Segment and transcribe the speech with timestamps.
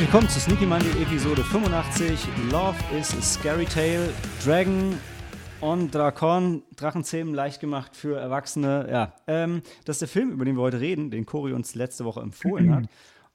[0.00, 2.26] Herzlich willkommen zu Sneaky Monday Episode 85.
[2.50, 4.08] Love is a Scary Tale.
[4.42, 4.98] Dragon
[5.60, 6.62] on Drakon.
[6.74, 8.88] Drachenzähmen leicht gemacht für Erwachsene.
[8.90, 12.06] Ja, ähm, das ist der Film, über den wir heute reden, den Cory uns letzte
[12.06, 12.84] Woche empfohlen hat.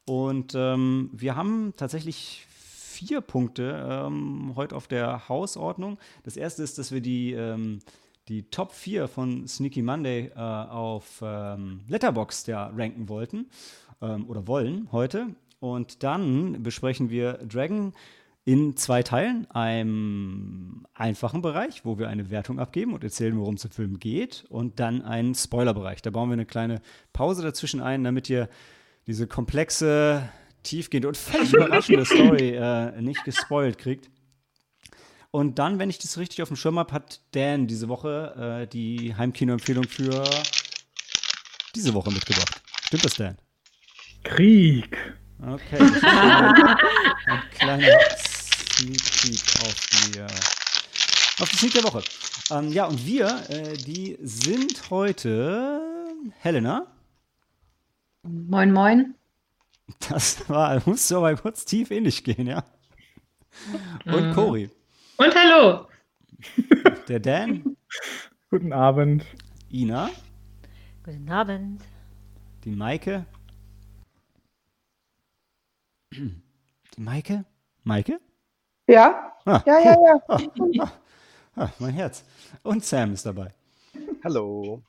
[0.06, 6.00] Und ähm, wir haben tatsächlich vier Punkte ähm, heute auf der Hausordnung.
[6.24, 7.78] Das erste ist, dass wir die, ähm,
[8.28, 13.52] die Top 4 von Sneaky Monday äh, auf ähm, Letterboxd ja ranken wollten
[14.02, 15.28] ähm, oder wollen heute.
[15.66, 17.94] Und dann besprechen wir Dragon
[18.44, 19.50] in zwei Teilen.
[19.50, 24.46] Einem einfachen Bereich, wo wir eine Wertung abgeben und erzählen, worum es im Film geht.
[24.50, 26.04] Und dann einen Spoilerbereich.
[26.04, 28.48] Da bauen wir eine kleine Pause dazwischen ein, damit ihr
[29.08, 30.30] diese komplexe,
[30.62, 34.12] tiefgehende und völlig überraschende Story äh, nicht gespoilt kriegt.
[35.32, 38.68] Und dann, wenn ich das richtig auf dem Schirm habe, hat Dan diese Woche äh,
[38.68, 40.24] die Heimkino-Empfehlung für
[41.74, 42.62] diese Woche mitgebracht.
[42.84, 43.38] Stimmt das, Dan?
[44.24, 44.96] Krieg.
[45.42, 45.94] Okay, ein,
[47.28, 50.24] ein kleiner Sneak Peek auf die, äh,
[51.42, 52.04] auf die Sneak der Woche.
[52.52, 55.82] Ähm, ja, und wir, äh, die sind heute
[56.40, 56.88] Helena.
[58.24, 59.16] Moin, moin.
[60.10, 62.64] Das war, musst du aber kurz tief ähnlich gehen, ja.
[64.06, 64.70] Und Cory.
[65.18, 65.88] Und hallo.
[67.08, 67.78] Der Dan.
[68.50, 69.26] Guten Abend.
[69.72, 70.10] Ina.
[71.04, 71.84] Guten Abend.
[72.64, 73.26] Die Maike.
[76.18, 77.46] Die Maike?
[77.84, 78.20] Maike?
[78.88, 79.34] Ja?
[79.46, 79.96] Ah, Ja, ja,
[80.72, 80.92] ja.
[81.58, 82.26] Ah, mein Herz.
[82.64, 83.54] Und Sam ist dabei.
[84.26, 84.84] Hallo.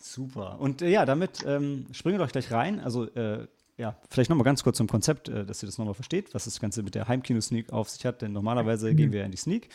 [0.00, 0.58] Super.
[0.58, 2.80] Und äh, ja, damit ähm, springen wir doch gleich rein.
[2.80, 3.46] Also, äh,
[3.76, 6.58] ja, vielleicht nochmal ganz kurz zum Konzept, äh, dass ihr das nochmal versteht, was das
[6.58, 8.20] Ganze mit der Heimkino-Sneak auf sich hat.
[8.22, 9.68] Denn normalerweise gehen wir ja in die Sneak.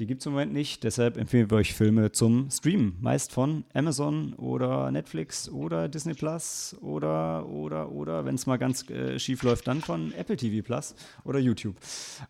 [0.00, 0.82] Die gibt es im Moment nicht.
[0.82, 2.96] Deshalb empfehlen wir euch Filme zum Streamen.
[3.00, 8.90] Meist von Amazon oder Netflix oder Disney Plus oder, oder, oder, wenn es mal ganz
[8.90, 11.76] äh, schief läuft, dann von Apple TV Plus oder YouTube.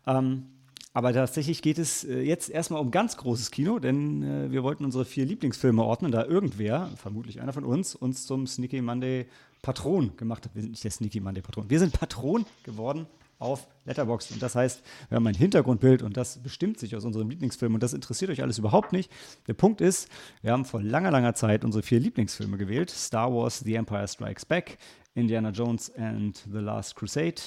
[0.05, 0.45] Ähm,
[0.93, 4.85] aber tatsächlich geht es äh, jetzt erstmal um ganz großes Kino, denn äh, wir wollten
[4.85, 9.25] unsere vier Lieblingsfilme ordnen, da irgendwer, vermutlich einer von uns, uns zum Sneaky Monday
[9.63, 10.53] Patron gemacht hat.
[10.53, 11.67] Wir sind nicht der Sneaky Monday Patron.
[11.67, 13.07] Wir sind Patron geworden
[13.39, 14.31] auf Letterboxd.
[14.31, 17.83] Und das heißt, wir haben ein Hintergrundbild und das bestimmt sich aus unserem Lieblingsfilm und
[17.83, 19.11] das interessiert euch alles überhaupt nicht.
[19.47, 20.09] Der Punkt ist,
[20.41, 22.89] wir haben vor langer, langer Zeit unsere vier Lieblingsfilme gewählt.
[22.89, 24.77] Star Wars, The Empire Strikes Back,
[25.13, 27.41] Indiana Jones and The Last Crusade,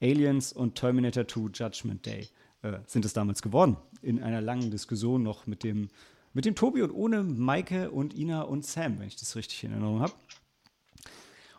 [0.00, 2.28] Aliens und Terminator 2 Judgment Day
[2.62, 3.76] äh, sind es damals geworden.
[4.02, 5.88] In einer langen Diskussion noch mit dem,
[6.32, 9.70] mit dem Tobi und ohne Maike und Ina und Sam, wenn ich das richtig in
[9.70, 10.12] Erinnerung habe.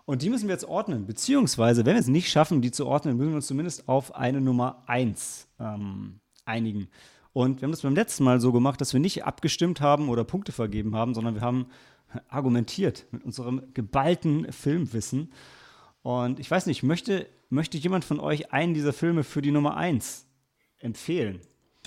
[0.05, 3.17] Und die müssen wir jetzt ordnen, beziehungsweise, wenn wir es nicht schaffen, die zu ordnen,
[3.17, 6.87] müssen wir uns zumindest auf eine Nummer 1 ähm, einigen.
[7.33, 10.23] Und wir haben das beim letzten Mal so gemacht, dass wir nicht abgestimmt haben oder
[10.23, 11.67] Punkte vergeben haben, sondern wir haben
[12.29, 15.33] argumentiert mit unserem geballten Filmwissen.
[16.01, 19.75] Und ich weiß nicht, möchte, möchte jemand von euch einen dieser Filme für die Nummer
[19.75, 20.27] 1
[20.79, 21.41] empfehlen?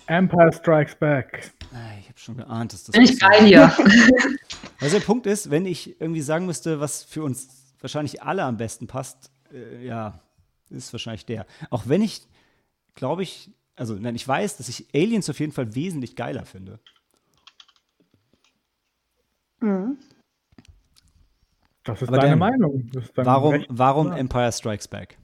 [0.07, 1.53] Empire Strikes Back.
[1.73, 3.73] Ah, Ich habe schon geahnt, dass das Bin ich bei dir.
[4.81, 8.57] Also der Punkt ist, wenn ich irgendwie sagen müsste, was für uns wahrscheinlich alle am
[8.57, 10.21] besten passt, äh, ja,
[10.71, 11.47] ist wahrscheinlich der.
[11.71, 12.23] Auch wenn ich,
[12.95, 16.81] glaube ich, also nein, ich weiß, dass ich Aliens auf jeden Fall wesentlich geiler finde.
[19.61, 19.99] Mhm.
[21.85, 22.91] Das ist Aber deine Dan, Meinung.
[22.95, 24.17] Ist Warum, warum Ja.
[24.19, 25.17] Empire Strikes Back?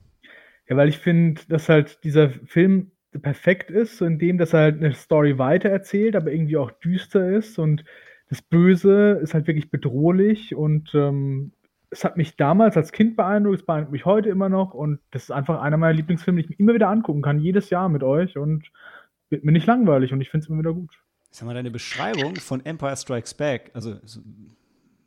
[0.68, 2.90] Ja, weil ich finde, dass halt dieser Film
[3.22, 7.30] perfekt ist, so in dem, dass er halt eine Story weitererzählt, aber irgendwie auch düster
[7.30, 7.84] ist und
[8.30, 11.52] das Böse ist halt wirklich bedrohlich und ähm,
[11.94, 15.24] es hat mich damals als Kind beeindruckt, es beeindruckt mich heute immer noch und das
[15.24, 18.02] ist einfach einer meiner Lieblingsfilme, die ich mir immer wieder angucken kann, jedes Jahr mit
[18.02, 18.70] euch und
[19.30, 20.90] wird mir nicht langweilig und ich finde es immer wieder gut.
[21.30, 24.20] Sag mal, deine Beschreibung von Empire Strikes Back, also, so-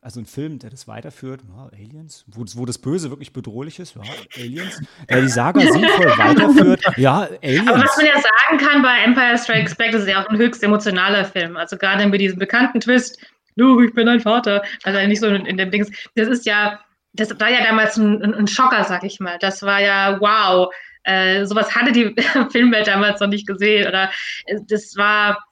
[0.01, 3.95] also ein Film, der das weiterführt, ja, Aliens, wo, wo das Böse wirklich bedrohlich ist,
[3.95, 4.01] ja,
[4.37, 7.67] Aliens, der die Saga sinnvoll weiterführt, ja, Aber Aliens.
[7.67, 10.63] was man ja sagen kann bei Empire Strikes Back, das ist ja auch ein höchst
[10.63, 11.57] emotionaler Film.
[11.57, 13.19] Also gerade mit diesem bekannten Twist,
[13.57, 14.63] du, ich bin dein Vater.
[14.83, 15.91] Also nicht so in, in dem Dings.
[16.15, 16.79] Das ist ja,
[17.13, 19.37] das war ja damals ein, ein, Schocker, sag ich mal.
[19.39, 20.73] Das war ja wow.
[21.03, 22.15] Äh, sowas hatte die
[22.51, 23.87] Filmwelt damals noch nicht gesehen.
[23.87, 24.11] Oder
[24.45, 25.43] äh, das war,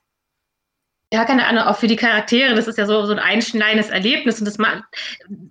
[1.12, 4.40] ja, keine Ahnung, auch für die Charaktere, das ist ja so, so ein einschneidendes Erlebnis.
[4.40, 4.84] Und das macht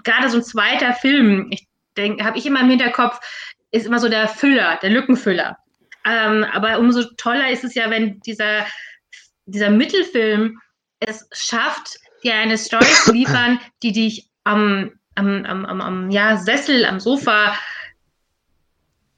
[0.05, 1.67] gerade so ein zweiter Film, ich
[1.97, 3.21] denke, habe ich immer im Hinterkopf,
[3.71, 5.59] ist immer so der Füller, der Lückenfüller.
[6.05, 8.67] Ähm, aber umso toller ist es ja, wenn dieser,
[9.47, 10.61] dieser Mittelfilm
[11.01, 16.37] es schafft, dir eine Story zu liefern, die dich am, am, am, am, am ja,
[16.37, 17.55] Sessel, am Sofa,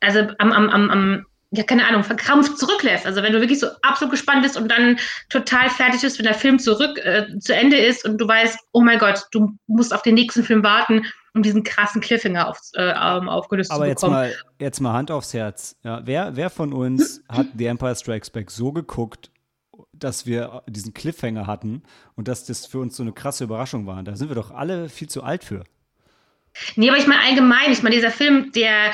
[0.01, 3.07] also am, am, am, am ja, keine Ahnung, verkrampft zurücklässt.
[3.07, 4.99] Also wenn du wirklich so absolut gespannt bist und dann
[5.31, 8.81] total fertig bist, wenn der Film zurück äh, zu Ende ist und du weißt, oh
[8.83, 11.07] mein Gott, du musst auf den nächsten Film warten
[11.37, 14.17] um diesen krassen Cliffhanger auf, äh, ähm, aufgelöst Aber zu jetzt bekommen.
[14.17, 15.77] mal, jetzt mal Hand aufs Herz.
[15.85, 19.31] Ja, wer, wer von uns hat The Empire Strikes Back so geguckt,
[19.99, 21.83] dass wir diesen Cliffhanger hatten
[22.15, 24.03] und dass das für uns so eine krasse Überraschung war?
[24.03, 25.65] Da sind wir doch alle viel zu alt für.
[26.77, 28.93] Nee, aber ich meine allgemein, ich meine, dieser Film, der,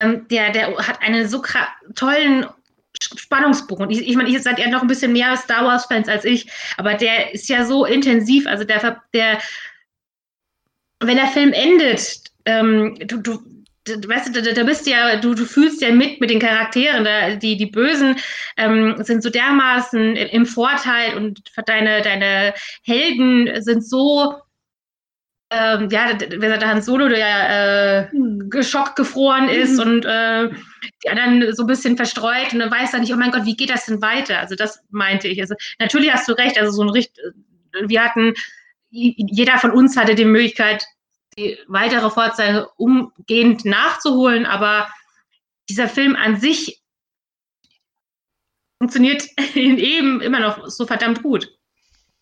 [0.00, 1.42] ähm, der, der hat einen so
[1.94, 2.46] tollen
[3.00, 3.90] Spannungsbogen.
[3.90, 6.94] Ich, ich meine, ihr seid ja noch ein bisschen mehr Star Wars-Fans als ich, aber
[6.94, 9.40] der ist ja so intensiv, also der, der
[11.00, 13.42] wenn der Film endet, ähm, du, du,
[13.96, 17.34] weißt du, da, bist du ja, du, du fühlst ja mit mit den Charakteren, da,
[17.36, 18.16] die, die Bösen
[18.56, 22.54] ähm, sind so dermaßen im, Vorteil und deine, deine
[22.84, 24.34] Helden sind so
[25.52, 28.08] ähm, ja, d- d- wer sagt, der Han Solo, der ja äh,
[28.48, 30.48] geschockt gefroren ist und äh,
[31.04, 33.56] die anderen so ein bisschen verstreut und dann weiß er nicht, oh mein Gott, wie
[33.56, 34.38] geht das denn weiter?
[34.38, 35.40] Also das meinte ich.
[35.40, 37.18] Also natürlich hast du recht, also so ein Richt,
[37.86, 38.34] wir hatten,
[38.90, 40.84] jeder von uns hatte die Möglichkeit,
[41.38, 44.88] die weitere Fortsetzung umgehend nachzuholen, aber
[45.68, 46.82] dieser Film an sich
[48.80, 49.24] funktioniert
[49.54, 51.56] eben immer noch so verdammt gut.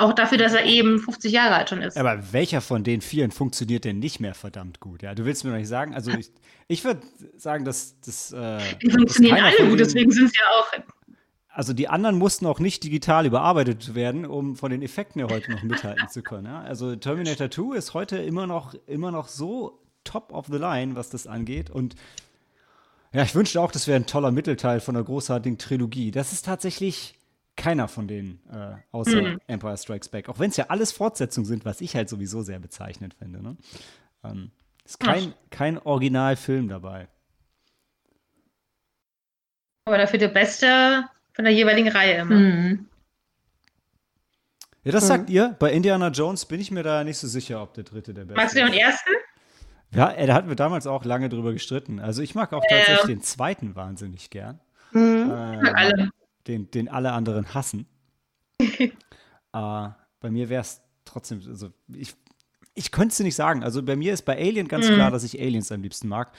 [0.00, 1.96] Auch dafür, dass er eben 50 Jahre alt schon ist.
[1.96, 5.02] Aber welcher von den vielen funktioniert denn nicht mehr verdammt gut?
[5.02, 6.30] Ja, du willst mir doch nicht sagen, also ich,
[6.68, 7.02] ich würde
[7.36, 8.32] sagen, dass das.
[8.32, 10.97] Äh, Die funktionieren alle gut, deswegen sind es ja auch.
[11.58, 15.50] Also die anderen mussten auch nicht digital überarbeitet werden, um von den Effekten ja heute
[15.50, 16.46] noch mithalten zu können.
[16.46, 16.60] Ja?
[16.60, 21.10] Also Terminator 2 ist heute immer noch, immer noch so top of the line, was
[21.10, 21.68] das angeht.
[21.68, 21.96] Und
[23.12, 26.12] ja, ich wünschte auch, das wäre ein toller Mittelteil von einer großartigen Trilogie.
[26.12, 27.18] Das ist tatsächlich
[27.56, 29.40] keiner von denen, äh, außer Mhm.
[29.48, 30.28] Empire Strikes Back.
[30.28, 33.42] Auch wenn es ja alles Fortsetzungen sind, was ich halt sowieso sehr bezeichnend finde.
[33.42, 33.56] Ne?
[34.22, 34.52] Ähm,
[34.84, 37.08] ist kein, kein Originalfilm dabei.
[39.86, 41.08] Aber dafür der Beste
[41.38, 42.34] von der jeweiligen Reihe immer.
[42.34, 42.86] Mhm.
[44.82, 45.54] Ja, das sagt ihr.
[45.60, 48.40] Bei Indiana Jones bin ich mir da nicht so sicher, ob der dritte der beste
[48.40, 48.80] Magst du den ist.
[48.80, 49.10] ersten?
[49.94, 52.00] Ja, äh, da hatten wir damals auch lange drüber gestritten.
[52.00, 52.76] Also ich mag auch Ja.
[52.76, 54.58] tatsächlich den zweiten wahnsinnig gern.
[54.90, 55.28] Mhm.
[55.28, 56.10] Mag alle.
[56.48, 57.86] Den, den alle anderen hassen.
[58.60, 58.88] äh,
[59.52, 62.14] bei mir wäre es trotzdem, also ich,
[62.74, 63.62] ich könnte es dir nicht sagen.
[63.62, 64.94] Also bei mir ist bei Alien ganz Mhm.
[64.94, 66.32] klar, dass ich Aliens am liebsten mag.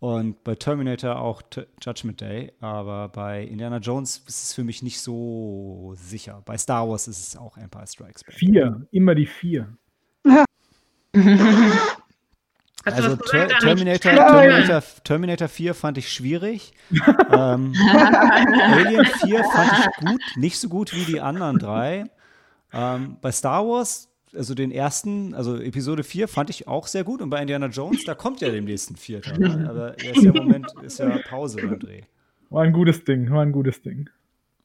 [0.00, 2.52] Und bei Terminator auch T Judgment Day.
[2.60, 6.42] Aber bei Indiana Jones ist es für mich nicht so sicher.
[6.44, 8.34] Bei Star Wars ist es auch Empire Strikes Back.
[8.34, 9.76] Vier, immer die vier.
[12.84, 14.12] Also Ter Terminator?
[14.12, 16.72] Terminator, Terminator 4 fand ich schwierig.
[17.32, 22.04] ähm, Alien 4 fand ich gut, nicht so gut wie die anderen drei.
[22.72, 27.22] Ähm, bei Star Wars, also den ersten, also Episode 4 fand ich auch sehr gut.
[27.22, 29.38] Und bei Indiana Jones, da kommt ja demnächst ein vierter.
[29.38, 29.66] Ne?
[29.68, 32.02] Aber der ist ja im Moment ist ja Pause beim Dreh.
[32.50, 34.08] War ein gutes Ding, war ein gutes Ding.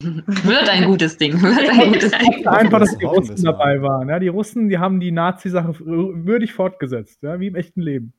[0.00, 1.40] Wird ein gutes Ding.
[1.42, 2.46] Wird ein gutes Ding.
[2.46, 4.08] Einfach, dass das die Russen dabei waren.
[4.08, 8.12] Ja, die Russen, die haben die Nazi-Sache würdig fortgesetzt, ja, wie im echten Leben.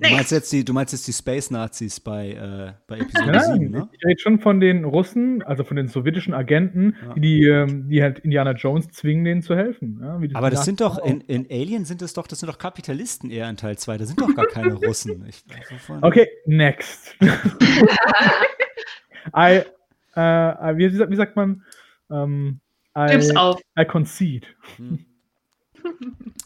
[0.09, 3.53] Du meinst jetzt die, du meinst jetzt die Space Nazis bei, äh, bei Episode Nein,
[3.61, 3.89] 7, ne?
[3.93, 7.15] ich rede schon von den Russen, also von den sowjetischen Agenten, Ja.
[7.15, 10.01] die, die, ähm, die halt Indiana Jones zwingen, denen zu helfen.
[10.03, 12.41] Ja, wie die Aber das Nazis sind doch, in, in Alien sind es doch, das
[12.41, 13.99] sind doch Kapitalisten eher in Teil 2.
[13.99, 15.25] Da sind doch gar keine Russen.
[15.29, 15.44] Ich,
[16.03, 17.17] Okay, next.
[19.37, 19.63] I,
[20.17, 21.63] äh, I- wie, wie sagt- man?
[22.11, 22.61] Ähm,
[23.08, 23.61] Gib's I, auf.
[23.79, 24.46] I concede.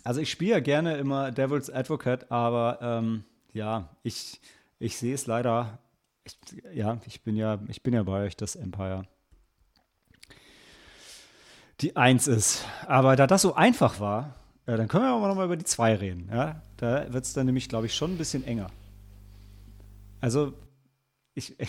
[0.05, 4.41] Also ich spiele ja gerne immer Devil's Advocate, aber ähm, ja, ich,
[4.79, 5.79] ich sehe es leider.
[6.25, 6.37] Ich,
[6.75, 9.05] ja, ich bin ja, ich bin ja bei euch, dass Empire
[11.81, 12.65] die Eins ist.
[12.87, 14.35] Aber da das so einfach war,
[14.67, 16.29] äh, dann können wir aber noch mal über die zwei reden.
[16.33, 16.63] Ja?
[16.77, 18.69] Da wird es dann nämlich, glaube ich, schon ein bisschen enger.
[20.21, 20.53] Also,
[21.35, 21.57] ich.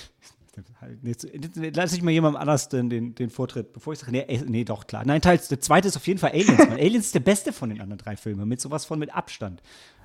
[1.03, 4.65] Jetzt lass ich mal jemandem anders den, den, den Vortritt, bevor ich sage, nee, nee,
[4.65, 5.05] doch, klar.
[5.05, 6.59] Nein, Teil, der zweite ist auf jeden Fall Aliens.
[6.59, 9.61] Aliens ist der beste von den anderen drei Filmen, mit sowas von mit Abstand.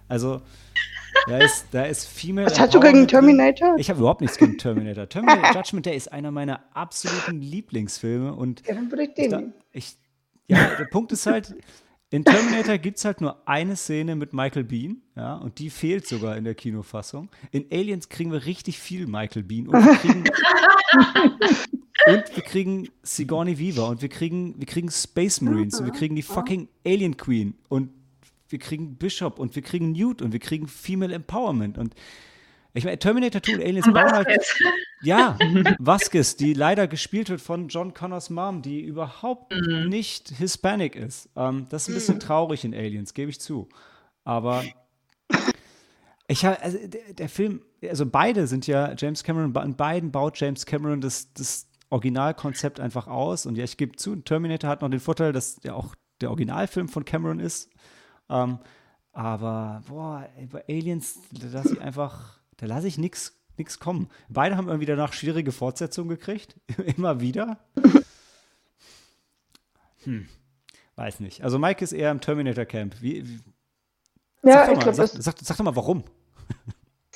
[0.09, 0.43] Also,
[1.27, 2.47] da ist, da ist Female.
[2.47, 3.09] Was hast du gegen.
[3.09, 3.77] Terminator?
[3.79, 5.09] Ich habe überhaupt nichts gegen Terminator.
[5.09, 9.43] Terminator Judgment Day ist einer meiner absoluten Lieblingsfilme und Ja, dann würde ich den da,
[9.73, 9.97] ich,
[10.47, 11.55] ja, der Punkt ist halt,
[12.11, 16.07] in Terminator gibt es halt nur eine Szene mit Michael Bean, ja, und die fehlt
[16.07, 17.31] sogar in der Kinofassung.
[17.51, 20.25] In Aliens kriegen wir richtig viel Michael Bean und wir kriegen,
[22.07, 26.15] und wir kriegen Sigourney Weaver und wir kriegen, wir kriegen Space Marines und wir kriegen
[26.15, 27.91] die fucking Alien Queen und
[28.49, 31.95] wir kriegen Bishop und wir kriegen Newt und wir kriegen Female Empowerment und
[32.77, 34.29] ich meine, Terminator 2 und Aliens Und bauen halt
[35.03, 35.39] ja,
[35.79, 39.55] Vasquez, die leider gespielt wird von John Connors Mom, die überhaupt
[39.87, 41.29] nicht Hispanic ist.
[41.37, 43.69] Ähm, das ist ein bisschen traurig in Aliens, gebe ich zu.
[44.25, 44.65] Aber
[46.27, 50.41] ich habe, also der, der Film, also beide sind ja James Cameron, in beiden baut
[50.41, 53.47] James Cameron das, das Originalkonzept einfach aus.
[53.47, 56.89] Und ja, ich gebe zu, Terminator hat noch den Vorteil, dass der auch der Originalfilm
[56.89, 57.71] von Cameron ist.
[58.29, 58.59] Ähm,
[59.13, 64.09] aber, boah, bei Aliens, da lasse ich einfach, da lasse ich nichts nix kommen.
[64.29, 66.57] Beide haben irgendwie danach schwierige Fortsetzungen gekriegt.
[66.97, 67.59] Immer wieder.
[70.05, 70.29] Hm.
[70.97, 71.43] Weiß nicht.
[71.43, 73.01] Also Mike ist eher im Terminator Camp.
[73.01, 73.41] Wie, wie,
[74.43, 76.05] Ja, sag, ich doch mal, glaube, sag, sag, sag doch mal, warum.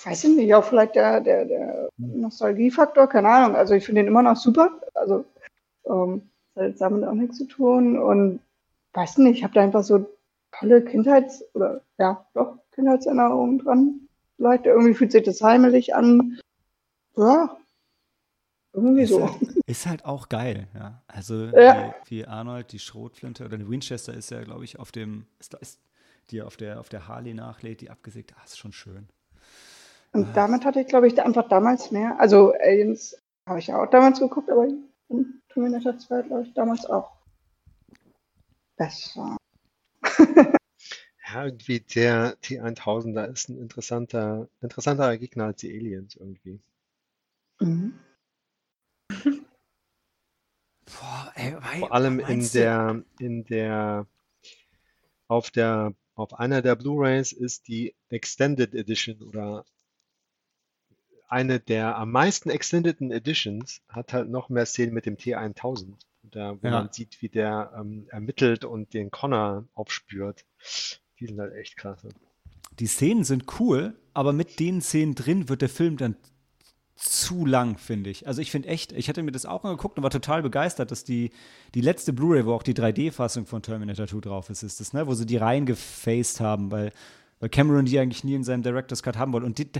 [0.04, 3.56] weiß ich nicht, auch vielleicht der, der, der Nostalgiefaktor, keine Ahnung.
[3.56, 4.80] Also ich finde den immer noch super.
[4.94, 5.24] Also
[5.86, 6.22] ähm,
[6.56, 7.98] hat jetzt damit auch nichts zu tun.
[7.98, 8.40] Und
[8.94, 10.08] weiß nicht, ich habe da einfach so
[10.52, 14.00] tolle Kindheits- oder ja, doch, Kindheitserinnerungen dran.
[14.36, 16.38] Vielleicht irgendwie fühlt sich das heimelig an.
[17.16, 17.56] Ja,
[18.72, 19.24] irgendwie Ist so.
[19.24, 21.02] halt, ist halt auch geil, ja.
[21.08, 21.94] Also Ja.
[22.06, 25.54] wie, wie Arnold die Schrotflinte oder die Winchester ist ja, glaube ich, auf dem, ist,
[25.54, 25.80] ist,
[26.30, 28.34] die auf der, auf der Harley nachlädt, die abgesägt.
[28.36, 29.08] Ah, ist schon schön.
[30.12, 32.18] Und damit hatte ich, glaube ich, einfach damals mehr.
[32.20, 34.68] Also Aliens habe ich ja auch damals geguckt, aber
[35.52, 37.12] Terminator 2, glaube ich, damals auch
[38.76, 39.37] besser.
[41.32, 46.60] Ja, irgendwie der T1000er ist ein interessanter, interessanterer Gegner als die Aliens irgendwie.
[47.60, 47.98] Mhm.
[50.86, 54.06] Boah, ey, wei- Vor allem in du- der, in der,
[55.28, 59.64] auf der, auf einer der Blu-rays ist die Extended Edition oder
[61.28, 65.94] eine der am meisten extendeden Editions hat halt noch mehr Szenen mit dem T1000.
[66.22, 66.82] Da, wo Ja.
[66.82, 70.44] man sieht, wie der ähm, ermittelt und den Connor aufspürt.
[71.20, 72.08] Die sind halt echt klasse.
[72.78, 76.16] Die Szenen sind cool, aber mit den Szenen drin wird der Film dann
[76.98, 78.26] zu lang, finde ich.
[78.26, 81.04] Also ich finde echt, ich hatte mir das auch angeguckt und war total begeistert, dass
[81.04, 81.30] die,
[81.74, 85.06] die letzte Blu-ray, wo auch die 3D-Fassung von Terminator 2 drauf ist, ist das, ne?
[85.06, 86.92] Wo sie die reingefaced haben, weil,
[87.38, 89.46] weil Cameron die eigentlich nie in seinem Director's Cut haben wollte.
[89.46, 89.70] Und die,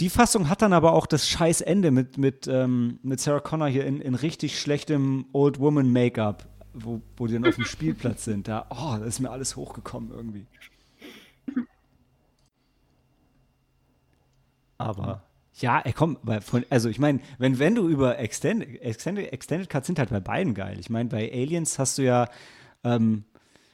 [0.00, 3.68] die Fassung hat dann aber auch das scheiß Ende mit, mit, ähm, mit Sarah Connor
[3.68, 8.24] hier in, in richtig schlechtem Old Woman Make-up, wo, wo die dann auf dem Spielplatz
[8.24, 8.48] sind.
[8.48, 10.46] Da, oh, da ist mir alles hochgekommen irgendwie.
[14.78, 15.24] Aber
[15.54, 19.86] ja, ey, komm, von, also ich meine, wenn, wenn du über Extended, Extended, Extended Cuts
[19.86, 20.78] sind halt bei beiden geil.
[20.80, 22.28] Ich meine, bei Aliens hast du ja,
[22.82, 23.24] ähm,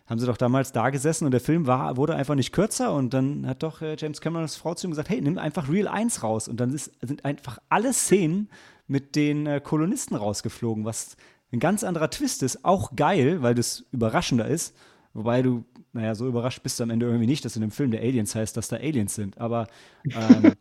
[0.07, 3.15] haben sie doch damals da gesessen und der Film war, wurde einfach nicht kürzer und
[3.15, 6.23] dann hat doch äh, James Camerons Frau zu ihm gesagt, hey, nimm einfach Real 1
[6.23, 8.49] raus und dann ist, sind einfach alle Szenen
[8.89, 11.17] mit den äh, Kolonisten rausgeflogen, was
[11.53, 14.77] ein ganz anderer Twist ist, auch geil, weil das überraschender ist,
[15.15, 17.91] wobei du, naja, so überrascht bist du am Ende irgendwie nicht, dass in dem Film
[17.91, 19.69] der Aliens heißt, dass da Aliens sind, aber
[20.05, 20.55] ähm,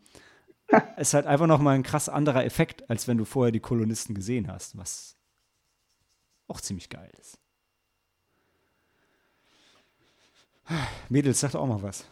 [0.98, 4.16] ist halt einfach noch mal ein krass anderer Effekt, als wenn du vorher die Kolonisten
[4.16, 5.18] gesehen hast, was
[6.48, 7.40] auch ziemlich geil ist.
[11.10, 12.06] Mädels, sagt auch mal was.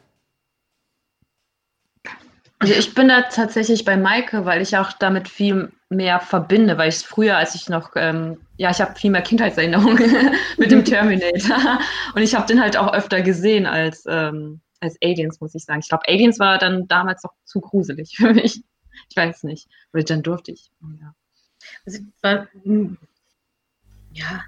[2.60, 6.90] Also ich bin da tatsächlich bei Maike, weil ich auch damit viel mehr verbinde, weil
[6.90, 10.84] ich es früher, als ich noch, ähm, ja, ich habe viel mehr Kindheitserinnerungen mit dem
[10.86, 11.80] Terminator
[12.16, 15.80] und ich habe den halt auch öfter gesehen als, ähm, als Aliens, muss ich sagen.
[15.82, 18.62] Ich glaube, Aliens war dann damals noch zu gruselig für mich.
[19.10, 19.68] Ich weiß nicht.
[19.94, 20.70] Oder dann durfte ich.
[21.02, 21.14] Ja.
[21.86, 22.98] Also, war, hm,
[24.14, 24.44] ja.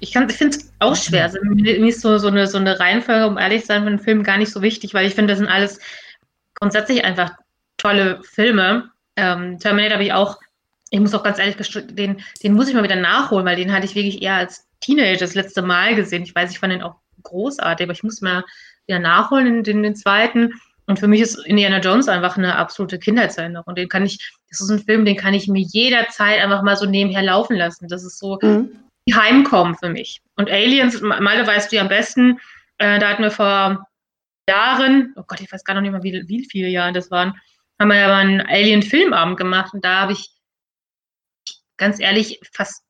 [0.00, 1.24] Ich, kann- ich finde es auch schwer.
[1.24, 3.98] Also, mir ist so, so, eine, so eine Reihenfolge, um ehrlich zu sein, von den
[3.98, 5.78] Filmen gar nicht so wichtig, weil ich finde, das sind alles
[6.54, 7.32] grundsätzlich einfach
[7.76, 8.90] tolle Filme.
[9.16, 10.38] Ähm, Terminator habe ich auch,
[10.90, 13.72] ich muss auch ganz ehrlich gestehen, den, den muss ich mal wieder nachholen, weil den
[13.72, 16.22] hatte ich wirklich eher als Teenager das letzte Mal gesehen.
[16.22, 18.44] Ich weiß, ich fand den auch großartig, aber ich muss mal
[18.86, 20.52] wieder nachholen, den, den, zweiten.
[20.86, 23.74] Und für mich ist Indiana Jones einfach eine absolute Kindheitserinnerung.
[23.74, 24.18] Den kann ich,
[24.48, 27.88] das ist ein Film, den kann ich mir jederzeit einfach mal so nebenher laufen lassen.
[27.88, 29.14] Das ist so Mhm.
[29.14, 30.20] Heimkommen für mich.
[30.36, 32.38] Und Aliens, Malte weißt du ja am besten,
[32.78, 33.86] äh, da hatten wir vor
[34.48, 37.40] Jahren, oh Gott, ich weiß gar noch nicht mal, wie, wie viele Jahre das waren,
[37.78, 40.30] haben wir ja mal einen Alien-Filmabend gemacht und da habe ich
[41.76, 42.82] ganz ehrlich fast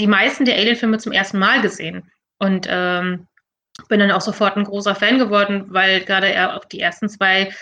[0.00, 2.10] die meisten der Alien-Filme zum ersten Mal gesehen.
[2.38, 3.26] Und ähm,
[3.88, 7.52] bin dann auch sofort ein großer Fan geworden, weil gerade er auch die ersten zwei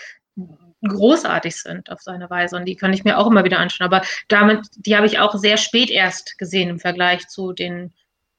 [0.85, 3.87] großartig sind auf seine Weise und die kann ich mir auch immer wieder anschauen.
[3.87, 7.93] Aber damit, die habe ich auch sehr spät erst gesehen im Vergleich zu den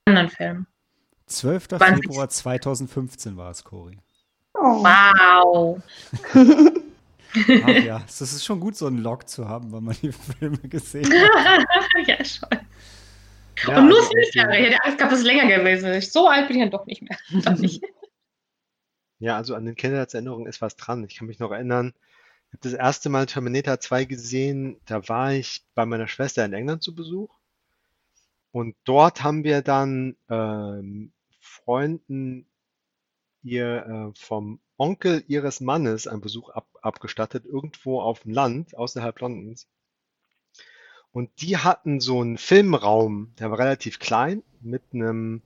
[0.05, 0.67] anderen Filmen.
[1.27, 1.69] 12.
[1.69, 1.97] 20.
[2.03, 3.99] Februar 2015 war es, Cory.
[4.55, 4.85] Oh.
[4.85, 5.83] Wow.
[7.63, 10.59] Aber ja, das ist schon gut, so einen Log zu haben, weil man die Filme
[10.59, 11.65] gesehen hat.
[12.07, 12.49] ja, schon.
[13.67, 14.53] Ja, und nur also fünf auch Jahre.
[14.53, 16.13] die- Ich hätte Angst gehabt, dass es länger gewesen ist.
[16.13, 17.17] So alt bin ich dann doch nicht mehr.
[17.45, 17.83] Doch nicht.
[19.21, 21.05] Ja, also an den Kindheitserinnerungen ist was dran.
[21.05, 21.95] Ich kann mich noch erinnern,
[22.49, 26.53] ich habe das erste Mal Terminator 2 gesehen, da war ich bei meiner Schwester in
[26.53, 27.35] England zu Besuch.
[28.53, 32.47] Und dort haben wir dann ähm, Freunden
[33.43, 39.19] ihr äh, vom Onkel ihres Mannes einen Besuch ab, abgestattet, irgendwo auf dem Land außerhalb
[39.19, 39.67] Londons.
[41.11, 45.41] Und die hatten so einen Filmraum, der war relativ klein, mit einem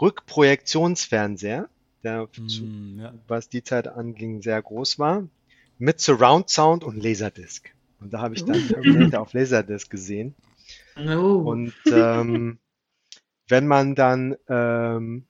[0.00, 1.68] Rückprojektionsfernseher,
[2.02, 3.14] der, zu, Mm, ja.
[3.28, 5.28] was die Zeit anging, sehr groß war,
[5.78, 7.70] mit Surround Sound und Laserdisc.
[8.00, 10.34] Und da habe ich dann Terminator auf Laserdisc gesehen.
[10.96, 11.52] Oh.
[11.52, 12.58] Und ähm,
[13.46, 15.28] wenn man dann ähm,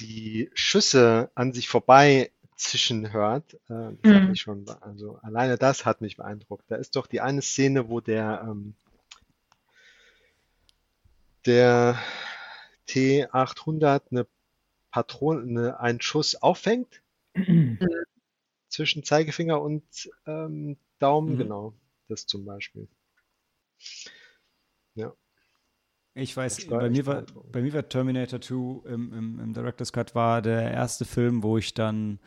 [0.00, 2.30] die Schüsse an sich vorbei
[2.62, 4.28] zischen hört, äh, das hat Mhm.
[4.28, 6.64] mich schon, also alleine das hat mich beeindruckt.
[6.68, 8.74] Da ist doch die eine Szene, wo der ähm,
[11.46, 11.98] der
[12.88, 14.26] T800 eine
[14.90, 17.02] Patrone, eine, einen Schuss auffängt
[18.68, 21.36] zwischen Zeigefinger und ähm, Daumen, Mhm.
[21.36, 21.74] genau,
[22.08, 22.88] das zum Beispiel.
[26.14, 30.14] Ich weiß, bei mir, war, bei mir war Terminator 2 im, im, im Director's Cut
[30.14, 32.18] war der erste Film, wo ich dann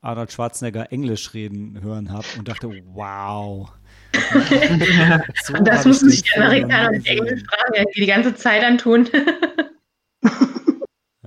[0.00, 3.70] Arnold Schwarzenegger Englisch reden hören habe und dachte, wow.
[5.44, 7.06] So Und das den sich die Amerikaner mit.
[7.06, 9.08] Englisch fragen, die die ganze Zeit antun.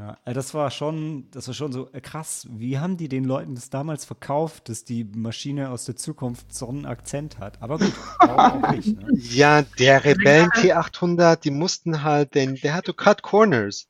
[0.02, 2.48] Ja, äh, das war schon, das war schon so äh, krass.
[2.50, 6.68] Wie haben die den Leuten das damals verkauft, dass die Maschine aus der Zukunft so
[6.68, 7.62] einen Akzent hat?
[7.62, 8.98] Aber gut, warum auch nicht.
[8.98, 9.08] Ne?
[9.14, 13.88] Ja, der Rebellen T800, die mussten halt, den, der hatte Cut Corners.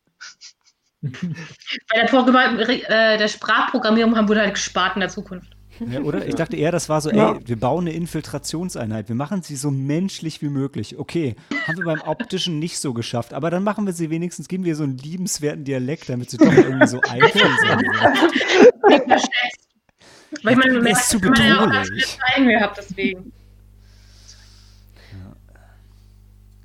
[1.01, 5.51] Bei der, Programm äh, der Sprachprogrammierung haben wurde halt gespart in der Zukunft.
[5.79, 6.27] Ja, oder?
[6.27, 7.33] Ich dachte eher, das war so, Ja.
[7.33, 10.99] ey, wir bauen eine Infiltrationseinheit, wir machen sie so menschlich wie möglich.
[10.99, 14.63] Okay, haben wir beim Optischen nicht so geschafft, aber dann machen wir sie wenigstens, geben
[14.63, 17.31] wir so einen liebenswerten Dialekt, damit sie doch irgendwie so eitel
[17.61, 17.81] sind.
[18.89, 19.69] Nicht unterschätzt.
[20.43, 22.05] Weil man merkt, ist zu dass man ja auch ganz bedrohlich.
[22.05, 23.31] viel Zeigen gehabt deswegen.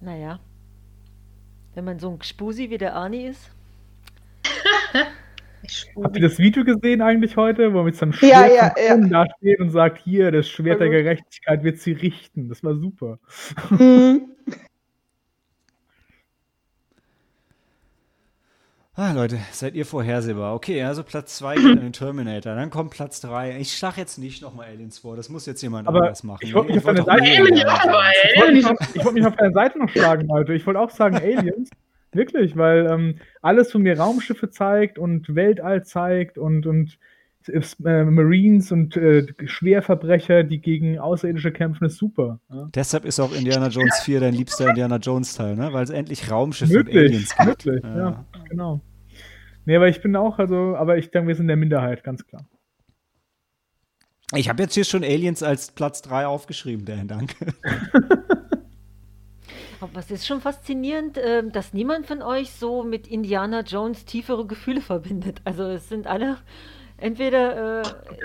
[0.00, 0.38] Naja.
[1.74, 3.50] Wenn man so ein Gspusi wie der Arnie ist.
[6.02, 8.94] Habt ihr das Video gesehen eigentlich heute, wo er mit seinem Ja, Schwert ja, ja.
[8.94, 10.90] oben da steht und sagt, hier, das Schwert der.
[10.90, 12.48] Gerechtigkeit wird sie richten.
[12.48, 13.18] Das war super.
[13.70, 14.28] Mhm.
[18.98, 20.54] Ah, Leute, seid ihr vorhersehbar?
[20.54, 23.58] Okay, also Platz 2 geht an den Terminator, dann kommt Platz 3.
[23.60, 26.38] Ich schlag jetzt nicht nochmal Aliens vor, das muss jetzt jemand Aber anders machen.
[26.40, 30.54] ich wollte mich deine wollt mich, wollte mich auf deiner Seite noch schlagen, Leute.
[30.54, 31.68] Ich wollte auch sagen Aliens.
[32.16, 36.98] Wirklich, weil ähm, alles von mir Raumschiffe zeigt und Weltall zeigt und, und
[37.48, 42.40] äh, Marines und äh, Schwerverbrecher, die gegen Außerirdische kämpfen, ist super.
[42.50, 42.66] Ja?
[42.74, 45.72] Deshalb ist auch Indiana Jones 4 dein liebster Indiana Jones Teil, ne?
[45.72, 47.66] Weil es endlich Raumschiffe und Möglich, Aliens gibt.
[47.66, 48.24] möglich, ja.
[48.48, 48.80] genau.
[49.64, 52.26] Nee, aber ich bin auch, also, aber ich denke, wir sind in der Minderheit, ganz
[52.26, 52.46] klar.
[54.34, 57.34] Ich habe jetzt hier schon Aliens als Platz 3 aufgeschrieben, Dan, danke.
[59.80, 64.46] Aber es ist schon faszinierend, ähm, dass niemand von euch so mit Indiana Jones tiefere
[64.46, 65.40] Gefühle verbindet.
[65.44, 66.38] Also es sind alle
[66.98, 67.82] entweder äh,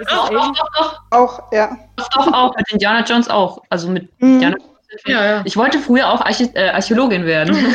[0.10, 1.02] doch, doch, doch.
[1.12, 1.78] Auch, ja.
[1.98, 3.62] Doch auch, mit Indiana Jones auch.
[3.70, 4.34] Also mit Mhm.
[4.36, 4.72] Indiana Jones.
[5.06, 5.42] Ja, ja.
[5.46, 7.56] Ich wollte früher auch Archä äh, Archäologin werden.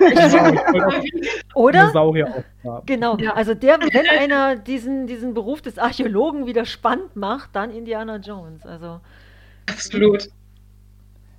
[0.00, 0.52] Ich auch.
[0.52, 2.82] Genau, auch oder?
[2.86, 3.16] Genau.
[3.34, 8.66] Also der, wenn einer diesen, diesen Beruf des Archäologen wieder spannend macht, dann Indiana Jones.
[8.66, 9.00] Also
[9.66, 10.28] Absolut.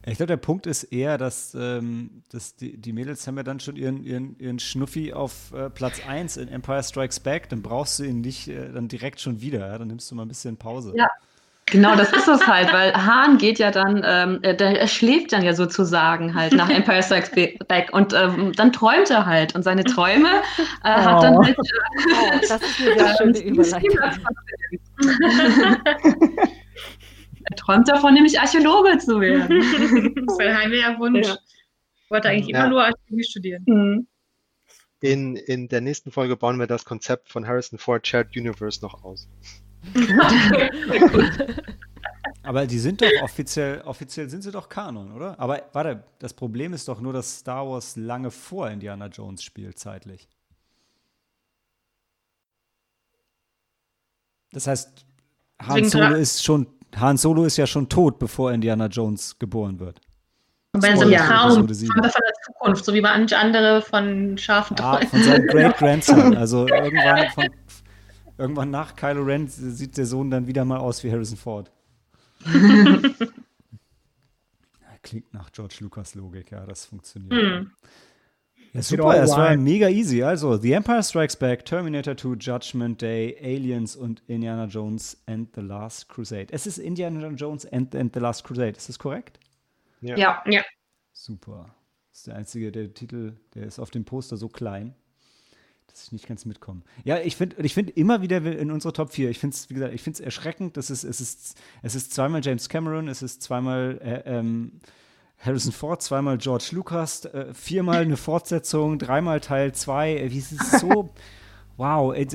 [0.05, 3.59] Ich glaube, der Punkt ist eher, dass, ähm, dass die, die Mädels haben ja dann
[3.59, 7.99] schon ihren, ihren, ihren Schnuffi auf äh, Platz 1 in Empire Strikes Back, dann brauchst
[7.99, 9.77] du ihn nicht äh, dann direkt schon wieder, ja?
[9.77, 10.93] dann nimmst du mal ein bisschen Pause.
[10.95, 11.07] Ja.
[11.67, 15.31] Genau, das ist es halt, weil Hahn geht ja dann, ähm, äh, der, er schläft
[15.31, 17.31] dann ja sozusagen halt nach Empire Strikes
[17.67, 20.41] Back und ähm, dann träumt er halt und seine Träume
[20.83, 21.43] äh, hat dann Oh.
[21.43, 23.99] halt oh, das ist eine sehr schöne Überleitung.
[27.51, 29.61] er träumt davon, nämlich Archäologe zu werden.
[30.25, 31.27] Das ist ein heimlicher Wunsch.
[31.27, 31.37] Ja.
[32.03, 32.59] Ich wollte eigentlich Ja.
[32.61, 33.65] immer nur Archäologie studieren.
[33.67, 34.07] Hm.
[35.01, 39.03] In, in der nächsten Folge bauen wir das Konzept von Harrison Ford Shared Universe noch
[39.03, 39.27] aus.
[42.43, 45.39] Aber die sind doch offiziell, offiziell sind sie doch Kanon, oder?
[45.39, 49.79] Aber warte, das Problem ist doch nur, dass Star Wars lange vor Indiana Jones spielt,
[49.79, 50.27] zeitlich.
[54.51, 55.05] Das heißt,
[55.61, 60.01] Han Solo ist schon, Han Solo ist ja schon tot, bevor Indiana Jones geboren wird.
[60.73, 64.97] Und bei so einem Traum von der Zukunft, so wie manche andere von scharfen Ah,
[64.97, 65.09] Träumen.
[65.09, 66.35] von seinem Great Grandson.
[66.37, 67.49] Also irgendwann, von,
[68.37, 71.71] irgendwann nach Kylo Ren sieht der Sohn dann wieder mal aus wie Harrison Ford.
[75.03, 77.33] Klingt nach George Lucas Logik, ja, das funktioniert.
[77.33, 77.71] Hm.
[78.73, 80.23] Ja, super, es war mega easy.
[80.23, 85.61] Also, The Empire Strikes Back, Terminator 2, Judgment Day, Aliens und Indiana Jones and the
[85.61, 86.47] Last Crusade.
[86.51, 89.39] Es ist Indiana Jones and, and the Last Crusade, ist das korrekt?
[90.01, 90.17] Ja.
[90.17, 90.61] Ja, Ja.
[91.11, 91.75] Super.
[92.11, 94.95] Das ist der einzige, der Titel, der ist auf dem Poster so klein,
[95.87, 96.81] dass ich nicht ganz mitkomme.
[97.03, 99.75] Ja, ich finde ich find immer wieder in unsere Top 4, ich finde es, wie
[99.75, 103.21] gesagt, ich finde es erschreckend, dass es, es ist, es ist zweimal James Cameron, es
[103.21, 104.79] ist zweimal äh, ähm,
[105.43, 110.29] Harrison Ford, zweimal George Lucas, äh, viermal eine Fortsetzung, dreimal Teil 2.
[110.29, 111.09] Wie ist es so?
[111.77, 112.27] wow, ey,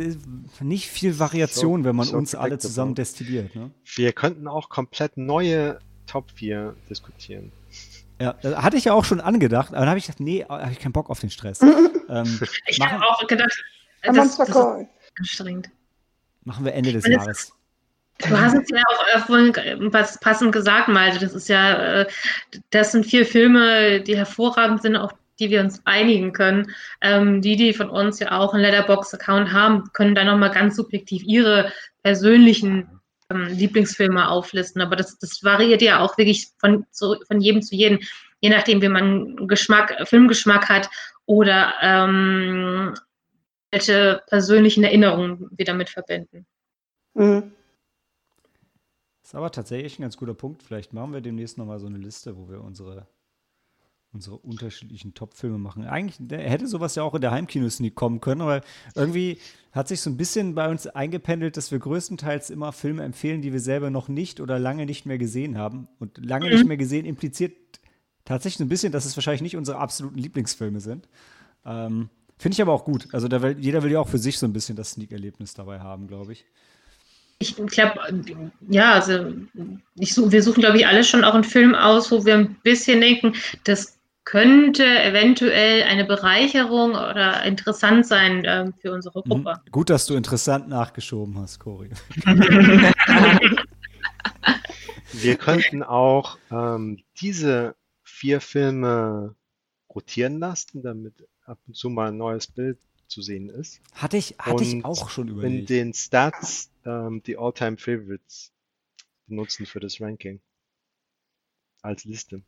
[0.61, 3.55] nicht viel Variation, wenn man so uns alle zusammen destilliert.
[3.55, 3.71] Ne?
[3.95, 7.53] Wir könnten auch komplett neue Top 4 diskutieren.
[8.21, 10.73] Ja, das hatte ich ja auch schon angedacht, aber dann habe ich gedacht, nee, habe
[10.73, 11.61] ich keinen Bock auf den Stress.
[12.09, 13.63] ähm, ich habe auch gedacht,
[14.03, 14.67] das, das ist
[15.19, 15.71] anstrengend.
[16.45, 17.53] Machen wir Ende des Jahres.
[18.19, 19.53] Du hast es ja auch vorhin
[19.93, 21.19] was passend gesagt, Malte.
[21.19, 22.07] Das ist ja, äh,
[22.71, 26.75] das sind vier Filme, die hervorragend sind, auch die wir uns einigen können.
[27.03, 31.23] Ähm, die, die von uns ja auch einen Letterbox-Account haben, können dann nochmal ganz subjektiv
[31.25, 32.89] ihre persönlichen
[33.31, 34.81] ähm, Lieblingsfilme auflisten.
[34.81, 37.99] Aber das, das variiert ja auch wirklich von, zu, von jedem zu jedem,
[38.41, 40.89] je nachdem, wie man Geschmack, Filmgeschmack hat
[41.27, 42.95] oder ähm,
[43.71, 46.47] welche persönlichen Erinnerungen wir damit verbinden.
[47.15, 47.53] Mhm.
[49.27, 50.63] Das ist aber tatsächlich ein ganz guter Punkt.
[50.63, 53.09] Vielleicht machen wir demnächst nochmal so eine Liste, wo wir unsere,
[54.13, 55.85] unsere unterschiedlichen Top-Filme machen.
[55.85, 58.61] Eigentlich hätte sowas ja auch in der Heimkinos-Sneak kommen können, aber
[58.95, 59.39] irgendwie
[59.73, 63.53] hat sich so ein bisschen bei uns eingependelt, dass wir größtenteils immer Filme empfehlen, die
[63.53, 65.89] wir selber noch nicht oder lange nicht mehr gesehen haben.
[65.99, 66.53] Und lange mhm.
[66.53, 67.81] nicht mehr gesehen impliziert
[68.25, 71.09] tatsächlich so ein bisschen, dass es wahrscheinlich nicht unsere absoluten Lieblingsfilme sind.
[71.65, 73.09] Ähm, Finde ich aber auch gut.
[73.13, 76.07] Also will, jeder will ja auch für sich so ein bisschen das Sneak-Erlebnis dabei haben,
[76.07, 76.47] glaube ich.
[77.39, 78.01] Ich glaube,
[78.69, 79.35] ja, also
[79.97, 83.03] ich, wir suchen, glaube ich, alle schon auch einen Film aus, wo wir ein bisschen
[83.03, 89.31] denken, das könnte eventuell eine Bereicherung oder interessant sein äh, für unsere mhm.
[89.31, 89.61] Gruppe.
[89.65, 89.71] Mhm.
[89.71, 91.91] Gut, dass du interessant nachgeschoben hast, Cori.
[95.13, 99.37] wir könnten auch ähm, diese vier Filme
[99.95, 103.81] rotieren lassen, damit ab und zu mal ein neues Bild zu sehen ist.
[103.93, 105.71] Hatte ich, hatte ich auch schon überlegt.
[105.71, 108.53] In den Stats ähm, die All-Time Favorites
[109.27, 110.41] benutzen für das Ranking.
[111.83, 112.43] Als Liste.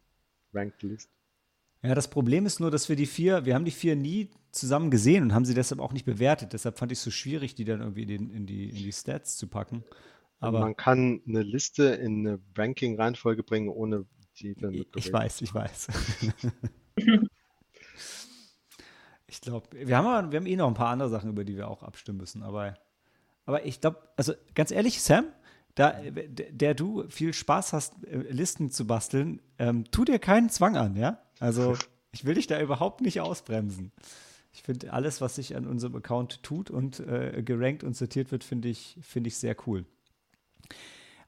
[0.52, 1.10] Ranked List.
[1.82, 4.90] Ja, das Problem ist nur, dass wir die vier, wir haben die vier nie zusammen
[4.90, 6.52] gesehen und haben sie deshalb auch nicht bewertet.
[6.52, 9.36] Deshalb fand ich es so schwierig, die dann irgendwie in, in, die, in die Stats
[9.36, 9.84] zu packen.
[10.40, 14.06] Aber man kann eine Liste in eine Ranking-Reihenfolge bringen, ohne
[14.38, 15.88] die dann ich weiß, ich weiß.
[19.28, 21.68] Ich glaube, wir haben, wir haben eh noch ein paar andere Sachen, über die wir
[21.68, 22.42] auch abstimmen müssen.
[22.42, 22.74] Aber,
[23.44, 25.26] aber ich glaube, also ganz ehrlich, Sam,
[25.74, 30.76] da, der du viel Spaß hast, äh, Listen zu basteln, ähm, tu dir keinen Zwang
[30.76, 31.18] an, ja?
[31.38, 31.76] Also
[32.12, 33.92] ich will dich da überhaupt nicht ausbremsen.
[34.52, 38.44] Ich finde alles, was sich an unserem Account tut und äh, gerankt und sortiert wird,
[38.44, 39.84] finde ich, find ich sehr cool.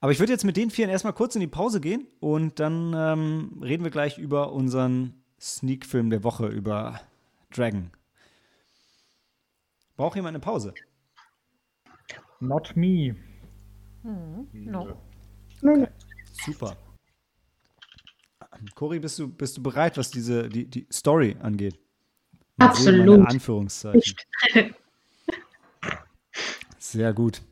[0.00, 2.94] Aber ich würde jetzt mit den vieren erstmal kurz in die Pause gehen und dann
[2.96, 7.00] ähm, reden wir gleich über unseren Sneak-Film der Woche, über
[7.50, 7.90] Dragon.
[9.96, 10.72] Braucht jemand eine Pause?
[12.40, 13.16] Not me.
[14.02, 14.96] Hm, no.
[15.62, 15.88] Okay.
[16.44, 16.76] Super.
[18.74, 21.78] Cory, bist du, bist du bereit, was diese die, die Story angeht?
[22.56, 23.26] Mal Absolut.
[23.26, 24.16] Anführungszeichen.
[26.78, 27.42] Sehr gut.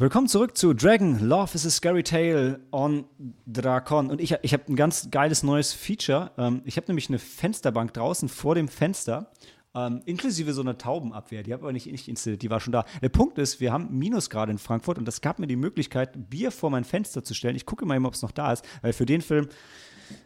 [0.00, 3.04] Willkommen zurück zu Dragon Love is a Scary Tale on
[3.46, 4.12] Drakon.
[4.12, 6.30] Und ich, ich habe ein ganz geiles neues Feature.
[6.38, 9.32] Ähm, ich habe nämlich eine Fensterbank draußen vor dem Fenster,
[9.74, 11.42] ähm, inklusive so einer Taubenabwehr.
[11.42, 12.84] Die habe ich aber nicht, nicht installiert, die war schon da.
[13.02, 16.52] Der Punkt ist, wir haben Minusgrade in Frankfurt und das gab mir die Möglichkeit, Bier
[16.52, 17.56] vor mein Fenster zu stellen.
[17.56, 19.48] Ich gucke mal, ob es noch da ist, weil für den Film,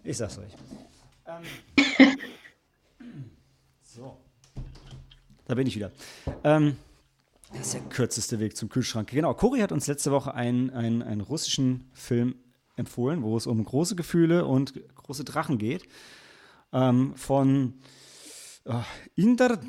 [0.05, 0.53] ich sag's euch.
[1.27, 2.09] Ähm,
[3.83, 4.19] so.
[5.47, 5.93] Da bin ich wieder.
[6.45, 6.77] Ähm,
[7.53, 9.11] das ist der kürzeste Weg zum Kühlschrank.
[9.11, 12.37] Genau, Cory hat uns letzte Woche einen, einen, einen russischen Film
[12.77, 15.85] empfohlen, wo es um große Gefühle und große Drachen geht.
[16.73, 17.75] Ähm, von
[18.65, 18.83] oh,
[19.15, 19.61] Inder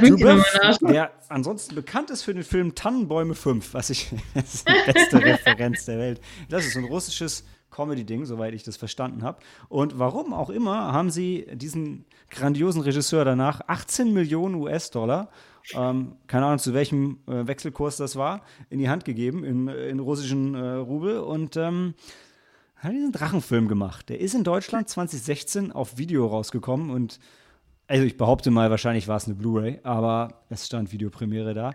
[0.00, 0.44] Dubev,
[0.80, 5.22] der ansonsten bekannt ist für den Film Tannenbäume 5, was ich, das ist die beste
[5.22, 6.20] Referenz der Welt.
[6.48, 7.44] Das ist ein russisches
[7.76, 9.38] Comedy-Ding, soweit ich das verstanden habe.
[9.68, 15.28] Und warum auch immer haben sie diesen grandiosen Regisseur danach 18 Millionen US-Dollar
[15.74, 19.98] ähm, keine Ahnung zu welchem äh, Wechselkurs das war, in die Hand gegeben, in, in
[19.98, 21.94] russischen äh, Rubel und ähm,
[22.76, 24.08] hat diesen Drachenfilm gemacht.
[24.08, 27.18] Der ist in Deutschland 2016 auf Video rausgekommen und
[27.88, 31.72] also ich behaupte mal, wahrscheinlich war es eine Blu-ray, aber es stand Videopremiere da.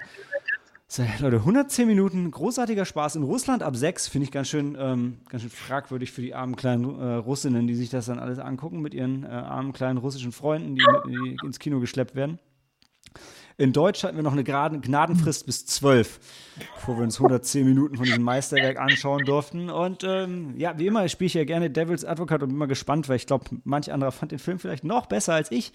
[0.98, 3.16] Leute, 110 Minuten, großartiger Spaß.
[3.16, 6.58] In Russland ab 6 finde ich ganz schön, ähm, ganz schön fragwürdig für die armen
[6.58, 10.34] kleinen äh, Russinnen, die sich das dann alles angucken mit ihren äh, armen kleinen russischen
[10.34, 12.40] Freunden, die, die ins Kino geschleppt werden.
[13.58, 16.20] In Deutsch hatten wir noch eine Gnadenfrist bis 12,
[16.76, 19.70] bevor wir uns 110 Minuten von diesem Meisterwerk anschauen durften.
[19.70, 23.08] Und ähm, ja, wie immer spiele ich ja gerne Devil's Advocate und bin mal gespannt,
[23.08, 25.72] weil ich glaube, manch anderer fand den Film vielleicht noch besser als ich.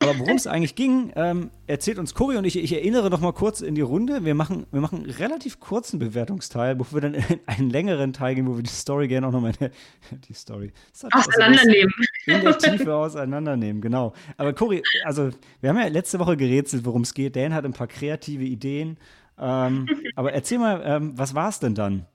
[0.00, 3.32] Aber worum es eigentlich ging, ähm, erzählt uns Cory und ich, ich erinnere noch mal
[3.32, 4.24] kurz in die Runde.
[4.24, 8.36] Wir machen, wir machen einen relativ kurzen Bewertungsteil, bevor wir dann in einen längeren Teil
[8.36, 9.52] gehen, wo wir die Story gerne auch noch mal
[10.28, 10.72] die Story
[11.10, 11.92] auseinandernehmen.
[12.26, 14.12] In der Tiefe auseinandernehmen, genau.
[14.36, 15.30] Aber Cory, also
[15.60, 17.34] wir haben ja letzte Woche gerätselt, worum es geht.
[17.34, 18.98] Dan hat ein paar kreative Ideen.
[19.36, 22.06] Ähm, aber erzähl mal, ähm, was war es denn dann?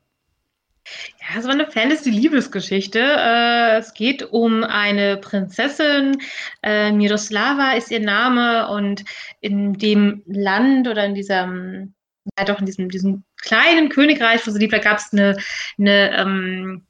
[1.20, 3.00] Ja, es war eine Fantasy-Liebesgeschichte.
[3.00, 6.18] Äh, es geht um eine Prinzessin.
[6.62, 9.04] Äh, Miroslava ist ihr Name und
[9.40, 11.94] in dem Land oder in diesem,
[12.38, 15.36] ja doch in diesem, diesem kleinen Königreich, wo sie lebt, da gab es eine,
[15.78, 16.86] eine ähm,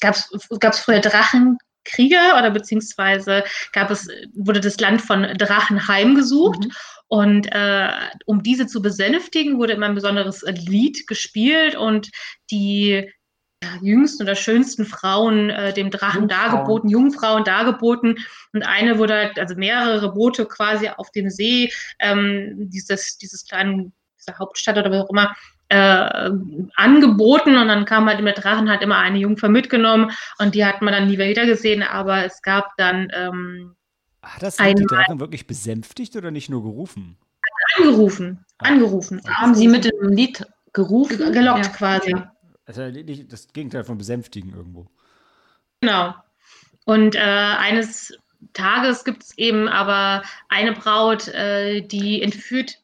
[0.00, 0.28] gab's,
[0.60, 6.64] gab's früher Drachenkrieger oder beziehungsweise gab es, wurde das Land von Drachen heimgesucht.
[6.64, 6.72] Mhm.
[7.12, 7.90] Und äh,
[8.24, 12.10] um diese zu besänftigen, wurde immer ein besonderes Lied gespielt und
[12.50, 13.06] die
[13.62, 16.50] ja, jüngsten oder schönsten Frauen äh, dem Drachen Jungfrauen.
[16.50, 18.16] dargeboten, Jungfrauen dargeboten.
[18.54, 23.92] Und eine wurde, halt, also mehrere Boote quasi auf dem See ähm, dieses, dieses kleinen,
[24.18, 25.36] dieser Hauptstadt oder was auch immer,
[25.68, 26.30] äh,
[26.76, 30.80] angeboten und dann kam halt der Drachen, hat immer eine Jungfer mitgenommen und die hat
[30.80, 33.76] man dann nie wieder gesehen, aber es gab dann ähm,
[34.22, 37.16] hat das die Drachen wirklich besänftigt oder nicht nur gerufen?
[37.76, 38.68] Angerufen, ah.
[38.68, 39.20] angerufen.
[39.28, 41.32] Haben sie mit dem Lied gerufen?
[41.32, 41.72] Gelockt ja.
[41.72, 42.14] quasi.
[42.64, 44.86] Also das Gegenteil von besänftigen irgendwo.
[45.80, 46.14] Genau.
[46.84, 48.16] Und äh, eines
[48.52, 52.78] Tages gibt es eben aber eine Braut, äh, die entführt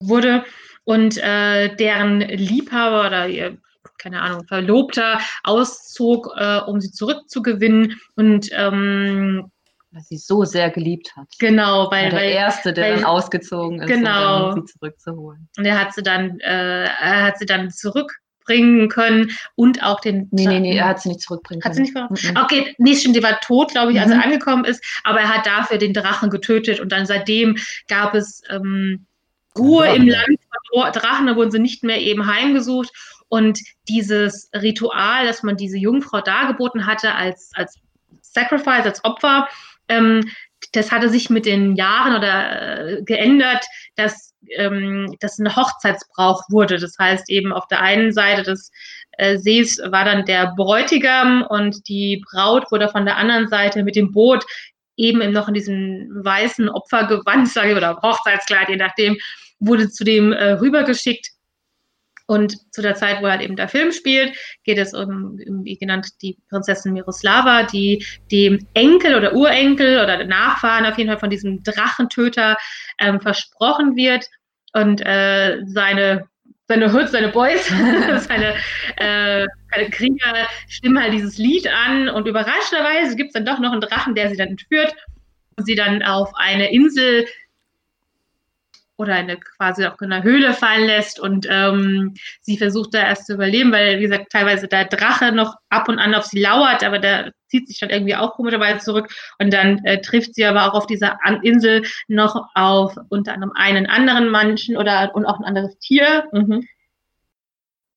[0.00, 0.44] wurde
[0.84, 3.58] und äh, deren Liebhaber oder ihr,
[3.98, 8.00] keine Ahnung, Verlobter auszog, äh, um sie zurückzugewinnen.
[8.16, 9.50] Und ähm,
[9.92, 11.26] weil sie so sehr geliebt hat.
[11.38, 14.52] Genau, weil, der weil, erste, der weil, dann ausgezogen ist, genau.
[14.52, 15.48] um sie zurückzuholen.
[15.56, 20.28] Und er hat sie dann, äh, er hat sie dann zurückbringen können und auch den.
[20.30, 21.70] Nee, nee, nee, er hat sie nicht zurückbringen können.
[21.70, 22.40] Hat sie nicht mhm.
[22.40, 24.20] Okay, nee, stimmt, die war tot, glaube ich, als mhm.
[24.20, 27.56] er angekommen ist, aber er hat dafür den Drachen getötet und dann seitdem
[27.88, 29.06] gab es ähm,
[29.58, 30.38] Ruhe im Land
[30.72, 32.90] von Drachen, da wurden sie nicht mehr eben heimgesucht.
[33.28, 37.78] Und dieses Ritual, dass man diese Jungfrau dargeboten hatte als, als
[38.22, 39.48] Sacrifice, als Opfer,
[39.90, 40.30] ähm,
[40.72, 43.64] das hatte sich mit den Jahren oder äh, geändert,
[43.96, 46.78] dass ähm, das ein Hochzeitsbrauch wurde.
[46.78, 48.70] Das heißt eben auf der einen Seite des
[49.12, 53.96] äh, Sees war dann der Bräutigam und die Braut wurde von der anderen Seite mit
[53.96, 54.44] dem Boot
[54.96, 59.16] eben noch in diesem weißen Opfergewand, sage ich, oder Hochzeitskleid, je nachdem,
[59.58, 61.30] wurde zu dem äh, rübergeschickt
[62.30, 65.76] und zu der Zeit, wo halt eben der Film spielt, geht es um, um wie
[65.76, 71.30] genannt, die Prinzessin Miroslava, die dem Enkel oder Urenkel oder Nachfahren auf jeden Fall von
[71.30, 72.56] diesem Drachentöter
[73.00, 74.26] ähm, versprochen wird.
[74.72, 76.28] Und äh, seine
[76.68, 77.66] seine Hoods, seine Boys,
[78.28, 78.54] seine,
[78.94, 83.72] äh, seine Krieger stimmen halt dieses Lied an und überraschenderweise gibt es dann doch noch
[83.72, 84.94] einen Drachen, der sie dann entführt
[85.56, 87.26] und sie dann auf eine Insel
[89.00, 93.26] oder eine quasi auch in einer Höhle fallen lässt und ähm, sie versucht da erst
[93.26, 96.84] zu überleben, weil, wie gesagt, teilweise der Drache noch ab und an auf sie lauert,
[96.84, 100.66] aber der zieht sich dann irgendwie auch komischerweise zurück und dann äh, trifft sie aber
[100.66, 105.46] auch auf dieser Insel noch auf unter anderem einen anderen Menschen oder und auch ein
[105.46, 106.24] anderes Tier.
[106.32, 106.68] Mhm.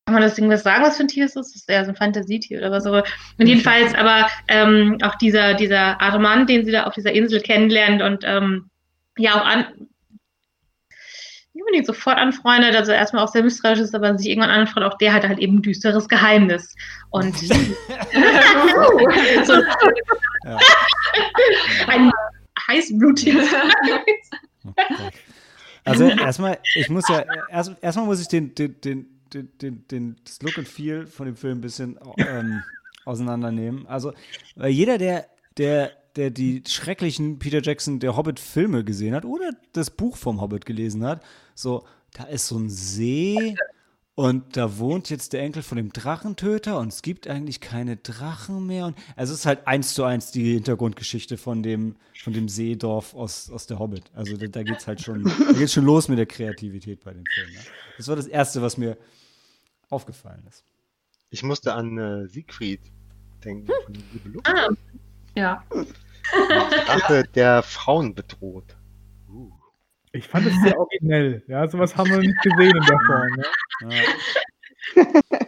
[0.06, 1.54] Kann man das irgendwas sagen, was für ein Tier es ist?
[1.54, 3.04] Das ist eher so ein Fantasietier oder was immer.
[3.38, 8.00] Und jedenfalls aber ähm, auch dieser, dieser Armand, den sie da auf dieser Insel kennenlernt
[8.00, 8.70] und ähm,
[9.18, 9.66] ja auch an,
[11.54, 14.98] nicht unbedingt sofort anfreundet, also erstmal auch sehr misstrauisch ist, aber sich irgendwann anfreundet, auch
[14.98, 16.74] der hat halt eben ein düsteres Geheimnis.
[17.10, 17.52] Und so,
[20.44, 20.58] ja.
[21.86, 22.10] ein
[22.68, 23.48] heißblutiges
[25.86, 30.40] Also erstmal, ich muss ja, erst, erstmal muss ich den, den, den, den, den, das
[30.40, 32.62] Look and Feel von dem Film ein bisschen ähm,
[33.04, 33.86] auseinandernehmen.
[33.86, 34.14] Also,
[34.56, 35.26] weil jeder, der,
[35.58, 40.64] der der die schrecklichen Peter Jackson der Hobbit-Filme gesehen hat oder das Buch vom Hobbit
[40.64, 41.22] gelesen hat,
[41.54, 43.56] so, da ist so ein See
[44.16, 48.64] und da wohnt jetzt der Enkel von dem Drachentöter und es gibt eigentlich keine Drachen
[48.64, 48.86] mehr.
[48.86, 53.14] Und also es ist halt eins zu eins die Hintergrundgeschichte von dem, von dem Seedorf
[53.14, 54.04] aus, aus der Hobbit.
[54.14, 57.12] Also da, da geht es halt schon, da geht's schon los mit der Kreativität bei
[57.12, 57.52] dem Film.
[57.54, 57.60] Ne?
[57.96, 58.96] Das war das Erste, was mir
[59.90, 60.64] aufgefallen ist.
[61.30, 62.80] Ich musste an äh, Siegfried
[63.44, 64.48] denken, von Liebe Luft.
[64.48, 64.68] Ah,
[65.34, 65.64] ja.
[66.86, 68.73] Drache, der Frauen bedroht.
[70.14, 71.42] Ich fand es sehr originell.
[71.48, 73.36] Ja, sowas haben wir nicht gesehen in der Form.
[73.36, 73.44] Ne?
[74.94, 75.40] Ja.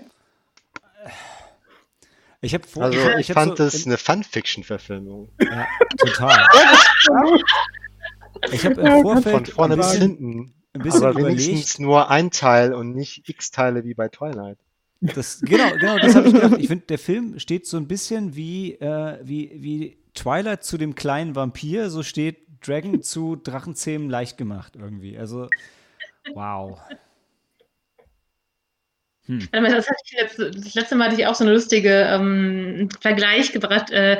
[2.41, 5.31] Ich habe vor, also ich, ich fand es so eine Fun-Fiction-Verfilmung.
[5.41, 6.47] Ja, total.
[8.53, 10.53] ich habe im Vorfeld von vorne bis hinten.
[10.73, 11.79] Ein bisschen aber wenigstens überlegt.
[11.79, 14.59] nur ein Teil und nicht x Teile wie bei Twilight.
[15.01, 16.57] Das, genau, genau, das habe ich gedacht.
[16.59, 20.95] Ich finde, der Film steht so ein bisschen wie, äh, wie, wie Twilight zu dem
[20.95, 25.19] kleinen Vampir, so steht Dragon zu Drachenzähmen leicht gemacht irgendwie.
[25.19, 25.49] Also,
[26.35, 26.81] wow.
[29.27, 29.49] Hm.
[29.51, 33.53] Das, hatte ich letzte, das letzte Mal hatte ich auch so eine lustige ähm, Vergleich
[33.53, 33.91] gebracht.
[33.91, 34.19] Äh,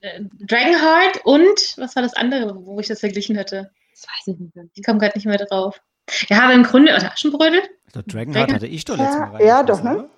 [0.00, 3.70] äh, Dragonheart und was war das andere, wo ich das verglichen hatte?
[3.92, 4.64] Das weiß ich nicht mehr.
[4.74, 5.80] Ich komme gerade nicht mehr drauf.
[6.28, 7.62] Ja, aber im Grunde, oder Aschenbrödel?
[7.92, 8.54] Dragonheart Dragon?
[8.54, 9.46] hatte ich doch letztes Mal rein.
[9.46, 10.08] Ja, doch, ne?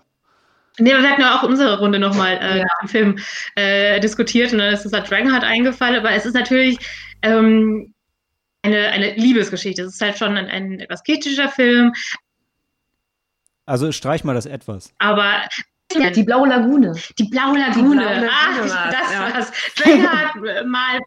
[0.79, 2.65] Nee, wir hatten ja auch unsere Runde nochmal äh, ja.
[2.65, 3.19] nach dem Film
[3.57, 6.79] äh, diskutiert und dann ist es halt Dragonheart eingefallen, aber es ist natürlich
[7.23, 7.93] ähm,
[8.63, 9.83] eine, eine Liebesgeschichte.
[9.83, 11.93] Es ist halt schon ein, ein etwas kritischer Film,
[13.67, 14.93] also streich mal das etwas.
[14.99, 15.43] Aber
[15.95, 16.95] ja, die blaue Lagune.
[17.19, 17.91] Die blaue Lagune.
[17.91, 19.35] Die blaue Lagune Ach, das ja.
[19.35, 19.53] war's.
[19.77, 20.99] Dragonheart mal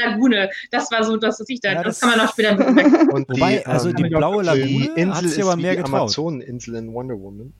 [0.00, 0.50] Lagune.
[0.70, 2.52] Das war so, dass ich da, ja, das, das, kann man noch später
[3.12, 5.94] Und die, Wobei, also ähm, die blaue Lagune die Insel hat sich aber mehr getraut.
[5.94, 7.52] Amazoneninsel in Wonder Woman.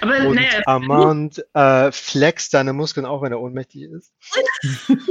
[0.00, 0.60] Aber Und naja.
[0.66, 4.12] Armand äh, flext deine Muskeln auch, wenn er ohnmächtig ist.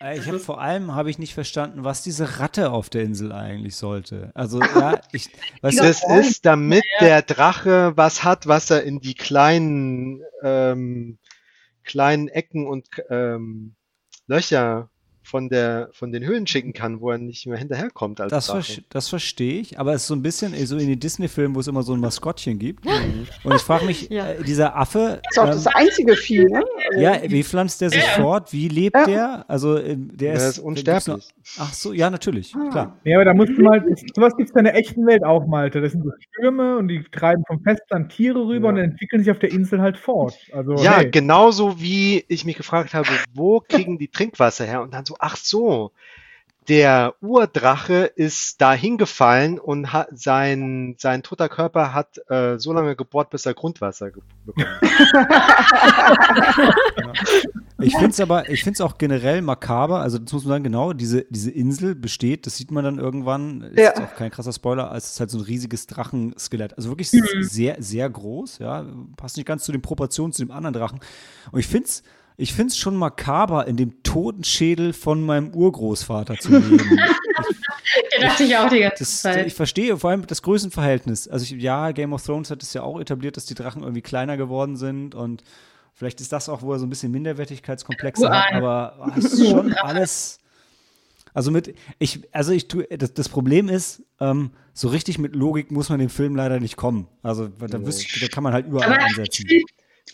[0.00, 3.32] Äh, ich habe vor allem habe ich nicht verstanden, was diese Ratte auf der Insel
[3.32, 4.30] eigentlich sollte.
[4.34, 5.28] Also ja, ich
[5.60, 11.18] weißt Das du, ist, damit der Drache was hat, was er in die kleinen ähm,
[11.82, 13.74] kleinen Ecken und ähm,
[14.26, 14.90] Löcher
[15.28, 18.20] von, der, von den Höhlen schicken kann, wo er nicht mehr hinterherkommt.
[18.20, 20.98] Als das, ver das verstehe ich, aber es ist so ein bisschen so in den
[20.98, 22.86] Disney-Filmen, wo es immer so ein Maskottchen gibt.
[23.44, 24.28] Und ich frage mich, ja.
[24.30, 25.20] äh, dieser Affe.
[25.22, 26.64] Das ist auch ähm, das einzige Vieh, ne?
[26.96, 28.22] Ja, wie pflanzt der sich ja.
[28.22, 28.52] fort?
[28.52, 29.04] Wie lebt ja.
[29.04, 29.44] der?
[29.48, 31.06] Also, äh, der, der ist, unsterblich.
[31.06, 31.22] Noch,
[31.58, 32.70] ach so, ja, natürlich, ah.
[32.70, 32.98] klar.
[33.04, 35.80] Ja, aber da musst du mal, sowas gibt es in der echten Welt auch, Malte.
[35.80, 39.38] Das sind so Stürme und die treiben vom Festland Tiere rüber und entwickeln sich auf
[39.38, 40.34] der Insel halt fort.
[40.52, 41.10] Also, ja, hey.
[41.10, 44.82] genauso wie ich mich gefragt habe, wo kriegen die Trinkwasser her?
[44.82, 45.92] Und dann so, ach so,
[46.68, 52.94] der Urdrache ist da hingefallen und hat sein, sein toter Körper hat äh, so lange
[52.94, 54.10] gebohrt, bis er Grundwasser
[54.44, 54.66] bekommen
[57.80, 60.64] Ich finde es aber, ich finde es auch generell makaber, also das muss man sagen,
[60.64, 63.94] genau, diese, diese Insel besteht, das sieht man dann irgendwann, ist ja.
[63.94, 66.76] auch kein krasser Spoiler, als es ist halt so ein riesiges Drachenskelett.
[66.76, 67.44] Also wirklich mhm.
[67.44, 68.84] sehr, sehr groß, ja,
[69.16, 70.98] passt nicht ganz zu den Proportionen zu dem anderen Drachen.
[71.52, 72.02] Und ich finde es
[72.40, 76.78] ich finde es schon makaber, in dem Totenschädel von meinem Urgroßvater zu leben.
[78.12, 79.46] Der dachte ich auch die ganze das, Zeit.
[79.46, 81.26] Ich verstehe vor allem das Größenverhältnis.
[81.26, 84.02] Also ich, ja, Game of Thrones hat es ja auch etabliert, dass die Drachen irgendwie
[84.02, 85.42] kleiner geworden sind und
[85.94, 89.72] vielleicht ist das auch, wo er so ein bisschen Minderwertigkeitskomplexe hat, aber es ist schon
[89.74, 90.38] alles.
[91.34, 95.72] Also mit, ich, also ich tue, das, das Problem ist, ähm, so richtig mit Logik
[95.72, 97.08] muss man dem Film leider nicht kommen.
[97.22, 99.44] Also da, wüsste, da kann man halt überall aber ansetzen.
[99.48, 99.64] Ich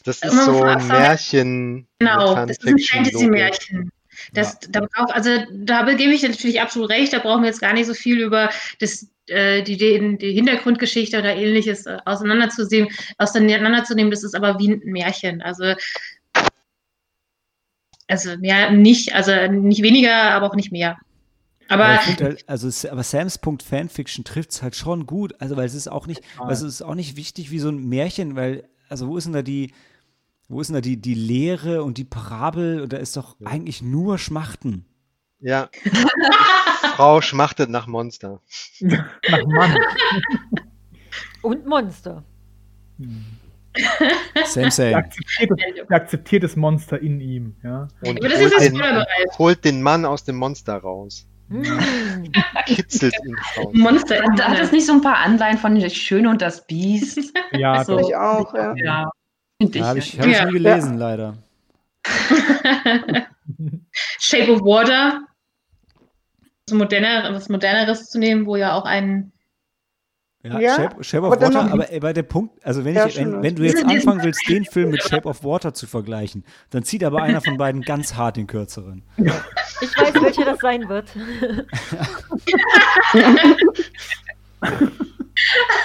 [0.05, 1.89] das ist so ein Märchen.
[1.99, 3.91] Genau, das ist ein Fantasy-Märchen.
[4.33, 4.69] Das, ja.
[4.71, 7.87] da brauch, also da gebe ich natürlich absolut recht, da brauchen wir jetzt gar nicht
[7.87, 14.11] so viel über das, äh, die, die, die, Hintergrundgeschichte oder ähnliches äh, auseinanderzunehmen, auseinanderzunehmen.
[14.11, 15.43] Das ist aber wie ein Märchen.
[15.43, 15.75] Also,
[18.07, 20.99] also mehr nicht, also nicht weniger, aber auch nicht mehr.
[21.69, 25.35] Aber, aber, halt, also, aber Sams Punkt Fanfiction trifft es halt schon gut.
[25.41, 27.89] Also, weil es ist auch nicht, also es ist auch nicht wichtig wie so ein
[27.89, 29.73] Märchen, weil, also wo ist denn da die,
[30.49, 32.81] wo ist denn da die, die Lehre und die Parabel?
[32.81, 33.49] Und da ist doch ja.
[33.49, 34.85] eigentlich nur Schmachten.
[35.41, 35.69] Ja.
[36.97, 38.41] Frau schmachtet nach Monster.
[38.81, 39.77] nach Mann.
[41.43, 42.25] Und Monster.
[44.47, 44.97] Same, same.
[44.97, 45.51] Akzeptiert,
[45.91, 47.57] akzeptiert das Monster in ihm.
[47.63, 47.89] Ja.
[48.03, 48.83] Und holt den,
[49.39, 51.27] holt den Mann aus dem Monster raus.
[51.49, 51.63] Hm.
[52.67, 53.73] Kitzelt ihn raus.
[53.75, 54.23] Monster.
[54.23, 57.35] Hat das nicht so ein paar Anleihen von Die Schöne und das Biest?
[57.53, 57.99] Ja, so.
[57.99, 58.55] ich auch.
[58.55, 58.75] Ja.
[58.77, 59.11] ja.
[59.61, 60.99] Ja, habe ich, hab ich nie gelesen, ja.
[60.99, 61.39] leider.
[64.19, 65.23] Shape of Water.
[66.67, 69.33] Was, moderner, was moderneres zu nehmen, wo ja auch ein.
[70.43, 73.57] Ja, ja Shape, Shape, of Water, aber bei der Punkt, also wenn, ich, wenn, wenn,
[73.57, 77.23] du jetzt anfangen willst, den Film mit Shape of Water zu vergleichen, dann zieht aber
[77.23, 79.03] einer von beiden ganz hart den kürzeren.
[79.17, 81.09] Ich weiß, welcher das sein wird.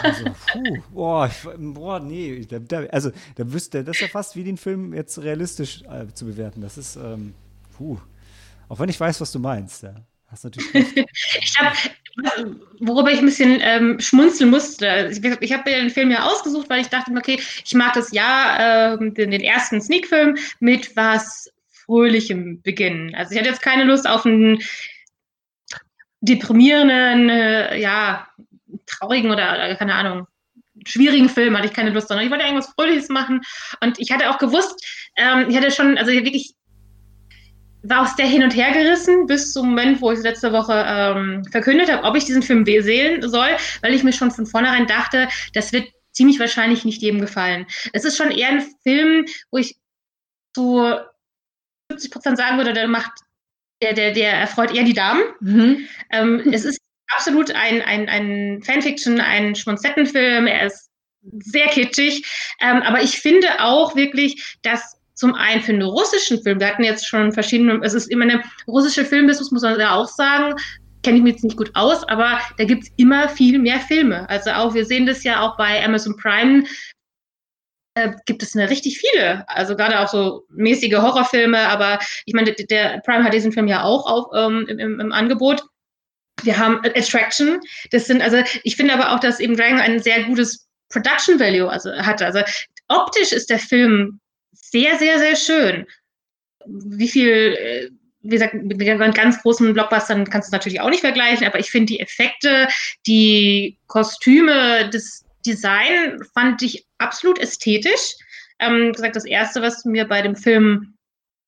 [0.03, 4.43] Also, puh, boah, boah, nee, da, da, also da wüsste, das ist ja fast wie
[4.43, 6.61] den Film jetzt realistisch äh, zu bewerten.
[6.61, 7.33] Das ist, ähm,
[7.75, 7.97] puh,
[8.67, 9.95] auch wenn ich weiß, was du meinst, ja.
[10.27, 10.69] Hast natürlich
[11.41, 11.75] ich habe,
[12.79, 16.69] worüber ich ein bisschen ähm, schmunzeln musste, ich, ich habe mir den Film ja ausgesucht,
[16.69, 21.51] weil ich dachte, okay, ich mag das ja, äh, den, den ersten Sneak-Film mit was
[21.67, 23.15] Fröhlichem beginnen.
[23.15, 24.61] Also ich hatte jetzt keine Lust auf einen
[26.21, 28.27] deprimierenden, äh, ja,
[28.89, 30.27] traurigen oder, oder, keine Ahnung,
[30.85, 33.41] schwierigen Film hatte ich keine Lust, sondern ich wollte irgendwas Fröhliches machen.
[33.81, 34.85] Und ich hatte auch gewusst,
[35.15, 36.53] ähm, ich hatte schon, also wirklich,
[37.83, 41.45] war aus der hin und her gerissen bis zum Moment, wo ich letzte Woche ähm,
[41.45, 43.49] verkündet habe, ob ich diesen Film sehen soll,
[43.81, 47.65] weil ich mir schon von vornherein dachte, das wird ziemlich wahrscheinlich nicht jedem gefallen.
[47.93, 49.77] Es ist schon eher ein Film, wo ich
[50.53, 50.93] zu
[51.91, 53.11] 70 Prozent sagen würde, der macht,
[53.81, 55.21] der, der, der erfreut eher die Damen.
[55.39, 55.87] Mhm.
[56.11, 56.81] Ähm, es ist
[57.15, 60.47] absolut ein, ein, ein Fanfiction, ein Schmonzettenfilm.
[60.47, 60.89] Er ist
[61.39, 62.25] sehr kitschig.
[62.61, 66.83] Ähm, aber ich finde auch wirklich, dass zum einen für einen russischen Film, wir hatten
[66.83, 70.55] jetzt schon verschiedene, es ist immer eine russische Filmbusiness, muss man ja auch sagen,
[71.03, 74.29] kenne ich mich jetzt nicht gut aus, aber da gibt es immer viel mehr Filme.
[74.29, 76.63] Also auch, wir sehen das ja auch bei Amazon Prime,
[77.95, 79.47] äh, gibt es eine richtig viele.
[79.49, 83.83] Also gerade auch so mäßige Horrorfilme, aber ich meine, der, Prime hat diesen Film ja
[83.83, 85.63] auch auf, ähm, im, im Angebot.
[86.43, 87.59] Wir haben Attraction.
[87.91, 91.69] Das sind also, ich finde aber auch, dass eben Dragon ein sehr gutes Production Value
[91.69, 92.21] also hat.
[92.21, 92.41] Also
[92.87, 94.19] optisch ist der Film
[94.53, 95.85] sehr, sehr, sehr schön.
[96.65, 97.89] Wie viel, äh,
[98.21, 98.79] wie gesagt, mit
[99.15, 102.67] ganz großen Blockbustern kannst du es natürlich auch nicht vergleichen, aber ich finde die Effekte,
[103.07, 108.15] die Kostüme, das Design fand ich absolut ästhetisch.
[108.59, 110.95] Ähm, gesagt, das erste, was mir bei dem Film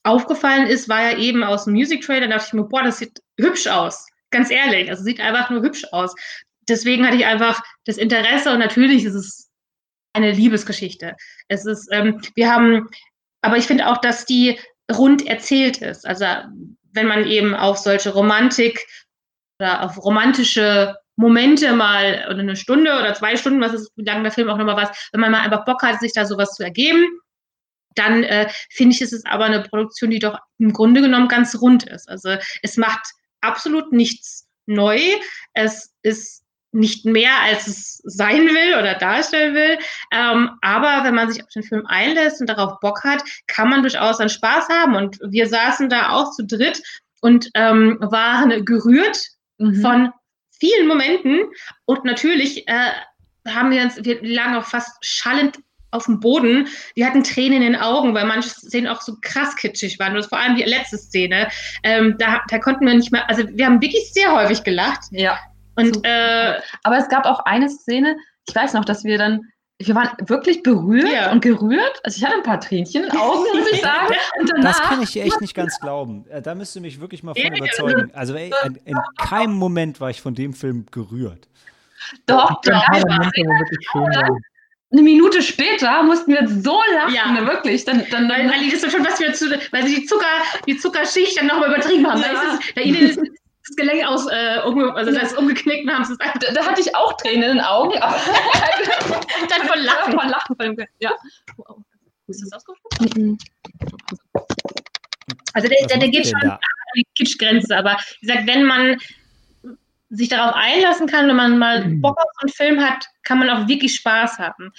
[0.03, 2.27] aufgefallen ist, war ja eben aus dem Music Trailer.
[2.27, 4.07] Da dachte ich mir, boah, das sieht hübsch aus.
[4.31, 6.15] Ganz ehrlich, also sieht einfach nur hübsch aus.
[6.67, 9.49] Deswegen hatte ich einfach das Interesse und natürlich ist es
[10.13, 11.15] eine Liebesgeschichte.
[11.47, 12.89] Es ist, ähm, wir haben,
[13.41, 14.59] aber ich finde auch, dass die
[14.91, 16.05] rund erzählt ist.
[16.05, 16.25] Also
[16.93, 18.85] wenn man eben auf solche Romantik
[19.59, 24.23] oder auf romantische Momente mal oder eine Stunde oder zwei Stunden, was ist, wie lange
[24.23, 26.63] der Film auch nochmal was, wenn man mal einfach Bock hat, sich da sowas zu
[26.63, 27.05] ergeben,
[27.95, 31.59] dann äh, finde ich, ist es aber eine Produktion, die doch im Grunde genommen ganz
[31.61, 32.09] rund ist.
[32.09, 33.01] Also es macht
[33.41, 34.99] absolut nichts neu.
[35.53, 39.77] Es ist nicht mehr, als es sein will oder darstellen will.
[40.11, 43.81] Ähm, aber wenn man sich auf den Film einlässt und darauf Bock hat, kann man
[43.81, 44.95] durchaus einen Spaß haben.
[44.95, 46.81] Und wir saßen da auch zu dritt
[47.21, 49.19] und ähm, waren gerührt
[49.57, 49.81] mhm.
[49.81, 50.13] von
[50.57, 51.41] vielen Momenten.
[51.85, 52.91] Und natürlich äh,
[53.47, 55.59] haben wir uns, wir lagen auch fast schallend
[55.91, 56.67] auf dem Boden.
[56.95, 60.15] Wir hatten Tränen in den Augen, weil manche Szenen auch so krass kitschig waren.
[60.15, 61.47] Und vor allem die letzte Szene.
[61.83, 65.01] Ähm, da, da konnten wir nicht mehr, also wir haben wirklich sehr häufig gelacht.
[65.11, 65.37] Ja.
[65.75, 68.15] Und, äh, Aber es gab auch eine Szene,
[68.47, 69.41] ich weiß noch, dass wir dann,
[69.79, 71.31] wir waren wirklich berührt Ja.
[71.31, 71.99] und gerührt.
[72.03, 74.13] Also ich hatte ein paar Tränchen in den Augen, muss ich sagen.
[74.39, 76.25] Und danach, Das kann ich echt nicht ganz glauben.
[76.29, 78.11] Äh, Da müsst ihr mich wirklich mal von Ja, überzeugen.
[78.13, 81.47] Also ey, in, in keinem Moment war ich von dem Film gerührt.
[82.27, 84.41] doch, doch, wirklich schön waren.
[84.91, 87.31] Eine Minute später mussten wir so lachen, Ja.
[87.31, 87.85] ne, wirklich.
[87.85, 90.25] Dann, dann, weil, weil die das schon was wieder zu, weil sie die Zucker,
[90.67, 92.21] die Zuckerschicht dann nochmal übertrieben haben.
[92.21, 92.27] Ja.
[92.33, 95.85] Da ist es, da ihnen ist das Gelenk aus, äh, umge, also das ist umgeknickt
[95.85, 98.15] und haben es da, da hatte ich auch Tränen in den Augen, aber
[99.49, 100.19] dann von Lachen.
[100.19, 100.55] von Lachen.
[100.57, 101.11] Von dem, ja.
[102.27, 103.37] Ist das ausgesprochen?
[105.53, 106.59] Also der, der, der geht schon an
[106.95, 108.97] die Kitschgrenze, aber wie gesagt, wenn man
[110.11, 113.67] sich darauf einlassen kann, wenn man mal Bock auf einen Film hat, kann man auch
[113.67, 114.71] wirklich Spaß haben.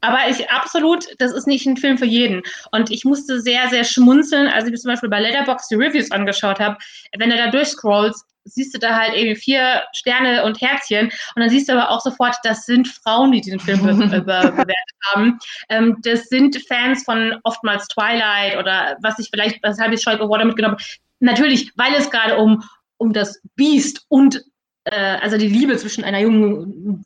[0.00, 2.42] Aber ich absolut, das ist nicht ein Film für jeden.
[2.72, 6.10] Und ich musste sehr, sehr schmunzeln, als ich mir zum Beispiel bei Letterboxd die Reviews
[6.10, 6.76] angeschaut habe.
[7.16, 11.06] Wenn du da durchscrollst, siehst du da halt irgendwie vier Sterne und Herzchen.
[11.06, 14.20] Und dann siehst du aber auch sofort, das sind Frauen, die diesen Film be be
[14.20, 15.38] bewertet haben.
[15.68, 20.44] Ähm, das sind Fans von oftmals Twilight oder was ich vielleicht, weshalb ich of Water
[20.44, 20.84] mitgenommen habe.
[21.20, 22.64] Natürlich, weil es gerade um,
[22.96, 24.42] um das Biest und
[24.84, 27.04] äh, also die Liebe zwischen einer jungen,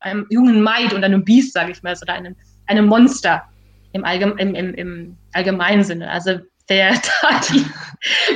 [0.00, 2.36] einem jungen Maid und einem Biest, sage ich mal, oder einem,
[2.66, 3.44] einem Monster
[3.92, 6.10] im, Allgeme im, im, im allgemeinen Sinne.
[6.10, 6.92] Also wer
[7.22, 7.64] da die,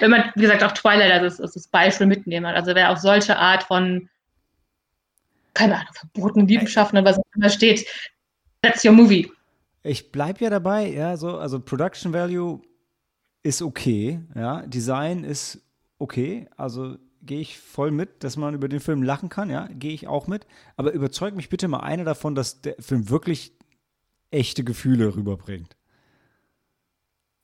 [0.01, 3.37] wenn man, wie gesagt, auch Twilight als das, Beispiel mitnehmen hat, also wer auf solche
[3.37, 4.09] Art von,
[5.55, 7.87] keine Ahnung, verbotenen Liebenschaften oder was auch immer steht,
[8.63, 9.31] that's your movie.
[9.83, 12.61] Ich bleib ja dabei, ja, so, also Production Value
[13.43, 15.63] ist okay, ja, Design ist
[15.99, 19.93] okay, also gehe ich voll mit, dass man über den Film lachen kann, ja, gehe
[19.93, 20.47] ich auch mit,
[20.77, 23.53] aber überzeug mich bitte mal einer davon, dass der Film wirklich
[24.31, 25.77] echte Gefühle rüberbringt.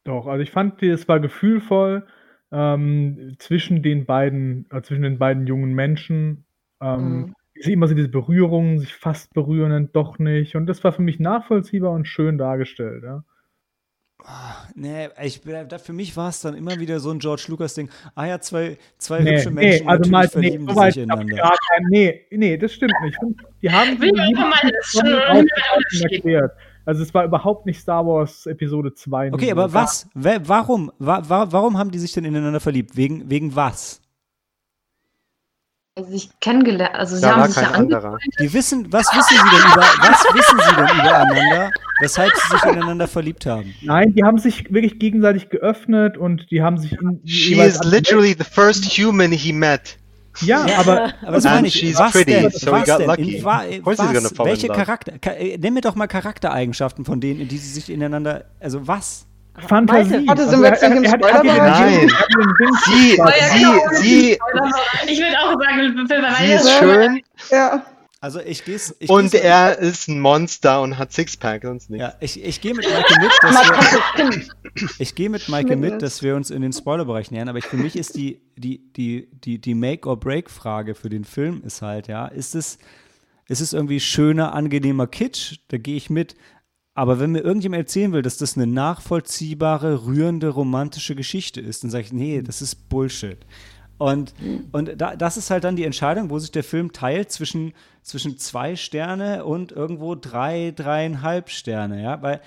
[0.05, 2.07] Doch, also ich fand, es war gefühlvoll
[2.53, 6.45] ähm, zwischen den beiden, äh, zwischen den beiden jungen Menschen.
[6.81, 7.35] Ähm, Mhm.
[7.59, 10.57] Ich sehe immer so diese Berührungen, sich fast berühren, dann doch nicht.
[10.57, 13.03] Und das war für mich nachvollziehbar und schön dargestellt.
[13.03, 13.25] Ja.
[14.75, 17.89] Nee, ich, da, für mich war es dann immer wieder so ein George Lucas-Ding.
[18.15, 20.77] Ah ja, zwei, zwei Nee, hübsche nee, Menschen, also mal, natürlich nee, verlieben so die
[20.77, 21.37] weit sich ineinander.
[21.37, 23.17] gar kein, nee, nee, das stimmt nicht.
[23.63, 26.13] Die haben Will mal, schon Unterschied.
[26.13, 26.53] erklärt.
[26.85, 29.33] Also es war überhaupt nicht Star Wars Episode 2.
[29.33, 30.09] Okay, aber was?
[30.15, 30.93] Wer, warum?
[30.99, 32.97] Wa, wa, warum haben die sich denn ineinander verliebt?
[32.97, 34.01] Wegen, wegen was?
[35.99, 38.19] Also sich kennengelernt, also sie Da haben war sich kein ja anderer.
[38.39, 41.71] Die wissen, was wissen sie denn über, was wissen sie denn übereinander,
[42.01, 43.75] weshalb sie sich ineinander verliebt haben?
[43.81, 48.35] Nein, die haben sich wirklich gegenseitig geöffnet und die haben sich in She is literally
[48.39, 49.97] the first human he met.
[50.43, 51.75] Ja, aber, Aber das meine ich.
[51.75, 52.51] she's Was pretty, denn?
[52.51, 53.07] so we was got denn?
[53.07, 53.37] lucky.
[53.39, 53.99] In, wa, was?
[54.45, 54.69] Welche.
[54.69, 55.19] Charakter?
[55.19, 58.45] Ka, äh, nenn mir doch mal Charaktereigenschaften von denen, in die sie sich ineinander.
[58.61, 59.27] Also was?
[59.69, 60.27] Fantasie.
[60.27, 62.11] Warte, sind wir jetzt er, nicht im er, er Sinn- Nein.
[62.85, 64.39] Sie, sie, sie,
[65.09, 67.85] Ich würde auch sagen, sie ist schön Ja.
[68.19, 72.03] Also ich gehe ich und geh's- er ist ein Monster und hat Sixpack, sonst nichts.
[72.03, 73.69] Ja, ich, ich gehe mit Maike mit, dass
[74.25, 74.43] wir,
[74.99, 77.77] ich gehe mit Maike mit, dass wir uns in den Spoilerbereich nähern, aber ich, für
[77.77, 82.55] mich ist die, die, die, die, die Make-or-Break-Frage für den Film ist halt, ja, ist
[82.55, 82.79] es,
[83.49, 85.59] ist es irgendwie schöner, angenehmer Kitsch?
[85.69, 86.35] Da gehe ich mit.
[86.97, 91.91] Aber wenn mir irgendjemand erzählen will, dass das eine nachvollziehbare, rührende, romantische Geschichte ist, dann
[91.91, 93.37] sage ich, nee, das ist Bullshit.
[93.99, 94.33] Und,
[94.73, 98.39] und da, das ist halt dann die Entscheidung, wo sich der Film teilt zwischen, zwischen
[98.39, 102.41] zwei Sterne und irgendwo drei, dreieinhalb Sterne, ja, weil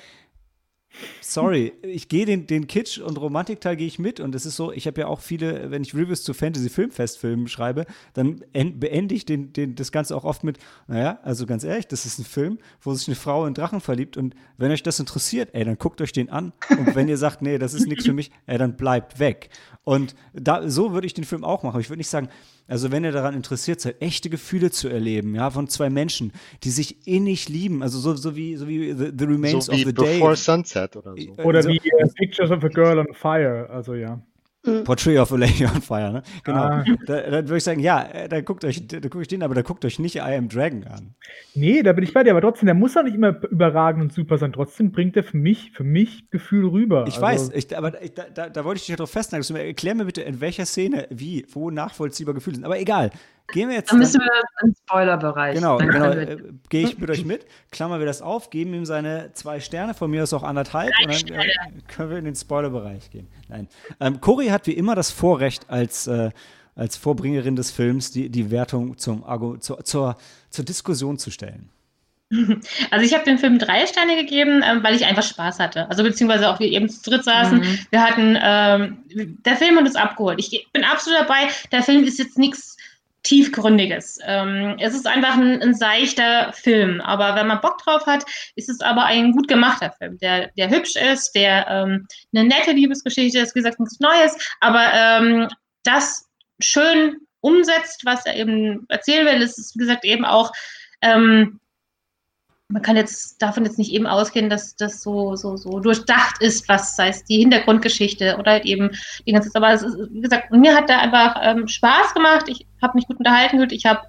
[1.21, 4.71] Sorry, ich gehe den, den Kitsch- und Romantikteil gehe ich mit und es ist so,
[4.71, 9.25] ich habe ja auch viele, wenn ich Reviews zu Fantasy-Filmfestfilmen schreibe, dann en- beende ich
[9.25, 12.57] den, den, das Ganze auch oft mit, naja, also ganz ehrlich, das ist ein Film,
[12.81, 16.01] wo sich eine Frau in Drachen verliebt und wenn euch das interessiert, ey, dann guckt
[16.01, 18.75] euch den an und wenn ihr sagt, nee, das ist nichts für mich, ey, dann
[18.75, 19.49] bleibt weg.
[19.85, 21.79] Und da, so würde ich den Film auch machen.
[21.81, 22.29] Ich würde nicht sagen,
[22.67, 26.31] also wenn ihr daran interessiert seid, echte Gefühle zu erleben, ja, von zwei Menschen,
[26.63, 29.77] die sich innig lieben, also so, so wie, so wie The, the Remains So of
[29.79, 30.13] wie the Day.
[30.19, 31.33] Before Sunset oder so.
[31.37, 33.67] Äh, Oder so- wie äh, Pictures of a Girl on Fire.
[33.71, 34.21] Also ja.
[34.83, 36.23] Portrait of a Lady on Fire, ne?
[36.43, 36.59] Genau.
[36.59, 36.83] Ah.
[37.05, 39.55] Da, dann würde ich sagen, ja, äh, dann guckt euch, da gucke ich den, aber
[39.55, 41.15] da guckt euch nicht I Am Dragon an.
[41.55, 44.13] Nee, da bin ich bei dir, aber trotzdem, der muss doch nicht immer überragend und
[44.13, 44.51] super sein.
[44.51, 47.05] Trotzdem bringt er für mich, für mich Gefühl rüber.
[47.07, 49.41] Ich also, weiß, ich, aber ich, da, da, da wollte ich dich festnageln.
[49.41, 52.65] dass du mir- Erklär mir bitte, in welcher Szene, wie, wo nachvollziehbar Gefühle sind.
[52.65, 53.11] Aber egal.
[53.51, 53.91] Gehen wir jetzt.
[53.91, 55.55] Dann müssen dann- wir im Spoilerbereich.
[55.55, 56.11] Genau, genau.
[56.11, 56.37] Äh,
[56.69, 60.09] Gehe ich mit euch mit, klammern wir das auf, geben ihm seine zwei Sterne, von
[60.11, 61.47] mir aus auch anderthalb, und dann äh,
[61.87, 63.27] können wir in den Spoilerbereich gehen.
[63.47, 63.67] Nein.
[63.99, 66.29] Ähm, Cori hat wie immer das Vorrecht als, äh,
[66.75, 69.23] als Vorbringerin des Films, die, die Wertung zum,
[69.59, 70.17] zur, zur,
[70.49, 71.69] zur Diskussion zu stellen.
[72.91, 75.89] Also ich habe dem Film drei Sterne gegeben, ähm, weil ich einfach Spaß hatte.
[75.89, 77.59] Also beziehungsweise auch wir eben zu dritt saßen.
[77.59, 77.79] Mhm.
[77.89, 80.39] Wir hatten, ähm, der Film hat uns abgeholt.
[80.39, 81.47] Ich bin absolut dabei.
[81.71, 82.77] Der Film ist jetzt nichts
[83.23, 84.19] Tiefgründiges.
[84.23, 87.01] Ähm, es ist einfach ein, ein seichter Film.
[87.01, 90.69] Aber wenn man Bock drauf hat, ist es aber ein gut gemachter Film, der, der
[90.69, 95.47] hübsch ist, der ähm, eine nette Liebesgeschichte ist, wie gesagt, nichts Neues, aber ähm,
[95.83, 96.27] das
[96.59, 99.41] schön umsetzt, was er eben erzählen will.
[99.41, 100.51] Es ist, wie gesagt, eben auch
[101.01, 101.59] ähm,
[102.71, 106.69] man kann jetzt davon jetzt nicht eben ausgehen, dass das so, so, so durchdacht ist,
[106.69, 108.91] was sei es die Hintergrundgeschichte oder halt eben
[109.25, 109.63] die ganze Zeit.
[109.63, 112.45] Aber es ist, wie gesagt, mir hat da einfach ähm, Spaß gemacht.
[112.47, 113.71] Ich habe mich gut unterhalten gefühlt.
[113.71, 114.01] Ich habe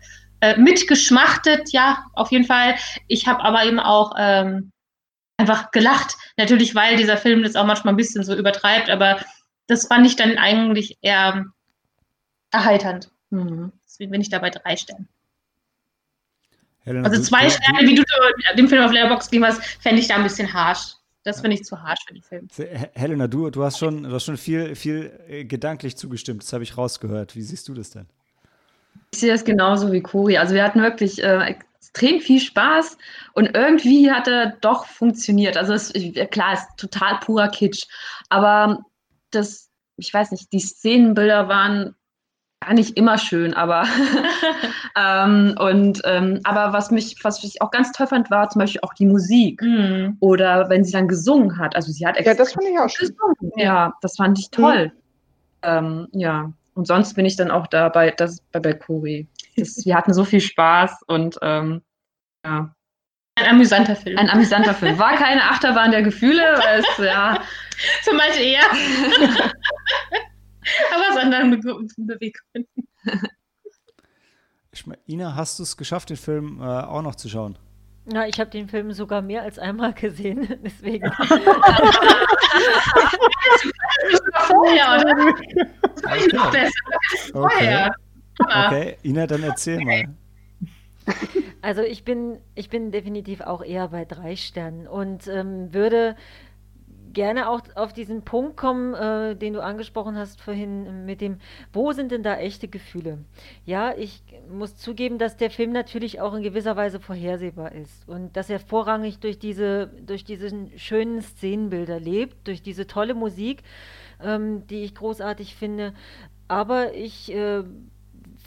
[0.43, 2.75] äh, mitgeschmachtet, ja, auf jeden Fall.
[3.09, 4.73] Ich habe aber eben auch ähm,
[5.39, 6.17] einfach gelacht.
[6.37, 9.21] Natürlich, weil dieser Film das auch manchmal ein bisschen so übertreibt, aber
[9.69, 11.47] das fand ich dann eigentlich eher
[12.51, 13.11] erheiternd.
[13.31, 13.73] Mhm.
[13.87, 15.09] Deswegen bin ich da bei drei Sternen.
[16.91, 18.03] Helena, Also zwei du- Sterne, wie du
[18.57, 20.95] dem Film auf Letterboxd gegeben hast, fände ich da ein bisschen harsch.
[21.23, 22.49] Das finde ich zu harsch für den Film.
[22.95, 26.43] Helena, du, du hast schon, du hast schon viel, viel äh, gedanklich zugestimmt.
[26.43, 27.37] Das habe ich rausgehört.
[27.37, 28.07] Wie siehst du das denn?
[29.13, 30.39] Ich sehe das genauso wie Kuri.
[30.39, 32.97] Also wir hatten wirklich äh, extrem viel Spaß
[33.35, 35.57] und irgendwie hat er doch funktioniert.
[35.59, 35.93] Also es,
[36.31, 37.85] klar, es ist total purer Kitsch,
[38.31, 38.79] aber
[39.31, 41.95] das, ich weiß nicht, die Szenenbilder waren
[42.61, 43.85] gar nicht immer schön, aber
[44.97, 48.81] ähm, und ähm, aber was mich, was ich auch ganz toll fand, war zum Beispiel
[48.83, 50.17] auch die Musik Mhm.
[50.21, 51.75] oder wenn sie dann gesungen hat.
[51.77, 53.09] Also sie hat Ja, das fand ich auch schön.
[53.09, 53.53] gesungen.
[53.57, 54.93] Ja, das fand ich toll.
[55.63, 59.27] Ähm, ja, und sonst bin ich dann auch da bei, das, bei, bei.
[59.57, 61.83] Das, wir hatten so viel Spaß und ähm,
[62.47, 62.73] ja,
[63.37, 64.17] Ein amüsanter Film.
[64.19, 64.99] ein amüsanter Film.
[64.99, 67.39] War keine Achterbahn der Gefühle, weil es, ja,
[68.05, 68.61] Zum Beispiel eher.
[70.93, 72.89] Aber aus anderen Be Beweggründen.
[74.73, 77.59] Ich mein, Ina, hast du es geschafft, den Film äh, auch noch zu schauen?
[78.07, 81.11] Na, ich habe den Film sogar mehr als einmal gesehen, deswegen.
[84.47, 85.35] Vorher, oder?
[86.03, 86.29] Okay.
[86.33, 86.73] Noch besser.
[87.33, 87.95] Vorher.
[88.39, 90.05] Okay, Ina, dann erzähl mal.
[91.61, 96.17] Also ich bin, ich bin definitiv auch eher bei drei Sternen und ähm, würde
[97.13, 101.39] gerne auch auf diesen Punkt kommen, äh, den du angesprochen hast vorhin mit dem,
[101.73, 103.19] wo sind denn da echte Gefühle?
[103.65, 108.37] Ja, ich muss zugeben, dass der Film natürlich auch in gewisser Weise vorhersehbar ist und
[108.37, 113.63] dass er vorrangig durch diese, durch diese schönen Szenenbilder lebt, durch diese tolle Musik,
[114.23, 115.95] ähm, die ich großartig finde.
[116.49, 117.63] Aber ich äh,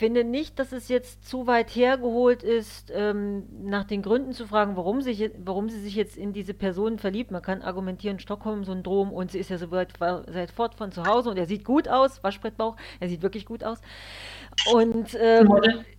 [0.04, 4.76] finde nicht, dass es jetzt zu weit hergeholt ist, ähm, nach den Gründen zu fragen,
[4.76, 7.32] warum, sich, warum sie sich jetzt in diese Person verliebt.
[7.32, 11.30] Man kann argumentieren, Stockholm-Syndrom und sie ist ja so weit, weit fort von zu Hause
[11.30, 13.80] und er sieht gut aus, Waschbrettbauch, er sieht wirklich gut aus.
[14.74, 15.47] Und ähm,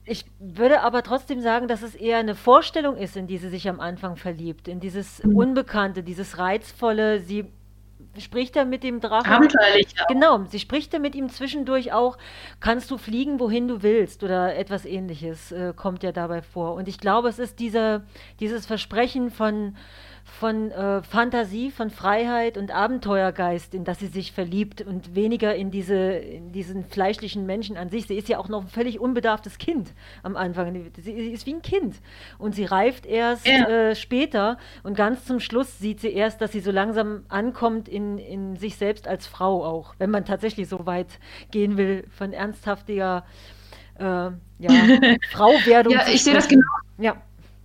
[0.05, 3.71] ich würde aber trotzdem sagen, dass es eher eine Vorstellung ist, in die sie sich
[3.71, 5.35] am Anfang verliebt, in dieses mhm.
[5.35, 7.47] Unbekannte, dieses Reizvolle, sie
[8.19, 9.33] spricht er mit dem Drachen.
[9.33, 9.89] Abenteuerlich.
[9.97, 10.05] Ja.
[10.07, 12.19] Genau, sie spricht er mit ihm zwischendurch auch,
[12.61, 16.75] kannst du fliegen, wohin du willst oder etwas ähnliches äh, kommt ja dabei vor.
[16.75, 18.03] Und ich glaube, es ist dieser,
[18.41, 19.77] dieses Versprechen von
[20.25, 25.71] von äh, Fantasie, von Freiheit und Abenteuergeist, in das sie sich verliebt und weniger in,
[25.71, 28.07] diese, in diesen fleischlichen Menschen an sich.
[28.07, 30.91] Sie ist ja auch noch ein völlig unbedarftes Kind am Anfang.
[30.97, 31.97] Sie ist wie ein Kind
[32.39, 33.69] und sie reift erst ja.
[33.69, 38.19] äh, später und ganz zum Schluss sieht sie erst, dass sie so langsam ankommt in,
[38.19, 41.19] in sich selbst als Frau auch, wenn man tatsächlich so weit
[41.51, 43.25] gehen will von ernsthaftiger
[43.99, 44.33] äh, ja,
[45.31, 45.93] Frauwerdung.
[45.93, 46.67] Ja, ich sehe das genau.
[46.99, 47.17] Ja.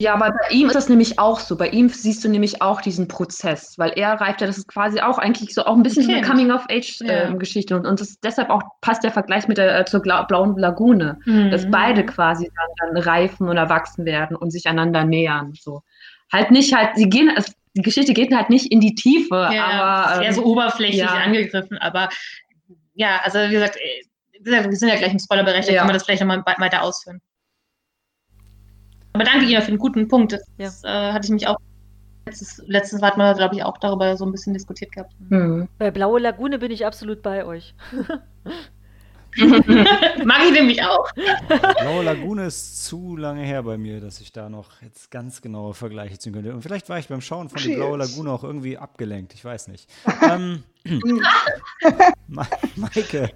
[0.01, 1.57] Ja, aber bei ihm ist das nämlich auch so.
[1.57, 5.01] Bei ihm siehst du nämlich auch diesen Prozess, weil er reift ja, das ist quasi
[5.01, 6.13] auch eigentlich so auch ein bisschen okay.
[6.13, 7.73] so eine Coming-of-Age-Geschichte.
[7.73, 7.79] Ja.
[7.79, 11.51] und, und das, deshalb auch passt der Vergleich mit der äh, zur blauen Lagune, mhm.
[11.51, 15.53] dass beide quasi dann, dann, reifen und erwachsen werden und sich einander nähern.
[15.59, 15.81] So.
[16.31, 19.65] Halt nicht halt, sie gehen, es, die Geschichte geht halt nicht in die Tiefe, ja,
[19.65, 20.15] aber.
[20.15, 21.09] Ähm, eher so oberflächlich ja.
[21.09, 22.07] angegriffen, aber
[22.93, 24.05] ja, also wie gesagt, äh,
[24.41, 25.79] wir sind ja gleich im Spoilerbereich, da ja.
[25.79, 27.21] können wir das vielleicht nochmal weiter ausführen.
[29.19, 30.31] Aber danke Ihnen für den guten Punkt.
[30.31, 31.09] Das, ja.
[31.09, 31.57] äh, hatte ich mich auch
[32.25, 35.13] letztes, letztes Mal, wir, glaube ich, auch darüber so ein bisschen diskutiert gehabt.
[35.27, 35.67] Mhm.
[35.77, 37.75] Bei Blaue Lagune bin ich absolut bei euch.
[40.23, 41.11] Mag ich nämlich auch.
[41.81, 45.73] Blaue Lagune ist zu lange her bei mir, dass ich da noch jetzt ganz genaue
[45.73, 46.53] Vergleiche ziehen könnte.
[46.53, 49.33] Und vielleicht war ich beim Schauen von der Blaue Lagune auch irgendwie abgelenkt.
[49.33, 49.89] Ich weiß nicht.
[50.31, 50.63] ähm,
[52.27, 53.31] Maike,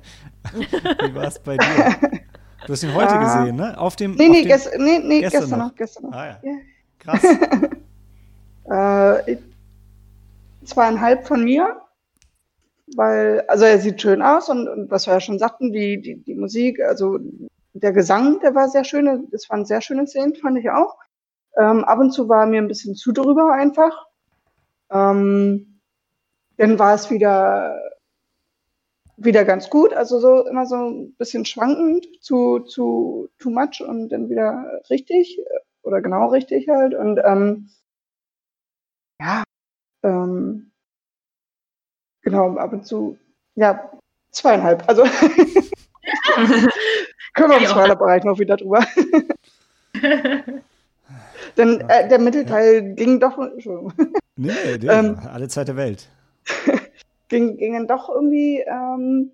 [0.54, 2.22] wie war es bei dir?
[2.66, 3.24] Du hast ihn heute ah.
[3.24, 3.78] gesehen, ne?
[3.78, 4.16] Auf dem.
[4.16, 5.68] Nee, nee, dem, gest nee, nee gestern, gestern noch.
[5.68, 5.76] noch.
[5.76, 6.14] Gestern noch.
[6.14, 6.39] Ah, ja.
[6.43, 6.57] ja.
[6.99, 7.24] Krass.
[9.28, 9.38] äh,
[10.66, 11.82] zweieinhalb von mir,
[12.95, 16.24] weil, also er sieht schön aus und, und was wir ja schon sagten, die, die,
[16.24, 17.20] die Musik, also
[17.74, 20.95] der Gesang, der war sehr schön, das waren sehr schöne Szenen, fand ich auch.
[21.57, 24.07] Ähm, ab und zu war mir ein bisschen zu drüber einfach.
[24.91, 25.80] Ähm,
[26.57, 27.76] dann war es wieder
[29.24, 34.10] wieder ganz gut, also so immer so ein bisschen schwankend zu, zu too much und
[34.10, 35.40] dann wieder richtig
[35.82, 36.94] oder genau richtig halt.
[36.94, 37.70] Und ähm,
[39.22, 39.44] ja,
[40.04, 40.72] ähm,
[42.22, 43.18] genau, ab und zu,
[43.56, 43.92] ja,
[44.32, 44.84] zweieinhalb.
[44.88, 45.04] Also
[47.34, 48.86] können wir im Spoilerbereich noch wieder drüber.
[51.58, 52.82] Denn äh, der Mittelteil ja.
[52.96, 53.38] ging doch.
[53.38, 53.94] Entschuldigung.
[54.36, 56.08] Nee, nee ähm, alle Zeit der Welt
[57.34, 59.34] ging, ging dann doch irgendwie, ähm,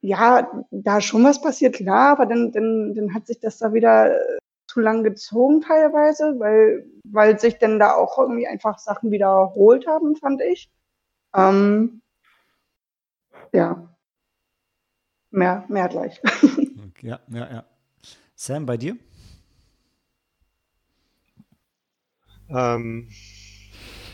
[0.00, 4.14] ja, da schon was passiert, klar, aber dann, dann, dann hat sich das da wieder
[4.14, 9.86] äh, zu lang gezogen teilweise, weil, weil sich dann da auch irgendwie einfach Sachen wiederholt
[9.86, 10.70] haben, fand ich.
[11.34, 12.02] Ähm,
[13.52, 13.88] ja.
[15.30, 16.20] Mehr, mehr gleich.
[17.02, 17.64] ja, ja, ja.
[18.34, 18.96] Sam, bei dir?
[22.48, 23.08] Ähm,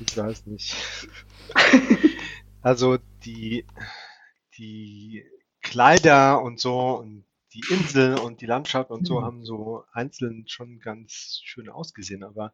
[0.06, 0.76] ich weiß nicht.
[2.62, 3.64] Also die,
[4.58, 5.24] die
[5.62, 9.24] Kleider und so und die Insel und die Landschaft und so mhm.
[9.24, 12.52] haben so einzeln schon ganz schön ausgesehen, aber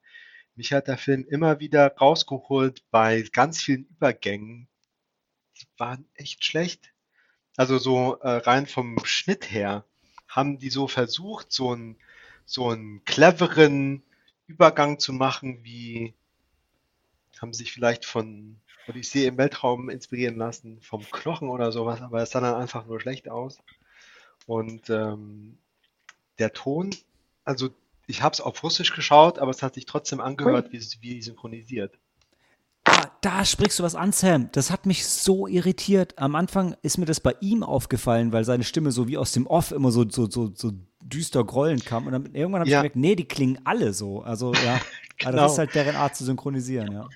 [0.55, 4.69] mich hat der Film immer wieder rausgeholt bei ganz vielen Übergängen.
[5.61, 6.93] Die waren echt schlecht.
[7.57, 9.85] Also so äh, rein vom Schnitt her
[10.29, 11.97] haben die so versucht, so einen
[12.47, 14.03] so einen cleveren
[14.47, 16.15] Übergang zu machen, wie
[17.41, 22.31] haben sich vielleicht von Odyssee im Weltraum inspirieren lassen, vom Knochen oder sowas, aber es
[22.31, 23.59] sah dann einfach nur schlecht aus.
[24.47, 25.59] Und ähm,
[26.39, 26.91] der Ton,
[27.45, 27.71] also
[28.07, 31.99] ich habe es auf Russisch geschaut, aber es hat sich trotzdem angehört, wie, wie synchronisiert.
[32.85, 34.49] Ah, da sprichst du was an, Sam.
[34.53, 36.17] Das hat mich so irritiert.
[36.19, 39.49] Am Anfang ist mir das bei ihm aufgefallen, weil seine Stimme so wie aus dem
[39.49, 40.71] Off immer so, so, so, so
[41.03, 42.07] düster grollend kam.
[42.07, 44.23] Und dann irgendwann habe ich gemerkt, nee, die klingen alle so.
[44.23, 44.81] Also ja,
[45.19, 45.33] genau.
[45.37, 47.09] das ist halt deren Art zu synchronisieren, ja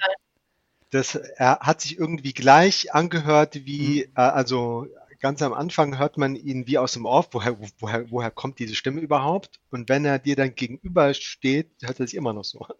[0.90, 4.12] das er hat sich irgendwie gleich angehört wie, mhm.
[4.16, 4.86] äh, also
[5.20, 8.74] ganz am Anfang hört man ihn wie aus dem Off, woher, woher, woher kommt diese
[8.74, 9.60] Stimme überhaupt?
[9.70, 12.74] Und wenn er dir dann gegenüber steht, hört er sich immer noch so an.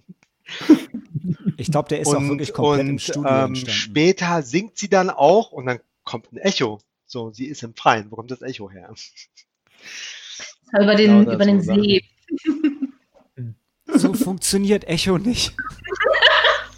[1.57, 4.89] Ich glaube, der ist und, auch wirklich komplett und, im Studio ähm, Später singt sie
[4.89, 6.81] dann auch und dann kommt ein Echo.
[7.07, 8.11] So, sie ist im Freien.
[8.11, 8.93] Wo kommt das Echo her?
[10.73, 12.05] Über den, genau über den See.
[13.87, 15.53] So funktioniert Echo nicht.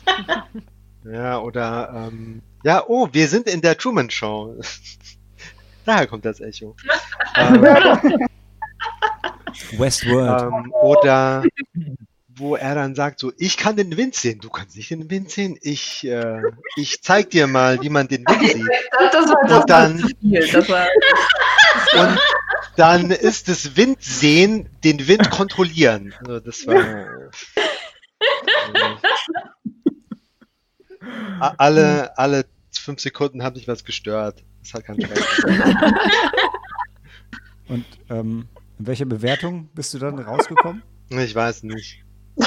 [1.04, 4.60] Ja, oder ähm, ja, oh, wir sind in der Truman Show.
[5.84, 6.76] Daher kommt das Echo.
[7.36, 7.62] ähm,
[9.78, 10.42] Westworld.
[10.42, 11.42] Ähm, oder
[12.34, 15.30] wo er dann sagt, so, ich kann den Wind sehen, du kannst nicht den Wind
[15.30, 16.40] sehen, ich, äh,
[16.76, 18.66] ich zeig dir mal, wie man den Wind sieht.
[19.12, 20.48] Das, war, das Und dann- war zu viel.
[20.52, 20.86] Das war,
[22.08, 22.18] Und
[22.76, 26.14] dann ist das Windsehen den Wind kontrollieren.
[26.20, 26.76] Also das war.
[26.76, 27.30] äh,
[31.58, 34.42] alle, alle fünf Sekunden hat mich was gestört.
[34.62, 35.44] Das hat keinen Spaß.
[37.68, 38.48] Und ähm,
[38.78, 40.82] in welcher Bewertung bist du dann rausgekommen?
[41.10, 42.02] Ich weiß nicht.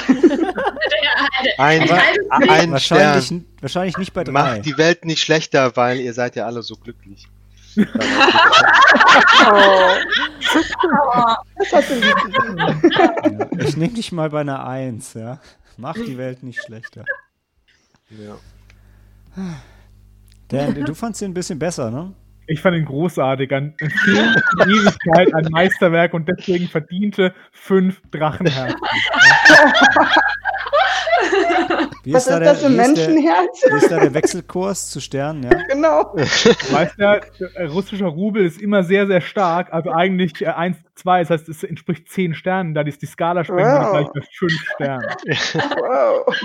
[1.58, 2.02] Ein, Aber-
[2.50, 4.32] ein wahrscheinlich, Stern wahrscheinlich nicht bei drei.
[4.32, 7.28] macht die Welt nicht schlechter, weil ihr seid ja alle so glücklich.
[7.76, 7.82] Oh.
[11.68, 15.40] Ja, ich nehme dich mal bei einer Eins, ja.
[15.76, 17.04] Macht die Welt nicht schlechter.
[18.10, 18.36] Ja.
[20.48, 22.12] Dan, du fandst ihn ein bisschen besser, ne?
[22.48, 23.48] Ich fand ihn großartig.
[23.48, 28.78] Der Ewigkeit, ein Meisterwerk und deswegen verdiente fünf Drachenherzen.
[32.04, 33.62] Wie Was ist da das für ein Menschenherz?
[33.68, 35.50] Wie ist da der Wechselkurs zu Sternen, ja?
[35.68, 36.14] Genau.
[36.14, 36.22] Du
[36.72, 39.72] weißt ja, der russischer Rubel ist immer sehr, sehr stark.
[39.72, 42.74] Also eigentlich äh, 1 zu 2, das heißt, es entspricht 10 Sternen.
[42.74, 43.90] Da ist die Skala sprengt Wow.
[43.90, 45.06] gleich bei 5 Sternen.
[45.80, 46.36] Wow.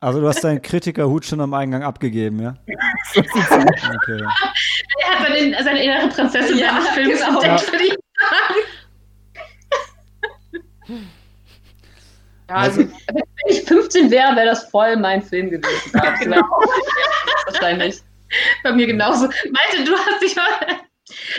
[0.00, 2.54] Also du hast deinen Kritikerhut schon am Eingang abgegeben, ja?
[3.16, 4.20] Okay.
[4.20, 7.40] Er hat seine, seine innere Prinzessin Ja, seines Films genau.
[7.40, 7.96] entdeckt, würde ich
[12.48, 16.00] ja, also, wenn ich 15 wäre, wäre das voll mein Film gewesen.
[16.00, 16.42] Hab's Genau.
[17.46, 18.00] Wahrscheinlich.
[18.62, 19.26] Bei mir genauso.
[19.26, 20.80] Malte, du hast dich mal.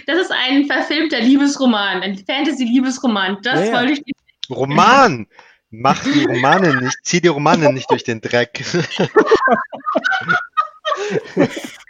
[0.06, 3.38] Das ist ein verfilmter Liebesroman, ein Fantasy-Liebesroman.
[3.44, 3.74] Das Ja, ja.
[3.80, 4.02] wollte ich.
[4.50, 5.28] Roman!
[5.70, 8.64] Mach die Romane nicht, zieh die Romane nicht durch den Dreck.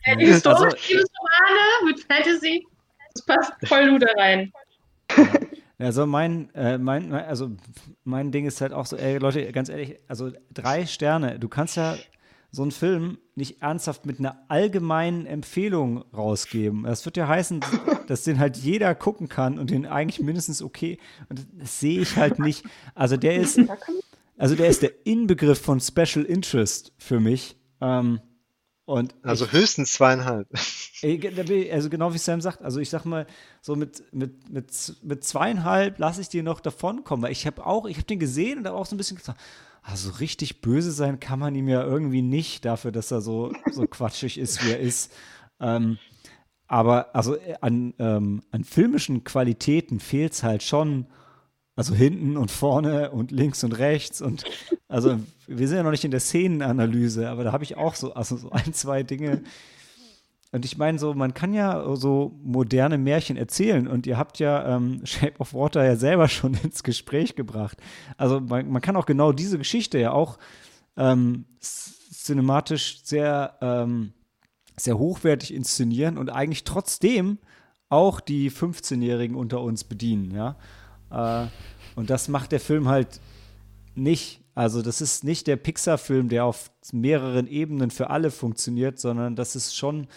[0.04, 2.66] Äh, die historische Liebesromane mit Fantasy.
[3.14, 4.52] Das passt voll gut da rein.
[5.80, 7.52] Also mein, äh, mein, also
[8.04, 11.78] mein Ding ist halt auch so, ey Leute, ganz ehrlich, also drei Sterne, du kannst
[11.78, 11.98] ja
[12.52, 16.84] so einen Film nicht ernsthaft mit einer allgemeinen Empfehlung rausgeben.
[16.84, 17.60] Das wird ja heißen,
[18.08, 20.98] dass den halt jeder gucken kann und den eigentlich mindestens okay.
[21.30, 22.64] Und das sehe ich halt nicht.
[22.96, 23.60] Also der ist,
[24.38, 27.58] also der ist der Inbegriff von Special Interest für mich.
[27.82, 28.22] Ähm,
[28.86, 30.48] und Also höchstens zweieinhalb.
[31.02, 33.28] Ich- Also genau wie Sam sagt, also ich sag mal,
[33.62, 37.86] so mit, mit, mit, mit zweieinhalb lasse ich dir noch davonkommen, weil ich habe auch,
[37.86, 39.38] ich habe den gesehen und habe auch so ein bisschen gesagt,
[39.88, 43.88] also richtig böse sein kann man ihm ja irgendwie nicht dafür, dass er so, so
[43.88, 45.14] quatschig ist, wie er ist.
[45.62, 45.98] Ähm,
[46.68, 51.08] aber also äh, an, ähm, an filmischen Qualitäten fehlt es halt schon,
[51.78, 54.44] also hinten und vorne und links und rechts und
[54.90, 58.14] also wir sind ja noch nicht in der Szenenanalyse, aber da habe ich auch so,
[58.14, 59.42] also so ein, zwei Dinge,
[60.52, 64.76] und ich meine, so, man kann ja so moderne Märchen erzählen und ihr habt ja
[64.76, 67.78] ähm, Shape of Water ja selber schon ins Gespräch gebracht.
[68.18, 70.38] Also man, man kann auch genau diese Geschichte ja auch
[70.96, 74.14] ähm, cinematisch sehr, ähm,
[74.78, 77.40] sehr hochwertig inszenieren und eigentlich trotzdem
[77.90, 80.58] auch die 15-Jährigen unter uns bedienen, ja.
[81.10, 81.48] Äh,
[81.96, 83.20] und das macht der Film halt
[83.96, 84.42] nicht.
[84.54, 89.56] Also das ist nicht der Pixar-Film, der auf mehreren Ebenen für alle funktioniert, sondern das
[89.56, 90.08] ist schon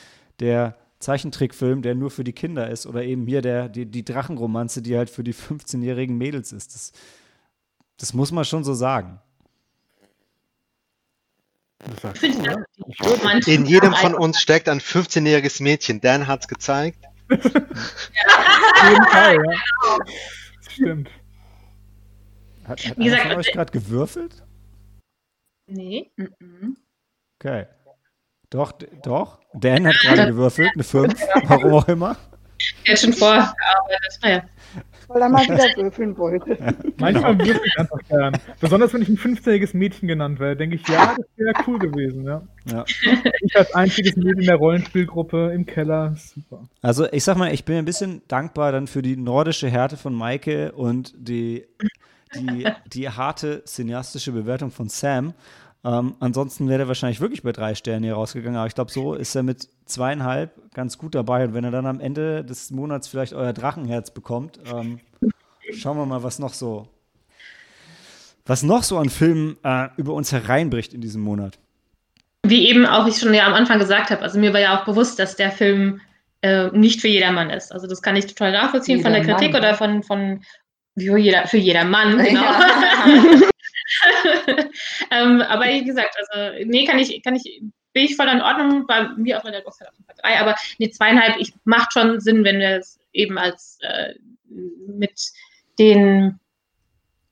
[0.40, 2.86] der Zeichentrickfilm, der nur für die Kinder ist.
[2.86, 6.74] Oder eben hier der, die, die Drachenromanze, die halt für die 15-jährigen Mädels ist.
[6.74, 6.92] Das,
[7.96, 9.20] das muss man schon so sagen.
[13.46, 16.00] In jedem von uns steckt ein 15-jähriges Mädchen.
[16.00, 16.98] Dan hat's gezeigt.
[17.30, 19.98] Auf jeden Fall, ja.
[20.68, 21.10] Stimmt.
[22.64, 24.42] Hat, hat Wie gesagt, einer von euch äh, gerade gewürfelt?
[25.66, 26.10] Nee.
[27.38, 27.66] Okay.
[28.50, 28.72] Doch,
[29.02, 29.38] doch.
[29.54, 31.14] Dan hat gerade gewürfelt, eine 5,
[31.46, 32.16] warum auch immer.
[32.86, 34.18] Der hat schon vorgearbeitet.
[34.22, 34.42] Naja.
[35.08, 36.56] weil er mal wieder würfeln wollte.
[36.98, 38.36] Manchmal würde ich einfach gern.
[38.60, 42.24] Besonders wenn ich ein 15-jähriges Mädchen genannt werde, denke ich, ja, das wäre cool gewesen,
[42.24, 42.42] ja.
[42.66, 42.84] Ja.
[43.40, 46.68] Ich als einziges Mädchen in der Rollenspielgruppe im Keller, super.
[46.82, 50.14] Also ich sag mal, ich bin ein bisschen dankbar dann für die nordische Härte von
[50.14, 51.66] Maike und die,
[52.36, 55.34] die, die harte cineastische Bewertung von Sam.
[55.82, 59.14] Ähm, ansonsten wäre er wahrscheinlich wirklich bei drei Sternen hier rausgegangen, aber ich glaube, so
[59.14, 61.44] ist er mit zweieinhalb ganz gut dabei.
[61.44, 65.00] Und wenn er dann am Ende des Monats vielleicht euer Drachenherz bekommt, ähm,
[65.72, 66.86] schauen wir mal, was noch so,
[68.44, 71.58] was noch so an Filmen äh, über uns hereinbricht in diesem Monat.
[72.42, 74.84] Wie eben auch ich schon ja am Anfang gesagt habe, also mir war ja auch
[74.84, 76.00] bewusst, dass der Film
[76.42, 77.72] äh, nicht für jedermann ist.
[77.72, 79.24] Also das kann ich total nachvollziehen von der.
[79.24, 80.42] Kritik oder von, von
[80.98, 82.42] für, jeder, für jedermann, genau.
[82.42, 83.40] Ja.
[85.10, 88.86] ähm, aber wie gesagt, also nee, kann ich, kann ich, bin ich voll in Ordnung,
[88.86, 91.92] bei mir auch in der Box auf jeden Fall drei, aber nee, zweieinhalb, ich macht
[91.92, 94.14] schon Sinn, wenn wir es eben als äh,
[94.86, 95.32] mit
[95.78, 96.38] den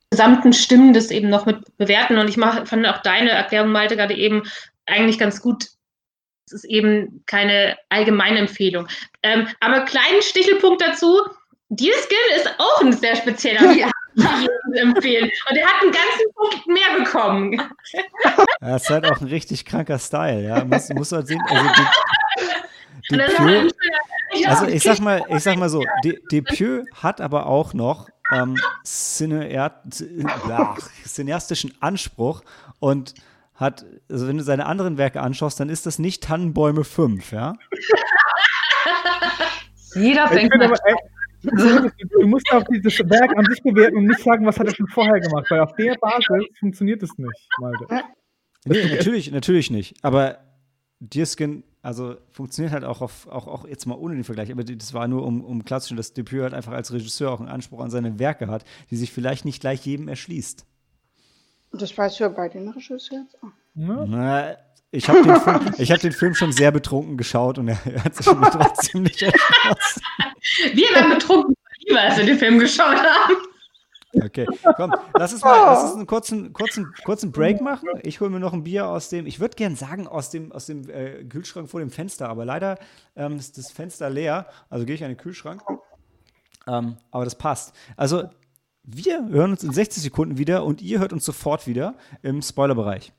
[0.09, 2.17] gesamten Stimmen das eben noch mit bewerten.
[2.17, 4.43] Und ich mach, fand auch deine Erklärung, Malte, gerade eben
[4.85, 5.67] eigentlich ganz gut.
[6.45, 8.87] Es ist eben keine allgemeine Empfehlung.
[9.21, 11.21] Ähm, aber kleinen Stichelpunkt dazu.
[11.69, 13.91] Deer Skin ist auch ein sehr spezieller ja.
[14.75, 15.29] empfehlen.
[15.49, 17.61] Und er hat einen ganzen Punkt mehr bekommen.
[18.61, 20.63] Ja, ist halt auch ein richtig kranker Style, ja.
[20.63, 21.69] Muss, muss halt sehen, also
[23.09, 23.73] die, die Pieux,
[24.45, 31.73] also ich sag mal, ich sag mal so, Depieux hat aber auch noch ähm, cineastischen
[31.79, 32.43] Anspruch
[32.79, 33.15] und
[33.55, 37.53] hat, also wenn du seine anderen Werke anschaust, dann ist das nicht Tannenbäume 5, ja?
[39.95, 40.95] Jeder fängt aber, ey,
[41.41, 44.87] Du musst auch dieses Werk an sich bewerten und nicht sagen, was hat er schon
[44.87, 47.87] vorher gemacht, weil auf der Basis funktioniert es nicht, Malte.
[48.65, 49.95] Nee, natürlich, natürlich nicht.
[50.03, 50.39] Aber
[50.99, 54.93] Deerskin, also funktioniert halt auch auf, auch, auch jetzt mal ohne den Vergleich, aber das
[54.93, 57.89] war nur, um, um klarzustellen, dass Debut halt einfach als Regisseur auch einen Anspruch an
[57.89, 60.65] seine Werke hat, die sich vielleicht nicht gleich jedem erschließt.
[61.71, 63.47] Das weißt du ja bei den Regisseuren auch.
[63.75, 64.57] Na,
[64.91, 68.25] ich habe den, Film, hab den Film schon sehr betrunken geschaut und er, hat sich
[68.27, 70.01] mir trotzdem nicht erschlossen.
[70.73, 73.35] Wir waren betrunken, lieber, als wir den Film geschaut haben.
[74.11, 77.87] Okay, komm, lass uns mal lass uns einen kurzen, kurzen, kurzen Break machen.
[78.01, 80.65] Ich hole mir noch ein Bier aus dem, ich würde gern sagen, aus dem, aus
[80.65, 82.79] dem äh, Kühlschrank vor dem Fenster, aber leider
[83.15, 85.61] ähm, ist das Fenster leer, also gehe ich an den Kühlschrank.
[86.67, 87.75] Ähm, aber das passt.
[87.97, 88.23] Also,
[88.83, 93.13] wir hören uns in 60 Sekunden wieder und ihr hört uns sofort wieder im Spoilerbereich.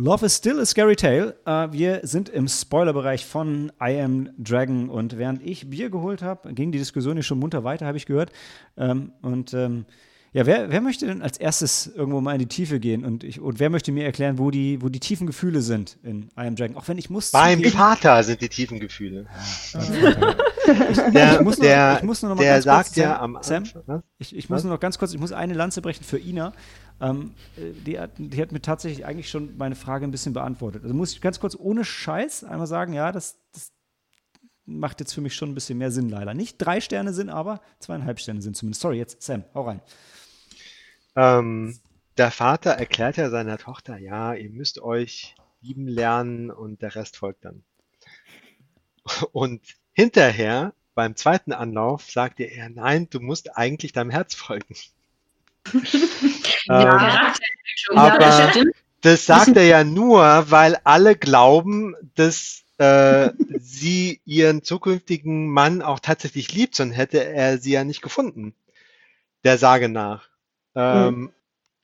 [0.00, 1.34] Love is Still a Scary Tale.
[1.44, 6.54] Uh, wir sind im Spoilerbereich von I Am Dragon und während ich Bier geholt habe,
[6.54, 8.30] ging die Diskussion hier schon munter weiter, habe ich gehört.
[8.76, 9.86] Ähm, und ähm,
[10.32, 13.40] ja, wer, wer, möchte denn als erstes irgendwo mal in die Tiefe gehen und, ich,
[13.40, 16.54] und wer möchte mir erklären, wo die, wo die tiefen Gefühle sind in I Am
[16.54, 16.76] Dragon?
[16.76, 17.32] Auch wenn ich muss.
[17.32, 19.26] Beim Vater sind die tiefen Gefühle.
[19.72, 23.64] Ja, der, muss nur, der, muss nur noch mal der sagt kurz, ja am Sam,
[23.64, 26.52] Anfang, ich, ich muss nur noch ganz kurz, ich muss eine Lanze brechen für Ina.
[27.00, 30.82] Ähm, die, hat, die, hat, mir tatsächlich eigentlich schon meine Frage ein bisschen beantwortet.
[30.82, 33.72] Also muss ich ganz kurz ohne Scheiß einmal sagen, ja, das, das
[34.64, 36.34] macht jetzt für mich schon ein bisschen mehr Sinn leider.
[36.34, 38.82] Nicht drei Sterne sind, aber zweieinhalb Sterne sind zumindest.
[38.82, 39.80] Sorry, jetzt Sam, hau rein.
[41.14, 41.78] Ähm,
[42.16, 47.16] der Vater erklärt ja seiner Tochter, ja, ihr müsst euch lieben lernen und der Rest
[47.16, 47.62] folgt dann.
[49.32, 54.74] Und hinterher, beim zweiten Anlauf, sagt er, nein, du musst eigentlich deinem Herz folgen.
[56.66, 57.32] Ja,
[57.90, 58.52] ähm, aber
[59.00, 66.00] das sagt er ja nur, weil alle glauben, dass äh, sie ihren zukünftigen Mann auch
[66.00, 68.54] tatsächlich liebt, sonst hätte er sie ja nicht gefunden.
[69.44, 70.28] Der Sage nach.
[70.74, 71.32] Ähm, mhm.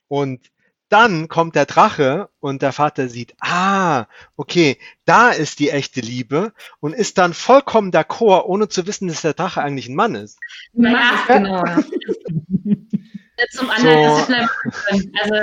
[0.08, 0.40] Und
[0.88, 4.06] dann kommt der Drache und der Vater sieht, ah,
[4.36, 9.22] okay, da ist die echte Liebe und ist dann vollkommen d'accord, ohne zu wissen, dass
[9.22, 10.38] der Drache eigentlich ein Mann ist.
[10.74, 11.64] Ja, genau.
[13.50, 14.50] Zum anderen, so, dass
[14.92, 15.34] ich also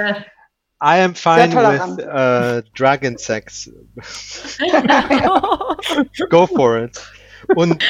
[0.84, 3.70] I am fine with uh, dragon sex.
[6.30, 7.00] Go for it.
[7.56, 7.84] Und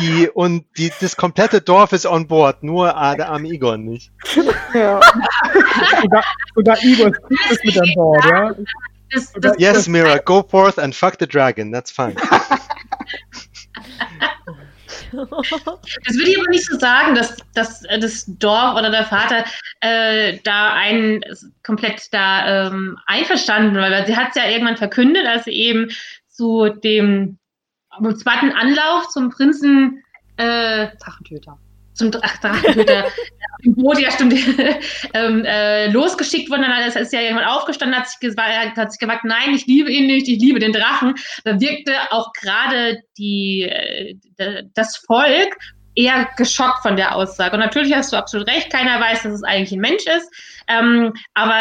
[0.00, 4.12] die und die das komplette Dorf ist on board, nur der arme Igor nicht.
[4.72, 5.00] Ja.
[6.00, 6.24] sogar,
[6.54, 7.12] sogar Igor
[7.50, 8.54] ist mit an Bord, ja?
[9.10, 11.70] Das, das, yes, Mira, go forth and fuck the dragon.
[11.70, 12.16] That's fine.
[15.12, 19.44] Das würde ich aber nicht so sagen, dass, dass äh, das Dorf oder der Vater
[19.80, 21.22] äh, da einen
[21.62, 25.90] komplett da ähm, einverstanden war, weil sie hat es ja irgendwann verkündet, als sie eben
[26.28, 27.38] zu dem
[28.16, 30.02] zweiten Anlauf zum Prinzen
[30.36, 31.58] äh, Drachentöter
[31.96, 33.04] zum ach, Drachentöter
[33.62, 34.34] im Boot, ja stimmt,
[35.14, 36.62] ähm, äh, losgeschickt worden.
[36.62, 40.28] Dann ist ja irgendwann aufgestanden, hat sich, hat sich gesagt, nein, ich liebe ihn nicht,
[40.28, 41.14] ich liebe den Drachen.
[41.44, 44.14] Da wirkte auch gerade die, äh,
[44.74, 45.56] das Volk
[45.94, 47.54] eher geschockt von der Aussage.
[47.54, 50.30] Und natürlich hast du absolut recht, keiner weiß, dass es eigentlich ein Mensch ist.
[50.68, 51.60] Ähm, aber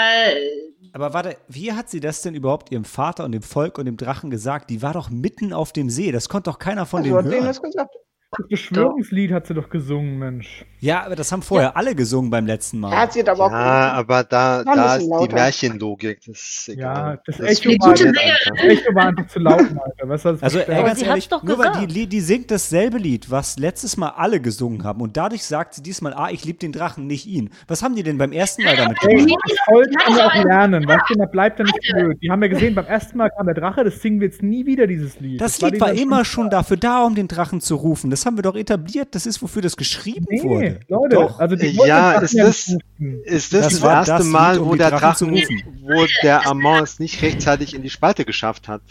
[0.95, 3.97] aber warte, wie hat sie das denn überhaupt ihrem Vater und dem Volk und dem
[3.97, 4.69] Drachen gesagt?
[4.69, 6.13] Die war doch mitten auf dem See.
[6.13, 7.43] Das konnte doch keiner von also denen hören.
[7.43, 7.93] Das gesagt.
[8.37, 10.65] Das Beschwörungslied hat sie doch gesungen, Mensch.
[10.79, 11.75] Ja, aber das haben vorher ja.
[11.75, 12.91] alle gesungen beim letzten Mal.
[12.91, 16.19] Ja, sie aber, auch ja, aber da, da ist die Märchenlogik.
[16.27, 16.95] Das ist egal.
[16.95, 20.09] Ja, das, das Echo, war, das Echo war einfach zu laut, Alter.
[20.09, 23.97] Was das also, ey, ganz ehrlich, nur weil die, die singt dasselbe Lied, was letztes
[23.97, 25.01] Mal alle gesungen haben.
[25.01, 27.49] Und dadurch sagt sie diesmal, ah, ich liebe den Drachen, nicht ihn.
[27.67, 29.27] Was haben die denn beim ersten Mal damit gemacht?
[29.27, 32.17] Ey, das Volk kann ja auch lernen, weißt du, da bleibt ja nicht blöd.
[32.21, 34.65] Die haben ja gesehen, beim ersten Mal kam der Drache, das singen wir jetzt nie
[34.65, 35.41] wieder, dieses Lied.
[35.41, 38.09] Das, das Lied war, war immer schon dafür da, um den Drachen zu rufen.
[38.09, 39.09] Das das haben wir doch etabliert.
[39.11, 40.79] Das ist, wofür das geschrieben Nee, wurde.
[40.87, 41.39] Leute, Doch.
[41.39, 42.75] also die Ja, ist ja das-.
[43.23, 46.05] Ist das Das das, erste das Mal, Lied, um wo der Drachen zu Drachen, wo
[46.23, 48.81] der Amon es nicht rechtzeitig in die Spalte geschafft hat?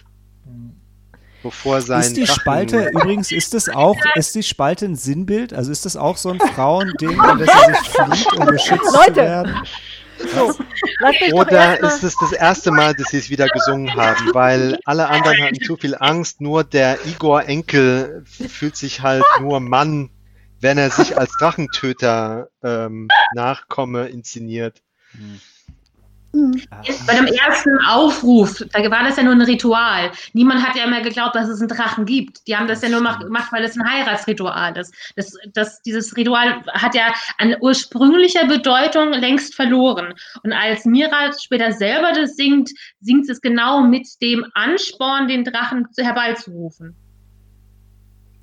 [1.43, 5.53] Bevor sein Ist die Drachen- Spalte, übrigens, ist das auch, ist die Spalte ein Sinnbild?
[5.53, 8.97] Also ist das auch so ein Frauending, an das sie sich flieht, um geschützt zu
[8.97, 9.17] Leute!
[9.17, 9.55] werden?
[10.19, 10.55] So,
[11.33, 14.33] Oder ist es das erste Mal, dass sie es wieder gesungen haben?
[14.33, 19.61] Weil alle anderen hatten zu viel Angst, nur der Igor Enkel fühlt sich halt nur
[19.61, 20.11] Mann,
[20.61, 24.83] wenn er sich als Drachentöter ähm, Nachkomme inszeniert.
[27.07, 30.11] Bei dem ersten Aufruf, da war das ja nur ein Ritual.
[30.33, 32.47] Niemand hat ja immer geglaubt, dass es einen Drachen gibt.
[32.49, 34.95] Die haben das ja nur mach- gemacht, weil es ein Heiratsritual ist.
[35.17, 40.15] Das, das, dieses Ritual hat ja an ursprünglicher Bedeutung längst verloren.
[40.43, 42.71] Und als Mira später selber das singt,
[43.01, 46.97] singt es genau mit dem Ansporn, den Drachen herbeizurufen.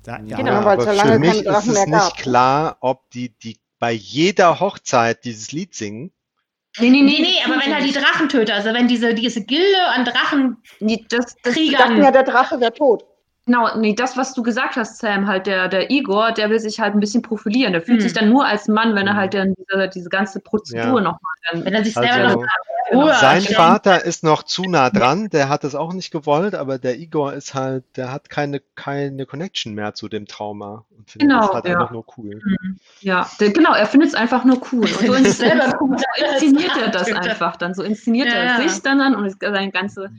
[0.02, 2.76] Da, ja, Genau, weil es aber ja lange für mich ist es mehr nicht klar,
[2.80, 6.12] ob die, die bei jeder Hochzeit dieses Lied singen.
[6.78, 10.04] Nee, nee, Nee, nee, aber wenn halt die Drachentöter, also wenn diese, diese Gilde an
[10.04, 13.04] Drachen Nee, das, das, Die dachten ja, der Drache wäre tot.
[13.44, 16.78] Genau, nee, das, was du gesagt hast, Sam, halt der, der Igor, der will sich
[16.78, 17.72] halt ein bisschen profilieren.
[17.72, 18.02] Der fühlt Hm.
[18.08, 19.18] sich dann nur als Mann, wenn er Hm.
[19.20, 21.00] halt dann diese, diese ganze Prozedur Ja.
[21.00, 21.32] nochmal.
[21.52, 22.46] Wenn er sich Also, selber noch
[22.90, 23.56] höher Sein stellt.
[23.56, 27.32] Vater ist noch zu nah dran, der hat es auch nicht gewollt, aber der Igor
[27.32, 31.52] ist halt, der hat keine, keine Connection mehr zu dem Trauma und findet Genau, das
[31.54, 31.72] halt ja.
[31.72, 32.40] einfach nur cool.
[33.00, 34.82] Ja, der, genau, er findet es einfach nur cool.
[34.82, 35.96] Und so, selber cool.
[35.98, 37.74] so inszeniert er das einfach dann.
[37.74, 38.68] So inszeniert Ja, er ja.
[38.68, 40.10] sich dann, dann und es- seine ganze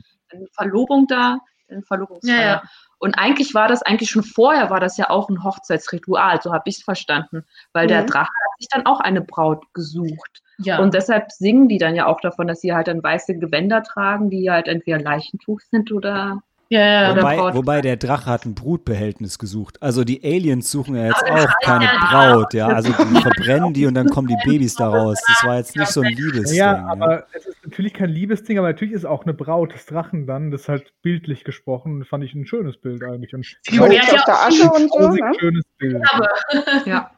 [0.52, 2.36] Verlobung da, seine Verlobungsfeier.
[2.38, 2.62] Ja, ja.
[3.04, 6.62] Und eigentlich war das, eigentlich schon vorher war das ja auch ein Hochzeitsritual, so habe
[6.66, 7.44] ich es verstanden.
[7.74, 8.06] Weil der Mhm.
[8.06, 10.42] Drache hat sich dann auch eine Braut gesucht.
[10.58, 10.78] Ja.
[10.78, 14.30] Und deshalb singen die dann ja auch davon, dass sie halt dann weiße Gewänder tragen,
[14.30, 16.40] die halt entweder Leichentuch sind oder.
[16.70, 17.12] ja, ja.
[17.12, 19.82] Oder Wobei, wobei der Drache hat ein Brutbehältnis gesucht.
[19.82, 22.68] Also die Aliens suchen ja jetzt der auch keine Drache- Braut, ja.
[22.68, 25.18] Also die verbrennen die und dann kommen die Babys da raus.
[25.28, 26.56] Das war jetzt nicht so ein Liebesding.
[26.58, 26.86] Ja, ja.
[26.86, 30.50] aber es ist natürlich kein Liebesding, aber natürlich ist auch eine Braut des Drachen dann.
[30.52, 32.04] Das ist halt bildlich gesprochen.
[32.04, 33.34] Fand ich ein schönes Bild eigentlich.
[33.34, 35.08] Ein Die wurde Holz ja der Asche und so.
[35.10, 35.32] Ne?
[35.38, 36.02] schönes Bild.
[36.12, 36.28] Aber
[36.86, 37.10] Ja.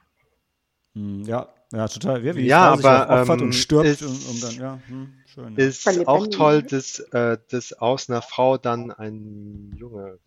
[0.95, 2.25] Hm, ja, ja, total.
[2.25, 5.57] Ja, wie Ja, aber, opfert ähm, und stirbt, ist- um, um dann, ja, hm, schön.
[5.59, 5.65] Ja.
[5.67, 6.63] Ist auch toll, ne?
[6.65, 10.19] dass, äh, dass aus einer Frau dann ein Junge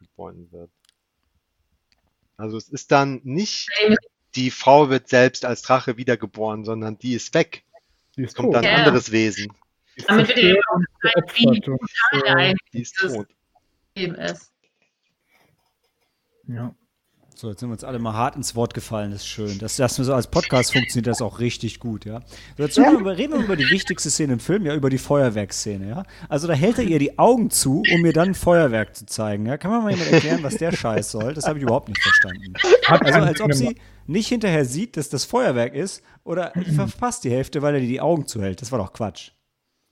[0.00, 0.70] geboren wird.
[2.36, 3.68] Also es ist dann nicht,
[4.34, 7.62] die Frau wird selbst als Drache wiedergeboren, sondern die ist weg.
[8.16, 8.54] Die Es ist kommt tot.
[8.56, 8.84] dann ein Ja.
[8.84, 9.52] anderes Wesen.
[10.06, 10.86] Damit wird zerstört ihr und
[11.34, 14.52] wie brutal ein Die ist
[16.48, 16.74] ja.
[17.34, 19.60] So, jetzt sind wir uns alle mal hart ins Wort gefallen, das ist schön.
[19.60, 22.20] Das, das so als Podcast funktioniert das auch richtig gut, ja.
[22.56, 24.98] So, jetzt reden wir, reden wir über die wichtigste Szene im Film, ja, über die
[24.98, 26.02] Feuerwerksszene, ja.
[26.28, 29.46] Also da hält er ihr die Augen zu, um mir dann ein Feuerwerk zu zeigen,
[29.46, 29.56] ja.
[29.56, 31.32] Kann man mal jemand erklären, was der Scheiß soll?
[31.32, 32.54] Das habe ich überhaupt nicht verstanden.
[32.88, 33.76] Also als ob sie
[34.08, 38.00] nicht hinterher sieht, dass das Feuerwerk ist oder verpasst die Hälfte, weil er dir die
[38.00, 38.62] Augen zuhält.
[38.62, 39.30] Das war doch Quatsch.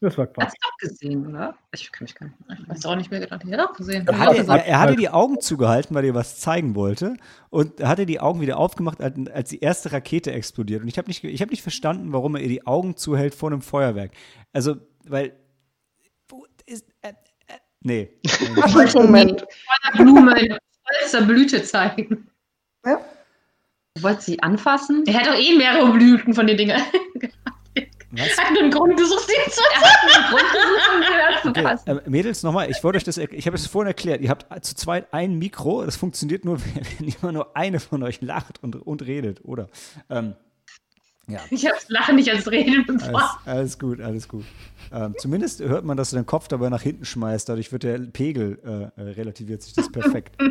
[0.00, 0.52] Das war Hast Quatsch.
[0.52, 1.56] du doch gesehen, oder?
[1.72, 2.36] Ich kann mich gar nicht.
[2.60, 3.42] Ich weiß auch nicht mehr gedacht.
[3.44, 4.06] Ich hätte auch gesehen.
[4.06, 7.16] Er hatte, gesagt, er, er hatte halt- die Augen zugehalten, weil er was zeigen wollte.
[7.48, 10.82] Und er hatte die Augen wieder aufgemacht, als, die erste Rakete explodiert.
[10.82, 13.50] Und ich habe nicht, ich hab nicht verstanden, warum er ihr die Augen zuhält vor
[13.50, 14.10] einem Feuerwerk.
[14.52, 14.76] Also,
[15.06, 15.32] weil.
[16.28, 16.84] Wo ist.
[17.00, 17.10] Äh,
[17.46, 18.10] äh, nee.
[18.94, 19.46] Moment.
[19.94, 20.58] Blumen
[21.00, 22.28] vollster Blüte zeigen.
[22.84, 23.00] Ja.
[23.94, 25.04] Du wolltest sie anfassen?
[25.06, 26.78] Er hat doch eh mehrere Blüten von den Dingen.
[28.12, 28.38] Was?
[28.38, 29.60] Hat nur einen Grund gesucht, sie zu
[31.48, 34.20] Okay, äh, Mädels, nochmal, ich wollte euch das, er- ich habe es vorhin erklärt.
[34.20, 35.84] Ihr habt zu zweit ein Mikro.
[35.84, 36.58] Das funktioniert nur,
[36.98, 39.68] wenn immer nur eine von euch lacht und, und redet, oder?
[40.08, 40.34] Ähm,
[41.28, 41.40] ja.
[41.50, 43.40] Ich habe Lachen nicht als Reden Alles, bevor.
[43.44, 44.44] alles gut, alles gut.
[44.92, 47.48] Ähm, zumindest hört man, dass du den Kopf dabei nach hinten schmeißt.
[47.48, 50.36] Dadurch wird der Pegel, äh, äh, relativiert sich das perfekt.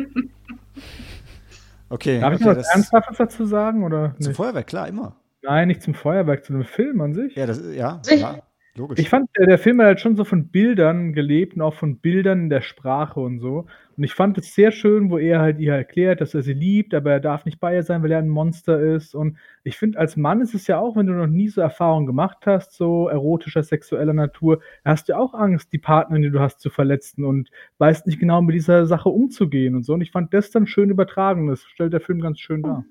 [1.88, 3.84] Okay, Darf ich okay noch was Ernsthaftes dazu sagen?
[3.84, 4.36] Oder Zum nicht?
[4.36, 5.14] Feuerwerk, klar, immer.
[5.46, 7.36] Nein, nicht zum Feuerwerk, zu dem Film an sich.
[7.36, 8.42] Ja, das, ja, ja
[8.76, 8.98] logisch.
[8.98, 12.42] Ich fand, der Film hat halt schon so von Bildern gelebt und auch von Bildern
[12.42, 13.66] in der Sprache und so.
[13.96, 16.94] Und ich fand es sehr schön, wo er halt ihr erklärt, dass er sie liebt,
[16.94, 19.14] aber er darf nicht bei ihr sein, weil er ein Monster ist.
[19.14, 22.06] Und ich finde, als Mann ist es ja auch, wenn du noch nie so Erfahrungen
[22.06, 26.60] gemacht hast, so erotischer, sexueller Natur, hast du auch Angst, die Partnerin, die du hast,
[26.60, 29.94] zu verletzen und weißt nicht genau, mit dieser Sache umzugehen und so.
[29.94, 31.48] Und ich fand das dann schön übertragen.
[31.48, 32.84] Das stellt der Film ganz schön dar.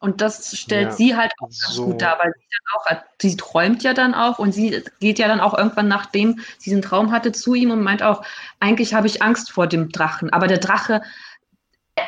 [0.00, 1.86] Und das stellt Ja, sie halt auch ganz so.
[1.86, 5.26] gut dar, weil sie dann auch, sie träumt ja dann auch und sie geht ja
[5.26, 8.22] dann auch irgendwann, nachdem sie diesen Traum hatte, zu ihm und meint auch,
[8.60, 10.32] eigentlich habe ich Angst vor dem Drachen.
[10.32, 11.02] Aber der Drache,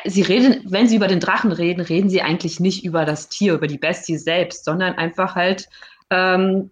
[0.05, 3.55] sie reden, wenn sie über den Drachen reden, reden sie eigentlich nicht über das Tier,
[3.55, 5.67] über die Bestie selbst, sondern einfach halt
[6.09, 6.71] ähm,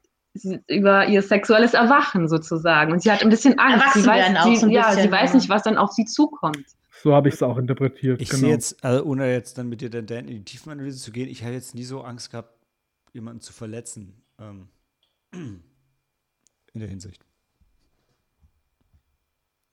[0.68, 2.94] über ihr sexuelles Erwachen sozusagen.
[2.94, 3.94] Und sie hat ein bisschen Angst.
[3.94, 5.36] Sie weiß, sie, so ein ja, bisschen, sie weiß ja.
[5.36, 6.66] nicht, was dann auf sie zukommt.
[7.02, 8.22] So habe ich es auch interpretiert.
[8.22, 8.42] Ich genau.
[8.42, 11.30] sehe jetzt, also ohne jetzt dann mit dir dann Dan in die Tiefenanalyse zu gehen,
[11.30, 12.54] ich habe jetzt nie so Angst gehabt,
[13.14, 14.22] jemanden zu verletzen.
[14.38, 14.68] Ähm,
[15.32, 15.62] in
[16.74, 17.24] der Hinsicht.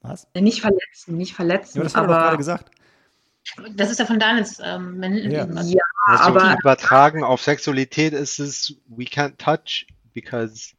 [0.03, 0.29] Was?
[0.37, 2.71] Nicht verletzen, nicht Ja, verletzen, aber das doch gerade gesagt.
[3.75, 5.47] Das ist ja von Daniels ähm, Ja.
[5.47, 10.76] ja, Also aber übertragen auf Sexualität ist es, we can't touch because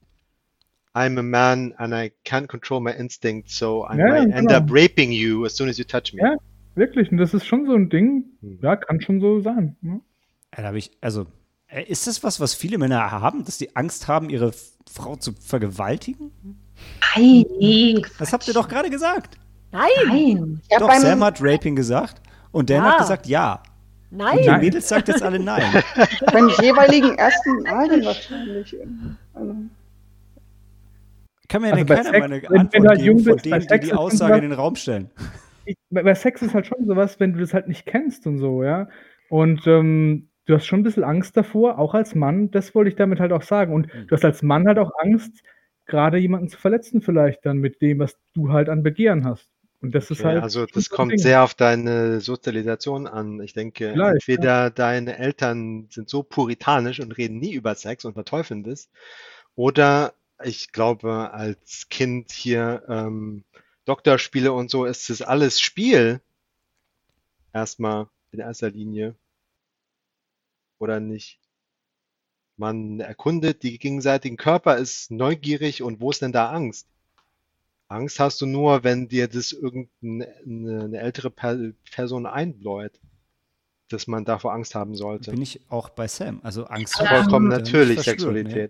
[0.98, 4.58] I'm a man and I can't control my instincts, so I Ja, might end genau.
[4.58, 6.22] up raping you as soon as you touch me.
[6.24, 6.36] Ja.
[6.76, 8.26] Wirklich, und das ist schon so ein Ding.
[8.42, 8.60] Hm.
[8.62, 9.76] Ja, kann schon so sein.
[9.82, 10.02] Ne?
[10.56, 11.26] Ja, da habe ich, also,
[11.88, 14.54] ist das was, was viele Männer haben, dass die Angst haben, ihre
[14.92, 16.32] Frau zu vergewaltigen?
[17.16, 19.38] nein, Das habt ihr doch gerade gesagt.
[19.72, 20.62] Nein, nein.
[20.72, 22.22] Ja, doch, Sam hat Raping gesagt
[22.52, 22.92] und Dan Ja.
[22.92, 23.62] hat gesagt ja.
[24.12, 24.38] nein.
[24.38, 24.52] Und die.
[24.60, 25.84] Mädels sagt jetzt alle nein.
[26.32, 28.76] beim jeweiligen ersten Mal wahrscheinlich.
[29.34, 29.56] Also,
[31.50, 33.24] Kann mir ja Also keiner Sex- mal eine wenn- wenn Antwort du halt jung geben
[33.30, 35.10] von bist, bei denen, die die Aussage was- in den Raum stellen.
[35.66, 38.64] Ich, bei Sex ist halt schon sowas, wenn du das halt nicht kennst und so,
[38.64, 38.88] ja.
[39.30, 42.96] Und ähm, du hast schon ein bisschen Angst davor, auch als Mann, das wollte ich
[42.96, 43.74] damit halt auch sagen.
[43.74, 44.08] Und Mhm.
[44.08, 45.44] du hast als Mann halt auch Angst,
[45.86, 49.50] gerade jemanden zu verletzen, vielleicht dann mit dem, was du halt an Begehren hast.
[49.82, 50.44] Und das ist Okay, halt.
[50.44, 51.20] also das kommt Ding.
[51.20, 53.42] sehr auf deine Sozialisation an.
[53.42, 58.14] Ich denke, Vielleicht, entweder deine Eltern sind so puritanisch und reden nie über Sex und
[58.14, 58.90] verteufeln das,
[59.56, 60.14] oder
[60.44, 63.44] ich glaube, als Kind hier ähm,
[63.86, 66.22] Doktorspiele und so ist das alles Spiel.
[67.54, 69.16] Erstmal in erster Linie.
[70.80, 71.40] Oder nicht?
[72.58, 76.88] Man erkundet die gegenseitigen Körper, ist neugierig und wo ist denn da Angst?
[77.88, 81.58] Angst hast du nur, wenn dir das irgendeine eine ältere per
[81.92, 83.00] Person einbläut,
[83.90, 85.32] dass man davor Angst haben sollte.
[85.32, 86.42] Bin ich auch bei Sam.
[86.44, 88.70] Also Angst Vollkommen natürlich verschwört, ne?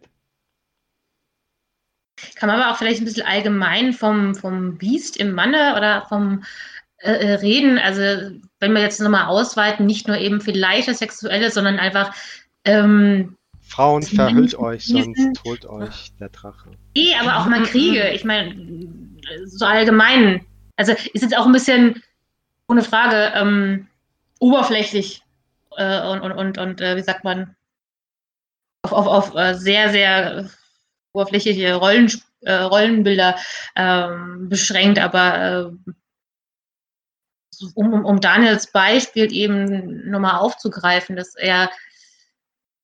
[2.35, 6.43] Kann man aber auch vielleicht ein bisschen allgemein vom, vom Biest im Manne oder vom
[6.99, 8.01] äh, äh, Reden, also
[8.59, 12.11] wenn wir jetzt nochmal ausweiten, nicht nur eben vielleicht das Sexuelle, sondern einfach
[12.65, 16.71] ähm, Frauen, verhüllt euch, sonst holt euch der Drache.
[16.95, 18.09] eh, aber auch mal Kriege.
[18.11, 18.55] Ich meine,
[19.45, 20.45] so allgemein.
[20.75, 22.01] Also ist jetzt auch ein bisschen,
[22.67, 23.87] ohne Frage, ähm,
[24.39, 25.21] oberflächlich
[25.75, 27.55] äh, und, und, und, und äh, wie sagt man,
[28.83, 30.49] auf, auf, auf äh, sehr, sehr
[31.13, 33.35] oberflächliche Rollen, äh, Rollenbilder
[33.75, 35.91] ähm, beschränkt, aber äh,
[37.73, 41.71] um, um, Daniels Beispiel eben nochmal aufzugreifen, dass er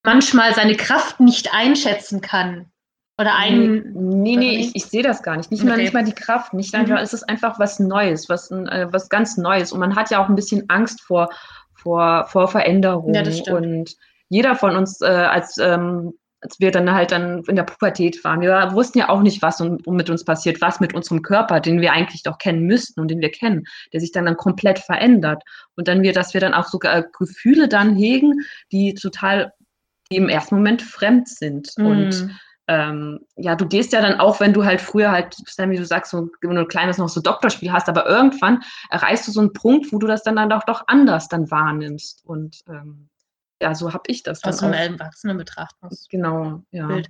[0.04, 2.72] manchmal seine Kraft nicht einschätzen kann.
[3.20, 3.94] Oder ein.
[3.94, 5.52] Nee, nee, ich, ich sehe das gar nicht.
[5.52, 5.84] Nicht, mal, Okay.
[5.84, 6.80] nicht mal die Kraft, nicht Mhm.
[6.80, 9.72] einfach, es ist einfach was Neues, was, äh, was ganz Neues.
[9.72, 11.30] Und man hat ja auch ein bisschen Angst vor,
[11.76, 13.14] vor, vor Veränderungen.
[13.14, 13.58] Ja, das stimmt.
[13.58, 13.96] Und
[14.30, 16.14] jeder von uns, äh, als, ähm,
[16.44, 19.60] als wir dann halt dann in der Pubertät waren, wir wussten ja auch nicht, was
[19.62, 23.22] mit uns passiert, was mit unserem Körper, den wir eigentlich doch kennen müssten und den
[23.22, 23.64] wir kennen,
[23.94, 25.42] der sich dann, dann komplett verändert.
[25.76, 28.42] Und dann wir, dass wir dann auch sogar äh, Gefühle dann hegen,
[28.72, 29.54] die total,
[30.12, 31.70] die im ersten Moment fremd sind.
[31.78, 32.32] Und Mm.
[32.68, 36.12] ähm, ja, du gehst ja dann auch, wenn du halt früher halt, wie du sagst,
[36.12, 39.54] so, wenn du ein kleines noch so Doktorspiel hast, aber irgendwann erreichst du so einen
[39.54, 42.24] Punkt, wo du das dann, dann auch doch anders dann wahrnimmst.
[42.26, 43.10] Und ähm,
[43.64, 44.74] ja, so habe ich das dann aus auch.
[44.74, 46.08] Erwachsenenbetrachtungs.
[46.10, 46.86] Genau, ja.
[46.86, 47.08] Bild.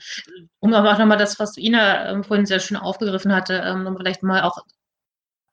[0.60, 3.97] Um aber auch nochmal das, was Ina ähm, vorhin sehr schön aufgegriffen hatte, ähm, um
[3.97, 4.60] vielleicht mal auch,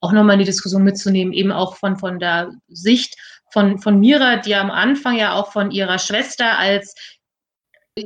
[0.00, 3.16] auch nochmal in die Diskussion mitzunehmen, eben auch von, von der Sicht
[3.50, 6.94] von, von Mira, die am Anfang ja auch von ihrer Schwester als,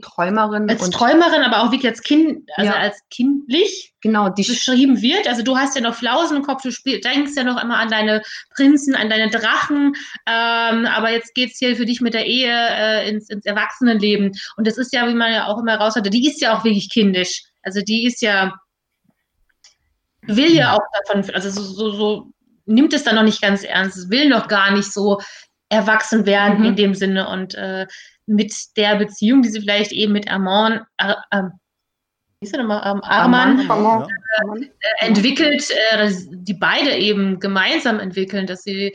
[0.03, 2.79] Träumerin als Träumerin, aber auch wirklich als Kind, also Ja.
[2.79, 5.29] als kindlich genau, die beschrieben wird.
[5.29, 7.89] Also du hast ja noch Flausen im Kopf, du spiel, denkst ja noch immer an
[7.91, 8.23] deine
[8.55, 9.95] Prinzen, an deine Drachen,
[10.27, 14.33] ähm, aber jetzt geht's hier für dich mit der Ehe äh, ins, ins Erwachsenenleben.
[14.57, 16.65] Und das ist ja, wie man ja auch immer raus hatte, die ist ja auch
[16.65, 17.43] wirklich kindisch.
[17.63, 18.55] Also die ist ja,
[20.23, 22.31] will ja auch davon, also so, so, so
[22.67, 25.21] nimmt es dann noch nicht ganz ernst, will noch gar nicht so
[25.69, 26.65] erwachsen werden Mhm.
[26.67, 27.87] in dem Sinne und äh,
[28.27, 31.15] mit der Beziehung, die sie vielleicht eben mit Amon, äh,
[32.41, 34.09] wie ist er nochmal, ähm, Arman, Arman.
[34.63, 38.93] Äh, entwickelt, äh, dass die beide eben gemeinsam entwickeln, dass sie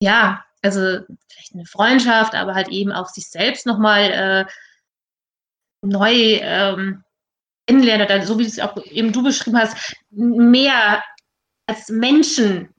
[0.00, 4.52] ja, also vielleicht eine Freundschaft, aber halt eben auch sich selbst nochmal äh,
[5.82, 7.04] neu ähm,
[7.66, 11.02] kennenlernen, oder so wie es auch eben du beschrieben hast, mehr
[11.66, 12.74] als Menschen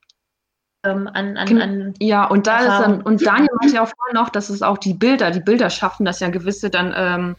[0.86, 3.02] ähm, an, an, an Ja, und da ist dann, Erfahrung.
[3.04, 6.06] und Daniel meinte ja auch vorhin noch, dass es auch die Bilder, die Bilder schaffen,
[6.06, 7.36] dass ja gewisse dann ähm,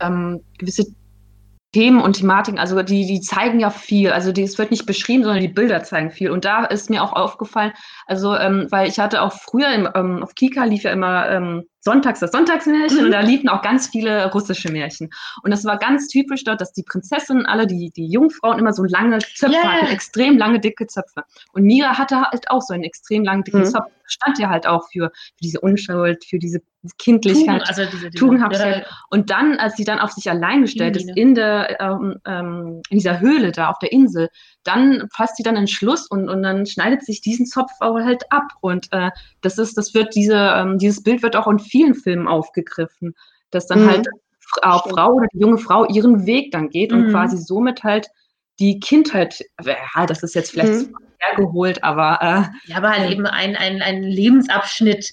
[0.00, 0.86] ähm, gewisse
[1.72, 4.10] Themen und Thematiken, also die, die zeigen ja viel.
[4.10, 6.30] Also die, es wird nicht beschrieben, sondern die Bilder zeigen viel.
[6.30, 7.72] Und da ist mir auch aufgefallen,
[8.06, 11.64] also ähm, weil ich hatte auch früher im, ähm, auf Kika lief ja immer ähm,
[11.80, 15.10] sonntags das Sonntagsmärchen und da liefen auch ganz viele russische Märchen.
[15.42, 18.84] Und das war ganz typisch dort, dass die Prinzessinnen, alle die, die Jungfrauen immer so
[18.84, 19.72] lange Zöpfe Ja, ja.
[19.72, 21.22] hatten, extrem lange, dicke Zöpfe.
[21.52, 23.66] Und Mira hatte halt auch so einen extrem langen, dicken Mhm.
[23.66, 23.86] Zopf.
[24.06, 27.62] Stand ja halt auch für, für diese Unschuld, für diese Tugend, Kindlichkeit.
[27.68, 28.86] also diese, diese Tugendhaftigkeit.
[29.10, 32.98] Und dann, als sie dann auf sich allein gestellt ist, in, der, ähm, ähm, in
[32.98, 34.28] dieser Höhle da auf der Insel,
[34.64, 38.24] dann fasst sie dann einen Schluss und, und dann schneidet sich diesen Zopf auch halt
[38.32, 38.48] ab.
[38.62, 39.10] Und äh,
[39.42, 43.14] das ist, das wird diese, ähm, dieses Bild wird auch in vielen Filmen aufgegriffen,
[43.50, 43.88] dass dann Mhm.
[43.88, 44.06] halt
[44.62, 44.96] auch Stimmt.
[44.98, 47.10] Frau oder die junge Frau ihren Weg dann geht und Mhm.
[47.12, 48.08] quasi somit halt
[48.58, 50.94] die Kindheit, ja, das ist jetzt vielleicht Mhm.
[51.18, 55.12] hergeholt, aber äh, Ja, aber halt eben ein, ein, ein Lebensabschnitt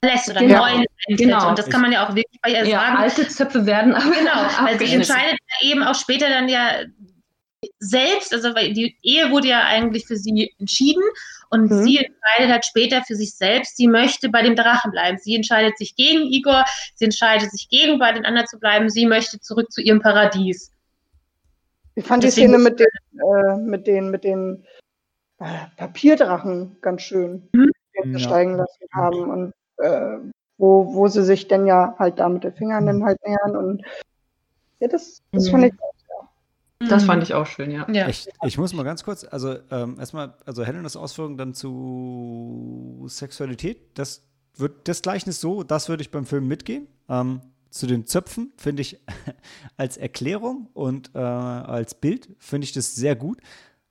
[0.00, 0.60] verlässt oder Genau.
[0.60, 0.84] neuen.
[1.08, 1.48] Genau.
[1.48, 2.96] Und das kann man ja auch wirklich bei ihr ja, sagen.
[2.96, 4.92] alte Zöpfe werden Genau, weil sie abgeschnitten.
[5.00, 6.70] entscheidet ja eben auch später dann ja
[7.80, 11.02] selbst, also weil die Ehe wurde ja eigentlich für sie entschieden
[11.50, 11.82] und Mhm.
[11.82, 15.18] sie entscheidet halt später für sich selbst, sie möchte bei dem Drachen bleiben.
[15.18, 16.64] Sie entscheidet sich gegen Igor,
[16.94, 20.72] sie entscheidet sich gegen bei den anderen zu bleiben, sie möchte zurück zu ihrem Paradies.
[21.96, 24.64] Ich fand die Deswegen- Szene mit den, äh, mit den, mit den
[25.40, 27.70] äh, Papierdrachen ganz schön, Mhm.
[28.04, 28.18] die sie Ja.
[28.18, 29.52] steigen lassen haben und
[29.84, 30.18] äh,
[30.58, 33.82] wo, wo sie sich dann ja halt da mit den Fingern dann halt nähern und
[34.80, 35.50] ja, das, das Mhm.
[35.50, 35.72] fand ich
[36.80, 37.90] Das fand ich auch schön, ja.
[37.90, 38.08] Ja.
[38.08, 43.98] Ich, ich muss mal ganz kurz, also ähm, erstmal, also Helenas Ausführungen dann zu Sexualität,
[43.98, 46.86] das wird das Gleichnis so, das würde ich beim Film mitgehen.
[47.08, 47.40] Ähm,
[47.70, 48.98] zu den Zöpfen finde ich
[49.76, 53.40] als Erklärung und äh, als Bild finde ich das sehr gut.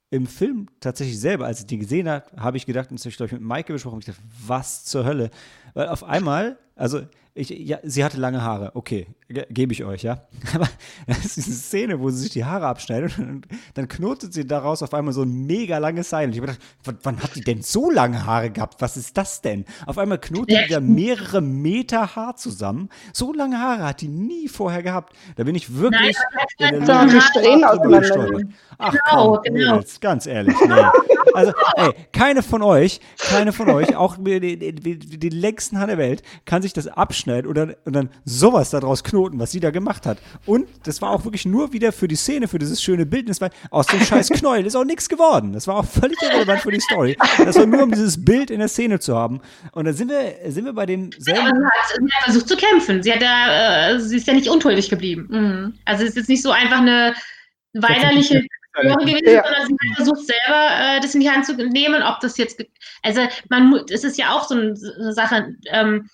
[0.10, 3.10] Im Film tatsächlich selber, als ich den gesehen habe, habe ich gedacht, und das habe
[3.10, 5.30] ich, glaube ich, mit Maike besprochen, ich dachte, was zur Hölle?
[5.74, 7.02] Weil auf einmal, also
[7.38, 10.28] ich, ja, sie hatte lange Haare, okay, ge gebe ich euch, ja.
[10.56, 10.68] Aber
[11.06, 14.82] das ist diese Szene, wo sie sich die Haare abschneidet und dann knotet sie daraus
[14.82, 16.28] auf einmal so ein mega langes Seil.
[16.28, 18.82] Und ich habe gedacht, wann, wann hat die denn so lange Haare gehabt?
[18.82, 19.66] Was ist das denn?
[19.86, 20.64] Auf einmal knotet Ja.
[20.64, 22.90] die da mehrere Meter Haar zusammen.
[23.14, 25.14] So lange Haare hat die nie vorher gehabt.
[25.36, 26.18] Da bin ich wirklich
[26.60, 28.48] Nein, in der die auseinander gestolpert.
[28.80, 29.72] Ach Genau, komm, genau.
[29.76, 30.56] Mädels, ganz ehrlich.
[30.68, 30.74] Nee.
[31.34, 35.98] Also, ey, keine von euch, keine von euch, auch den, den, den längsten Haar der
[36.00, 40.06] Welt, kann sich das abschneiden oder, und dann sowas daraus knoten, was sie da gemacht
[40.06, 40.18] hat.
[40.46, 43.50] Und das war auch wirklich nur wieder für die Szene, für dieses schöne Bildnis, weil
[43.72, 45.54] aus dem scheiß Knäuel ist auch nichts geworden.
[45.54, 47.18] Das war auch völlig irrelevant für die Story.
[47.38, 49.42] Das war nur, um dieses Bild in der Szene zu haben.
[49.74, 51.20] Und dann sind wir, sind wir bei Aber demselben.
[51.26, 53.04] sie hat, sie hat versucht zu kämpfen.
[53.04, 55.28] Sie, hat ja, äh, sie ist ja nicht unschuldig geblieben.
[55.30, 55.74] Mhm.
[55.86, 57.14] Also es ist jetzt nicht so einfach eine
[57.74, 58.44] weinerliche
[58.76, 59.44] Höre gewesen, Ja.
[59.44, 62.64] sondern sie hat versucht selber äh, das in die Hand zu nehmen, ob das jetzt,
[63.04, 64.76] also man, es ist ja auch so eine
[65.14, 66.10] Sache, ähm,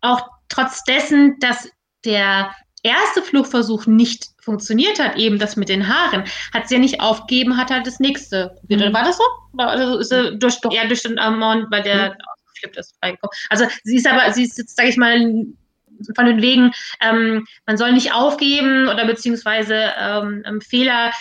[0.00, 1.68] auch trotz dessen, dass
[2.04, 7.00] der erste Fluchtversuch nicht funktioniert hat, eben das mit den Haaren, hat sie ja nicht
[7.00, 8.88] aufgegeben, hat halt das nächste probiert.
[8.88, 8.94] Mhm.
[8.94, 9.24] War das so?
[9.56, 12.16] Also ist sie durch, ja, durch den Amon, weil der
[12.54, 13.32] ausgeflippt ist, reingekommen.
[13.48, 15.18] Also sie ist aber, sie ist jetzt, sage ich mal,
[16.14, 21.12] von den Wegen, ähm, man soll nicht aufgeben oder beziehungsweise ähm, ähm, Fehler,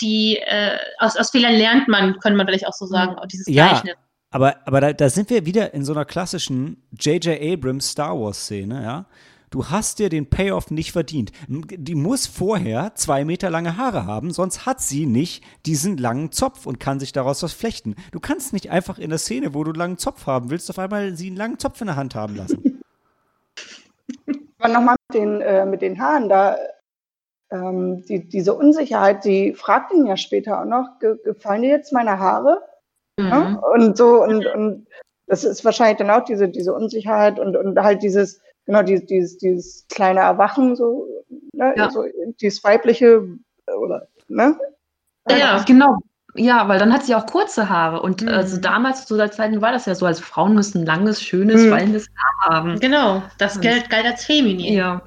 [0.00, 3.46] die äh, aus, aus Fehlern lernt man, könnte man vielleicht auch so sagen, auch dieses
[3.46, 3.68] Ja.
[3.68, 3.94] Gleichnis.
[4.32, 7.40] Aber, aber da, da sind wir wieder in so einer klassischen J.J.
[7.40, 9.06] Abrams Star Wars-Szene, ja.
[9.50, 11.30] Du hast dir den Payoff nicht verdient.
[11.46, 16.64] Die muss vorher zwei Meter lange Haare haben, sonst hat sie nicht diesen langen Zopf
[16.64, 17.94] und kann sich daraus was flechten.
[18.12, 20.78] Du kannst nicht einfach in der Szene, wo du einen langen Zopf haben willst, auf
[20.78, 22.80] einmal sie einen langen Zopf in der Hand haben lassen.
[24.58, 26.56] Aber nochmal mit den, äh, mit den Haaren, da
[27.50, 31.92] ähm, die, diese Unsicherheit, die fragt ihn ja später auch noch, ge gefallen dir jetzt
[31.92, 32.62] meine Haare?
[33.18, 33.28] Mhm.
[33.28, 33.60] Ne?
[33.74, 34.86] Und so, und, und
[35.26, 39.38] das ist wahrscheinlich dann auch diese, diese Unsicherheit und, und halt dieses, genau, dieses, dieses,
[39.38, 41.06] dieses kleine Erwachen, so,
[41.52, 41.74] ne?
[41.76, 41.90] Ja.
[41.90, 42.04] so
[42.40, 43.22] dieses weibliche,
[43.78, 44.58] oder, ne?
[45.30, 45.62] Ja, ja.
[45.66, 45.98] Genau.
[46.34, 48.00] Ja, weil dann hat sie auch kurze Haare.
[48.00, 48.28] Und Mhm.
[48.28, 51.70] also damals zu der Zeiten war das ja so, also Frauen müssen langes, schönes, Mhm.
[51.70, 52.80] wallendes Haar haben.
[52.80, 53.60] Genau, das Mhm.
[53.62, 54.72] galt, galt als feminin.
[54.72, 55.02] Ja.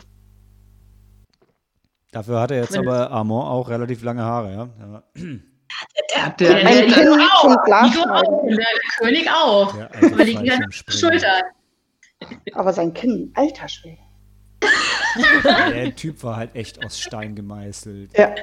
[2.11, 4.69] Dafür hat er jetzt aber Armand auch relativ lange Haare, ja.
[4.79, 5.03] ja.
[6.13, 7.45] Der, Der- Ein der- Kind auch.
[7.45, 8.65] auch, der, der
[8.97, 9.73] König auch.
[9.75, 10.51] Der alte Aber die
[10.91, 11.33] Schulter.
[12.53, 13.97] Aber sein Kinn, alter Schwede.
[15.45, 18.17] Der Typ war halt echt aus Stein gemeißelt.
[18.17, 18.33] Ja.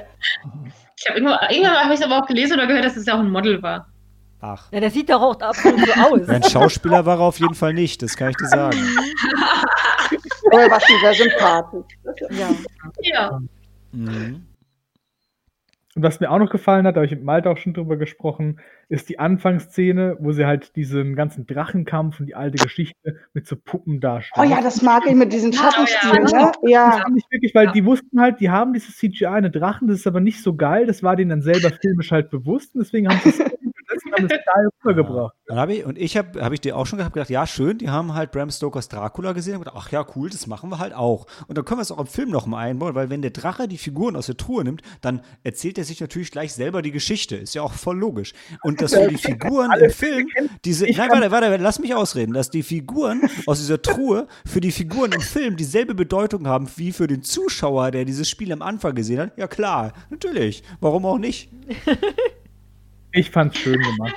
[0.97, 3.15] Ich hab irgendwann, irgendwann habe ich es aber auch gelesen oder gehört, dass es ja
[3.15, 3.87] auch ein Model war.
[4.41, 4.71] Ach.
[4.71, 6.27] Ja, der sieht doch auch absolut so aus.
[6.29, 8.77] Ein Schauspieler war er auf jeden Fall nicht, das kann ich dir sagen.
[10.51, 11.85] Aber er war schon sehr sympathisch.
[12.31, 12.49] Ja.
[13.01, 13.39] Ja.
[13.91, 14.45] Mhm.
[15.95, 17.97] Und was mir auch noch gefallen hat, da habe ich mit Malte auch schon drüber
[17.97, 18.59] gesprochen,
[18.89, 23.55] ist die Anfangsszene, wo sie halt diesen ganzen Drachenkampf und die alte Geschichte mit so
[23.55, 24.49] Puppen Oh darstellen.
[24.49, 26.45] ja, das mag ich mit diesen Schattenspielen, ja.
[26.45, 26.51] ne?
[26.63, 27.05] Ja.
[27.15, 30.19] Ich wirklich, weil die wussten halt, die haben dieses CGI, eine Drachen, das ist aber
[30.19, 33.29] nicht so geil, das war denen dann selber filmisch halt bewusst und deswegen haben sie
[33.29, 33.39] es
[34.11, 35.35] haben geil rübergebracht.
[35.47, 37.77] Dann hab ich, und ich habe hab ich dir auch schon gehabt, gedacht, ja, schön,
[37.77, 40.79] die haben halt Bram Stokers Dracula gesehen und gedacht, ach ja, cool, das machen wir
[40.79, 41.25] halt auch.
[41.47, 43.67] Und dann können wir es auch im Film noch mal einbauen, weil wenn der Drache
[43.67, 47.35] die Figuren aus der Truhe nimmt, dann erzählt er sich natürlich gleich selber die Geschichte.
[47.35, 48.33] Ist ja auch voll logisch.
[48.63, 50.27] Und dass für die Figuren im Film
[50.65, 54.71] diese, nein, warte, warte, lass mich ausreden, dass die Figuren aus dieser Truhe für die
[54.71, 58.95] Figuren im Film dieselbe Bedeutung haben wie für den Zuschauer, der dieses Spiel am Anfang
[58.95, 59.37] gesehen hat.
[59.37, 60.63] Ja klar, natürlich.
[60.79, 61.49] Warum auch nicht?
[63.13, 64.15] Ich fand's schön gemacht.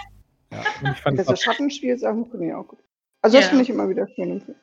[0.51, 0.65] Ja.
[0.83, 2.79] Und ich fand Das es Schattenspiel ist auch, finde ich auch gut.
[3.23, 3.49] Also das Ja.
[3.51, 4.31] finde ich immer wieder schön.
[4.31, 4.57] im Film.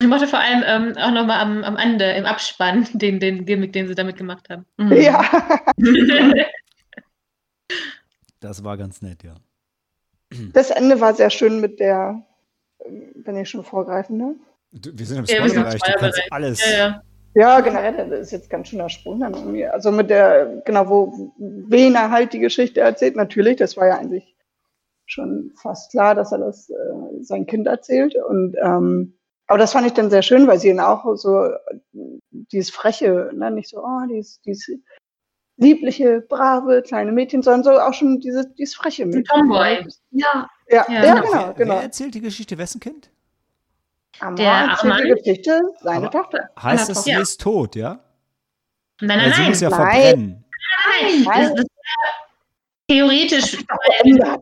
[0.00, 3.72] Ich mochte vor allem ähm, auch nochmal am, am Ende, im Abspann, den, den Gimmick,
[3.72, 4.66] den sie damit gemacht haben.
[4.76, 4.92] Mhm.
[4.92, 5.24] Ja.
[8.40, 9.34] Das war ganz nett, ja.
[10.52, 12.22] Das Ende war sehr schön mit der,
[12.84, 14.36] ähm, wenn ich schon vorgreifen darf.
[14.72, 16.60] Du, wir sind im Ja, Spoilerbereich, du kannst alles.
[16.70, 17.02] ja, ja.
[17.36, 19.66] Ja, generell, das ist jetzt ganz schöner Sprung dann irgendwie.
[19.66, 23.98] Also mit der, genau, wo wen er halt die Geschichte erzählt, natürlich, das war ja
[23.98, 24.34] eigentlich
[25.04, 26.74] schon fast klar, dass er das äh,
[27.20, 28.16] sein Kind erzählt.
[28.16, 29.18] Und ähm,
[29.48, 31.50] aber das fand ich dann sehr schön, weil sie ihn auch so
[32.52, 34.80] dieses freche, ne, nicht so, oh, dieses, dieses
[35.58, 39.24] liebliche, brave kleine Mädchen, sondern so auch schon dieses, dieses freche Mädchen.
[39.24, 39.86] Tomboy.
[40.10, 41.20] Ja, Ja, Ja, ja, genau.
[41.20, 41.80] genau, Wer, genau.
[41.80, 42.56] erzählt die Geschichte?
[42.56, 43.10] Wessen Kind?
[44.20, 45.04] Amor Der Armand?
[45.24, 46.50] Geschichte, seine Aber- Tochter.
[46.62, 47.20] Heißt das, sie Ja.
[47.20, 47.98] ist tot, ja?
[49.00, 49.48] Nein, nein, sie nein.
[49.50, 49.78] muss ja Nein.
[49.78, 50.44] verbrennen.
[51.24, 51.24] nein.
[51.24, 51.66] Das, das
[52.88, 54.36] theoretisch bei, Ja,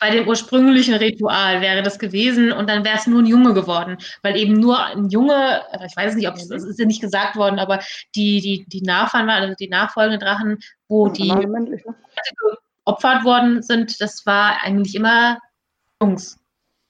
[0.00, 3.96] bei dem ursprünglichen Ritual wäre das gewesen und dann wäre es nur ein Junge geworden,
[4.22, 7.36] weil eben nur ein Junge, ich weiß nicht, ob es, das ist ja nicht gesagt
[7.36, 7.80] worden, aber
[8.14, 10.58] die, die, die Nachfahren waren, also die nachfolgenden Drachen,
[10.88, 11.82] wo die ne?
[12.84, 15.38] geopfert worden sind, das war eigentlich immer
[16.00, 16.38] Jungs.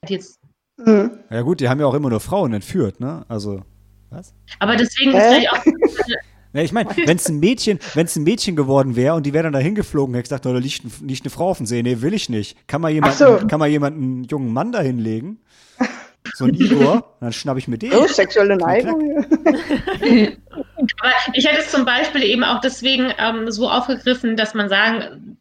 [0.07, 0.41] Jetzt,
[0.77, 1.19] Mhm.
[1.31, 3.25] Ja gut, die haben ja auch immer nur Frauen entführt, ne?
[3.29, 3.63] Also,
[4.11, 4.35] was?
[4.59, 5.19] aber deswegen Hä?
[5.19, 5.65] ist vielleicht auch
[6.55, 9.33] Ja, ich meine, wenn es ein Mädchen, wenn es ein Mädchen geworden wäre und die
[9.33, 11.67] wäre dann da hingeflogen, hätte ich gesagt, oh, da liegt, liegt eine Frau auf dem
[11.67, 11.83] See.
[11.83, 12.69] Nee, will ich nicht.
[12.69, 13.47] Kann mal jemand, Ach so.
[13.49, 15.41] kann mal jemand einen jungen Mann da hinlegen?
[16.35, 17.91] So ein Igor, dann schnapp ich mir den.
[17.91, 19.25] So, sexuelle Neigung.
[21.01, 25.37] Aber ich hätte es zum Beispiel eben auch deswegen ähm, so aufgegriffen, dass man sagen,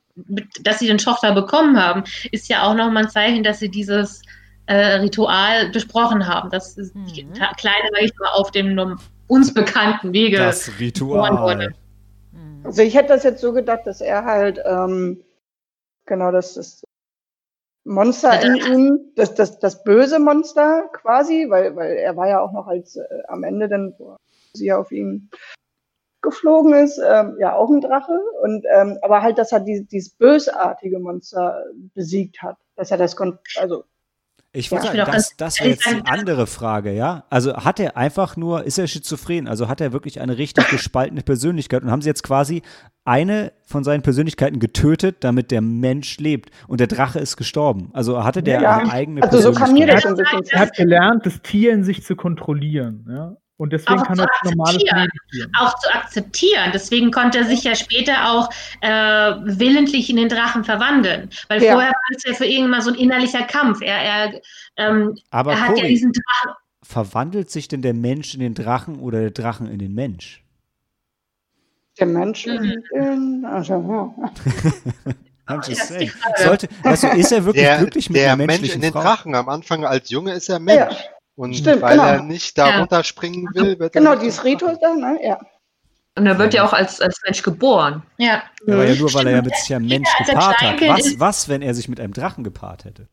[0.61, 4.21] dass sie den Tochter bekommen haben, ist ja auch nochmal ein Zeichen, dass sie dieses
[4.67, 7.33] äh, Ritual besprochen haben, dass die Mhm.
[7.33, 10.37] Ta- Kleine, sag ich mal, auf dem uns bekannten Wege.
[10.37, 11.65] Das geboren wurde.
[11.67, 11.73] Ritual.
[12.31, 12.65] Mhm.
[12.65, 15.23] Also ich hätte das jetzt so gedacht, dass er halt, ähm,
[16.05, 16.83] genau, das, das
[17.85, 22.53] Monster in ihm, das, das, das böse Monster quasi, weil, weil er war ja auch
[22.53, 24.15] noch als äh, am Ende dann, wo
[24.53, 25.29] sie auf ihn
[26.21, 28.17] geflogen ist, ähm, ja auch ein Drache.
[28.41, 32.55] Und ähm, aber halt, dass er die, dieses bösartige Monster besiegt hat.
[32.77, 33.83] Dass er das kon also
[34.55, 37.25] Ich Ja, würde sagen, auch das, das wäre jetzt die andere Frage, ja?
[37.31, 39.47] Also hat er einfach nur, ist er schizophren?
[39.47, 42.61] Also hat er wirklich eine richtig gespaltene Persönlichkeit und haben sie jetzt quasi
[43.03, 47.89] eine von seinen Persönlichkeiten getötet, damit der Mensch lebt und der Drache ist gestorben?
[47.93, 50.01] Also hatte der Ja, eine eigene also so kam mir das Persönlichkeit?
[50.03, 53.07] schon ein bisschen Er hat gelernt, das Tier in sich zu kontrollieren.
[53.09, 53.35] Ja?
[53.57, 54.99] Und deswegen Auch kann zu er ein normales akzeptieren.
[55.01, 55.51] Leben führen.
[55.59, 56.71] auch zu akzeptieren.
[56.73, 58.49] Deswegen konnte er sich ja später auch
[58.81, 58.89] äh,
[59.57, 61.29] willentlich in den Drachen verwandeln.
[61.49, 61.73] Weil Ja.
[61.73, 63.81] vorher war es ja für ihn immer so ein innerlicher Kampf.
[63.81, 64.41] Er, er,
[64.77, 66.55] ähm, Aber er hat ja Cory, diesen Drachen.
[66.81, 70.39] verwandelt sich denn der Mensch in den Drachen oder der Drachen in den Mensch?
[71.99, 72.83] der Mensch Mhm.
[72.95, 74.31] in, also, ja.
[75.47, 76.11] I'm just das saying.
[76.37, 79.01] Sollte, also ist er wirklich Der, glücklich mit der einer Mensch in den Frau?
[79.03, 79.35] Drachen.
[79.35, 80.79] Am Anfang als Junge ist er Mensch.
[80.79, 80.89] Ja,
[81.35, 82.07] Und Stimmt, weil genau.
[82.07, 82.79] er nicht da Ja.
[82.79, 84.43] runterspringen will, wird er genau, dieses.
[84.43, 85.19] Ritus da, ne?
[85.23, 85.39] Ja.
[86.15, 88.03] Und er wird ja auch als, als Mensch geboren.
[88.17, 88.43] Ja.
[88.67, 90.81] Ja, aber ja nur, weil er ja mit sich einem Mensch gepaart hat.
[90.81, 93.07] Was, was, wenn er sich mit einem Drachen gepaart hätte?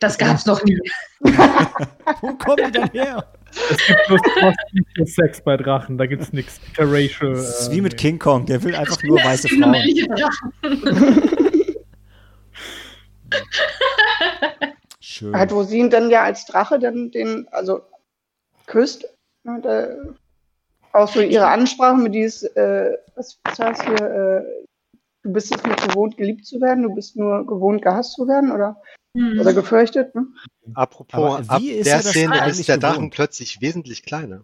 [0.00, 0.78] Das gab es noch nie.
[1.20, 3.24] Wo kommt die denn her?
[3.70, 7.32] Es gibt kosmischen Sex bei Drachen, da gibt es nichts interracial.
[7.32, 7.98] Das ist äh, wie mit nee.
[7.98, 9.74] King Kong, der will einfach nur weiße Frauen.
[15.10, 15.10] Drachen.
[15.10, 15.36] Schön.
[15.36, 17.82] Halt, wo sie ihn dann ja als Drache dann den, also
[18.66, 19.06] küsst.
[19.44, 19.88] Ne, da,
[20.92, 24.42] auch so ihre Ansprache mit dieses, äh, was, was heißt hier, äh,
[25.22, 28.52] du bist es nicht gewohnt, geliebt zu werden, du bist nur gewohnt, gehasst zu werden
[28.52, 28.80] oder,
[29.16, 29.40] Hm.
[29.40, 30.14] oder gefürchtet.
[30.14, 30.26] Ne?
[30.74, 33.14] Apropos, ab der er Szene ist der Drachen gewohnt?
[33.14, 34.42] plötzlich wesentlich kleiner.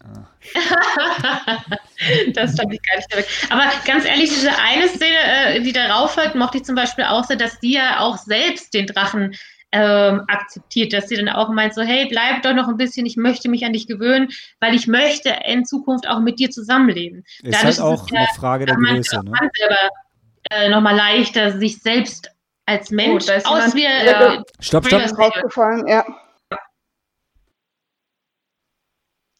[2.32, 3.26] das stand ich gar nicht weg.
[3.50, 7.24] Aber ganz ehrlich, diese eine Szene, äh, die darauf folgt, mochte ich zum Beispiel auch
[7.24, 9.36] so, dass die ja auch selbst den Drachen
[9.72, 13.16] ähm, akzeptiert, dass sie dann auch meint, so, hey, bleib doch noch ein bisschen, ich
[13.16, 14.28] möchte mich an dich gewöhnen,
[14.58, 17.20] weil ich möchte in Zukunft auch mit dir zusammenleben.
[17.42, 19.30] Ist dadurch halt ist auch ja eine Frage der Größe, auch ne?
[19.30, 19.76] man selber
[20.50, 22.30] äh, nochmal leichter, sich selbst
[22.66, 25.18] als Mensch ist jemand- aus wie Ja, äh, Stopp, stopp.
[25.18, 26.04] Rausgefallen, ja.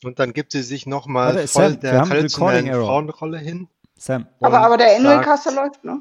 [0.03, 2.73] Und dann gibt sie sich nochmal Warte, voll Sam, der traditionellen.
[2.73, 3.69] Frauenrolle hin.
[3.97, 4.27] Sam.
[4.41, 6.01] Aber, aber der Annual Caster läuft noch.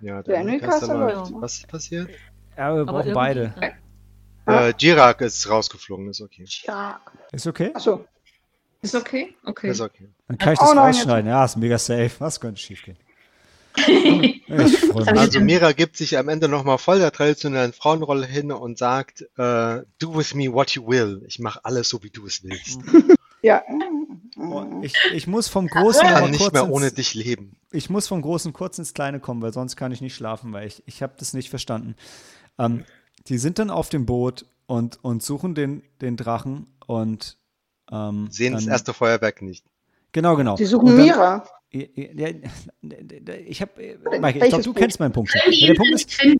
[0.00, 1.30] Ja, Der Angelcaster Angelcaster läuft.
[1.30, 1.42] läuft.
[1.42, 2.10] Was ist passiert?
[2.56, 3.54] Ja, wir Aber brauchen beide.
[4.46, 4.68] Ja.
[4.68, 6.44] Äh, Jirak ist rausgeflogen, ist okay.
[6.64, 7.00] Ja.
[7.32, 7.72] Ist okay?
[7.74, 8.04] Achso.
[8.82, 9.34] Ist okay?
[9.44, 9.70] Okay.
[9.70, 10.08] Ist okay.
[10.28, 11.28] Dann kann ich Oh das nein, rausschneiden.
[11.30, 12.10] Ja, ist mega safe.
[12.20, 12.96] Was könnte schief gehen?
[14.48, 19.82] Also Mira gibt sich am Ende nochmal voll der traditionellen Frauenrolle hin und sagt, äh,
[19.98, 21.22] do with me what you will.
[21.26, 22.78] Ich mache alles so, wie du es willst.
[23.42, 23.62] Ja.
[24.38, 27.56] Oh, ich, ich muss vom Großen Ich kann nicht kurz mehr ins- ohne dich leben.
[27.72, 30.66] ich muss vom Großen kurz ins Kleine kommen, weil sonst kann ich nicht schlafen, weil
[30.66, 31.96] ich, ich habe das nicht verstanden.
[32.58, 32.84] Ähm,
[33.28, 37.36] die sind dann auf dem Boot und, und suchen den, den Drachen und
[37.92, 39.64] ähm, Sehen das dann- erste Feuerwerk nicht.
[40.12, 40.56] Genau, genau.
[40.56, 41.46] Die suchen dann- Mira.
[41.72, 42.28] Ja, ja,
[43.46, 46.36] ich habe, Wel- Mike, ich glaube, du kennst meinen Punkt Ja, der Punkt nicht ist,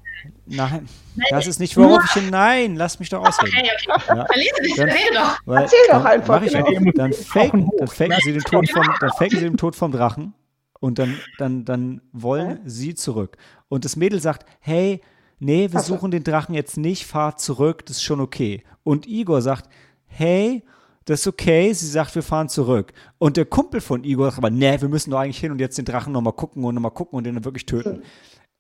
[0.46, 0.88] nein,
[1.30, 3.52] das ist nicht, worauf ich hin, nein, lass mich doch ausreden.
[3.58, 4.16] Okay, okay.
[4.16, 5.38] Ja, Verlese dich, Dann- doch.
[5.44, 6.66] weil, Erzähl doch dann einfach, Mach ich genau.
[6.66, 6.92] auch.
[6.94, 10.32] Dann faken, dann faken sie den Tod vom, dann faken sie den Tod vom Drachen
[10.80, 13.36] und dann, dann, dann wollen sie zurück.
[13.68, 15.02] Und das Mädel sagt, hey,
[15.38, 18.62] nee, wir suchen den Drachen jetzt nicht, fahr zurück, das ist schon okay.
[18.82, 19.68] Und Igor sagt,
[20.06, 20.62] hey,
[21.06, 21.72] das ist okay.
[21.72, 22.92] Sie sagt, wir fahren zurück.
[23.18, 25.78] Und der Kumpel von Igor sagt aber, nee, wir müssen doch eigentlich hin und jetzt
[25.78, 28.02] den Drachen nochmal gucken und nochmal gucken und den dann wirklich töten.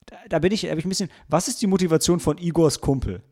[0.06, 2.80] Da, da bin ich, da bin ich ein bisschen, was ist die Motivation von Igors
[2.80, 3.22] Kumpel?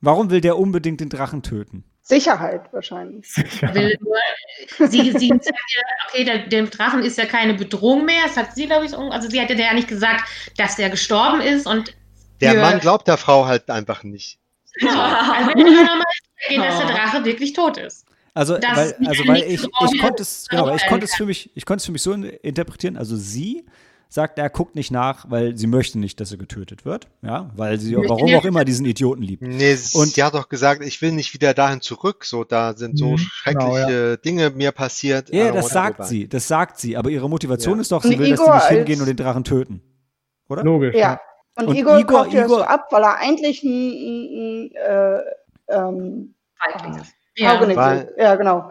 [0.00, 1.84] Warum will der unbedingt den Drachen töten?
[2.02, 3.28] Sicherheit wahrscheinlich.
[3.72, 8.22] Will nur, sie, sie sagt ja, okay, der, dem Drachen ist ja keine Bedrohung mehr.
[8.26, 10.24] Das hat sie, glaube ich, also sie hatte ja nicht gesagt,
[10.56, 11.96] dass der gestorben ist und
[12.40, 14.38] Der Mann glaubt der Frau halt einfach nicht.
[14.82, 16.04] also wenn wir nochmal
[16.48, 18.04] gehen, dass der Drache wirklich tot ist.
[18.34, 21.24] Also, Das weil, also weil ich, so ich konnte es, genau, ich konnte es für
[21.24, 22.98] mich, ich konnte es für mich so in- interpretieren.
[22.98, 23.64] Also sie
[24.08, 27.08] sagt, er guckt nicht nach, weil sie möchte nicht, dass er getötet wird.
[27.22, 29.42] Ja, weil sie, warum auch immer, diesen Idioten liebt.
[29.42, 32.24] Nee, sie Und- hat doch gesagt, ich will nicht wieder dahin zurück.
[32.24, 35.30] So, da sind so Mhm, schreckliche genau, Dinge mir passiert.
[35.32, 36.96] Ja, Äh, das sagt sie, das sagt sie.
[36.96, 37.80] Aber ihre Motivation Ja.
[37.82, 39.82] ist doch, Und sie will, dass die Igor nicht hingehen und den Drachen töten.
[40.48, 40.62] Oder?
[40.62, 40.94] Logisch.
[40.94, 41.20] Ja.
[41.58, 44.70] Und, Und Igor, Igor- kauft ja Igor- so ab, weil er eigentlich ein, ein, ein
[44.74, 45.20] äh,
[45.68, 47.00] ähm, Feigling.
[47.00, 47.12] Ist.
[47.38, 48.70] Ja, genau.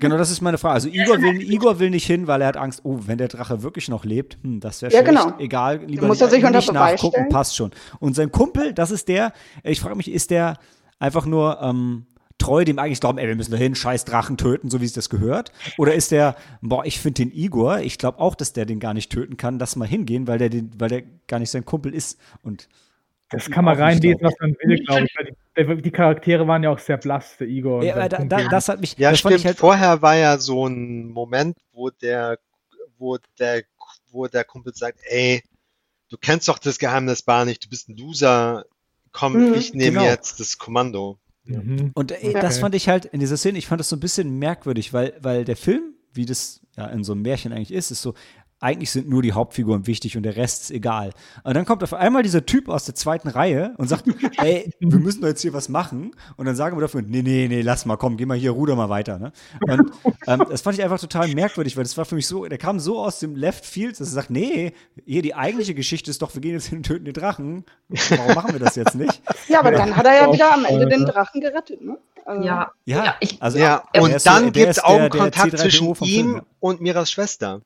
[0.00, 0.74] Genau, das ist meine Frage.
[0.74, 3.62] Also Igor will, Igor will nicht hin, weil er hat Angst, oh, wenn der Drache
[3.62, 5.22] wirklich noch lebt, hm, das wäre Ja, schlecht.
[5.22, 5.38] genau.
[5.38, 7.28] Egal, lieber muss er sich nicht nachgucken, stellen.
[7.28, 7.70] passt schon.
[8.00, 9.32] Und sein Kumpel, das ist der,
[9.62, 10.58] ich frage mich, ist der
[10.98, 12.06] einfach nur ähm,
[12.38, 14.92] treu dem eigentlich glauben, ey, wir müssen da hin, scheiß Drachen töten, so wie es
[14.92, 15.52] das gehört?
[15.78, 18.94] Oder ist der, boah, ich finde den Igor, ich glaube auch, dass der den gar
[18.94, 21.94] nicht töten kann, lass mal hingehen, weil der, den, weil der gar nicht sein Kumpel
[21.94, 22.18] ist.
[22.42, 22.68] Und
[23.32, 25.14] Das kann man reinlesen, was man will, glaube ich.
[25.56, 27.82] Weil die, die Charaktere waren ja auch sehr blass, der Igor.
[27.82, 29.44] Ja, da, da, das hat mich, Ja, das stimmt.
[29.44, 32.38] halt, Vorher war ja so ein Moment, wo der,
[32.98, 33.62] wo der,
[34.10, 35.42] wo der Kumpel sagt, ey,
[36.10, 38.64] du kennst doch das Geheimnis Bar nicht, du bist ein Loser.
[39.12, 40.04] Komm, Mhm, ich nehme genau.
[40.10, 41.18] jetzt das Kommando.
[41.44, 41.90] Mhm.
[41.94, 42.40] Und äh, Ja.
[42.40, 42.60] das Okay.
[42.60, 45.44] fand ich halt in dieser Szene, ich fand das so ein bisschen merkwürdig, weil, weil
[45.44, 48.14] der Film, wie das ja in so einem Märchen eigentlich ist, ist so,
[48.62, 51.10] eigentlich sind nur die Hauptfiguren wichtig und der Rest ist egal.
[51.42, 54.04] Und dann kommt auf einmal dieser Typ aus der zweiten Reihe und sagt,
[54.38, 56.14] ey, wir müssen doch jetzt hier was machen.
[56.36, 58.76] Und dann sagen wir dafür, nee, nee, nee, lass mal, komm, geh mal hier, ruder
[58.76, 59.18] mal weiter.
[59.18, 59.32] Ne?
[59.68, 59.90] Und
[60.26, 62.78] ähm, das fand ich einfach total merkwürdig, weil das war für mich so, der kam
[62.78, 64.72] so aus dem Left Field, dass er sagt, nee,
[65.04, 67.64] hier die eigentliche Geschichte ist doch, wir gehen jetzt hin und töten den Drachen.
[67.88, 69.20] Warum machen wir das jetzt nicht?
[69.48, 71.04] Ja, aber dann hat er ja wieder am Ende den?
[71.04, 71.98] Drachen gerettet, ne?
[72.24, 75.56] Also, Ja, Ja, Ja, ich- also, Ja, und dann gibt es Augenkontakt C3PO
[75.96, 77.60] zwischen ihm und Miras Schwester.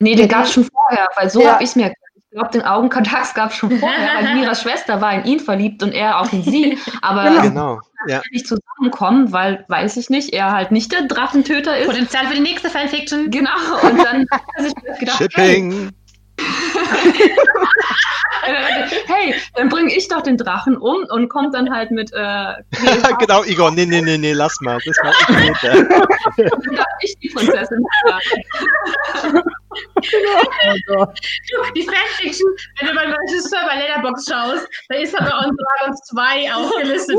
[0.00, 1.52] Nee, den gab es schon vorher, weil so Ja.
[1.54, 1.98] habe ich es mir erklärt.
[2.30, 5.82] Ich glaube, den Augenkontakt gab es schon vorher, weil Miras Schwester war in ihn verliebt
[5.82, 6.78] und er auch in sie.
[7.02, 7.42] Aber Genau.
[7.42, 7.80] Genau.
[8.06, 8.22] Ja.
[8.30, 11.86] nicht zusammenkommen, weil, weiß ich nicht, er halt nicht der Drachentöter ist.
[11.88, 13.30] Potenzial für die nächste Fanfiction.
[13.30, 13.50] Genau,
[13.82, 15.72] und dann hat er sich gedacht, hey, Shipping.
[15.72, 15.88] hey,
[19.54, 22.54] dann bringe ich doch den Drachen um und kommt dann halt mit, äh,
[23.18, 23.70] genau, Igor.
[23.70, 24.78] Nee, nee, nee, nee, lass mal.
[24.84, 25.64] Das war ich nicht.
[25.64, 25.88] dann
[26.76, 28.20] darf ich die Prinzessin sein.
[30.86, 31.06] Du,
[31.74, 32.48] die Fanfiction,
[32.78, 37.16] wenn du beim Regisseur bei Letterbox schaust, da ist er bei uns Dragons 2 aufgelistet.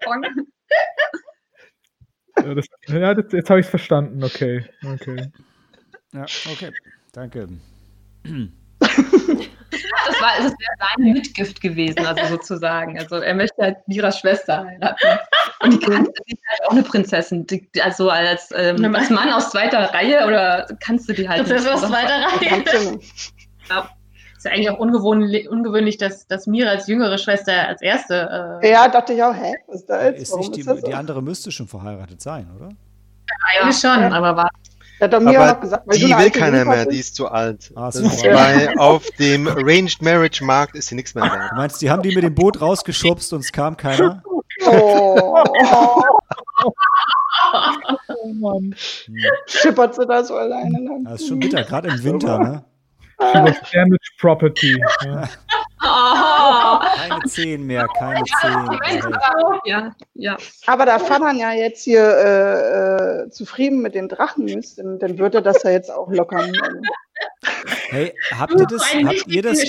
[0.00, 0.32] Damit.
[2.38, 4.22] Ja, das, ja, das, jetzt habe ich es verstanden.
[4.22, 4.64] Okay.
[4.84, 5.32] okay.
[6.12, 6.70] Ja, okay.
[7.16, 7.48] Danke.
[8.78, 8.90] Das
[10.20, 12.98] war, das wäre seine Mitgift gewesen, also sozusagen.
[12.98, 15.18] Also er möchte halt Miras Schwester heiraten.
[15.62, 17.46] Und die kannte sie halt auch eine Prinzessin.
[17.46, 21.62] Die, also als, ähm, als Mann aus zweiter Reihe oder kannst du die halt Das
[21.62, 22.58] ist aus zweiter Reihe.
[22.92, 23.32] nicht.
[24.36, 28.60] Ist ja eigentlich auch ungewöhnlich, ungewöhnlich dass, dass Mira als jüngere Schwester als erste.
[28.62, 29.54] Äh, Ja, dachte ich auch, hä?
[29.68, 30.20] Was ist da jetzt?
[30.20, 30.86] Ist nicht die, ist das so?
[30.86, 32.68] die andere müsste schon verheiratet sein, oder?
[33.58, 34.12] eigentlich schon.
[34.12, 34.50] Aber war
[34.98, 36.92] Da noch gesagt, weil die will keiner mehr, bist.
[36.92, 37.70] die ist zu alt.
[37.76, 38.06] Ah, Das so.
[38.06, 41.50] ist bei, auf dem Arranged Marriage Markt ist sie nichts mehr wert.
[41.50, 44.22] Du meinst, die haben die mit dem Boot rausgeschubst und es kam keiner?
[44.66, 45.38] Oh.
[48.08, 48.74] Oh Mann.
[49.06, 49.16] Hm.
[49.46, 51.04] Schippert sie da so alleine lang.
[51.04, 52.64] Das ist schon bitter, gerade im Winter, ne?
[53.20, 54.80] She was damaged property.
[55.04, 55.28] Ja.
[55.82, 56.78] Oh.
[57.08, 58.80] Keine Zehen mehr, keine Zehen.
[58.84, 59.00] Ey.
[59.64, 60.36] Ja, ja.
[60.66, 65.18] Aber da Fabian ja jetzt hier äh, äh, zufrieden mit den Drachen ist, dann, dann
[65.18, 66.52] wird er das ja jetzt auch lockern.
[67.88, 69.62] Hey, habt ihr das, habt ihr das,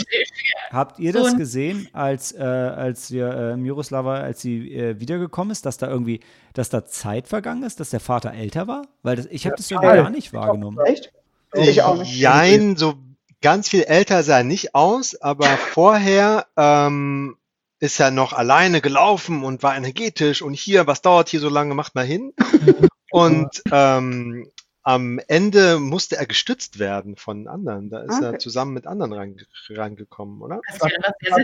[0.72, 5.66] habt ihr das gesehen, als, äh, als wir äh, Miroslava, als sie äh, wiedergekommen ist,
[5.66, 6.20] dass da irgendwie,
[6.54, 8.88] dass da Zeit vergangen ist, dass der Vater älter war?
[9.04, 9.98] Weil das, ich habe das total.
[9.98, 10.80] gar nicht wahrgenommen.
[10.86, 11.12] echt?
[11.54, 12.18] Ich auch nicht.
[12.18, 12.96] Jein, so
[13.42, 17.38] ganz viel älter sah er nicht aus, aber vorher ähm,
[17.80, 21.76] ist er noch alleine gelaufen und war energetisch und hier, was dauert hier so lange,
[21.76, 22.34] macht mal hin.
[23.10, 24.52] Und ähm,
[24.84, 27.90] am Ende musste er gestützt werden von anderen.
[27.90, 28.38] Da ist er Okay.
[28.38, 29.38] zusammen mit anderen rein,
[29.70, 30.62] reingekommen, oder?
[30.68, 30.80] Das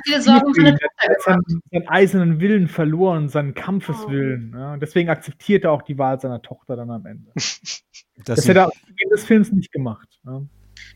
[0.05, 1.21] viele Sorgen Er Tochter hat
[1.71, 4.53] seinen, eisernen Willen verloren, seinen Kampfeswillen.
[4.57, 4.77] Ja.
[4.77, 7.31] Deswegen akzeptiert er auch die Wahl seiner Tochter dann am Ende.
[8.25, 10.07] Das sie, hätte er zu Beginn des Films nicht gemacht.
[10.23, 10.43] Ja.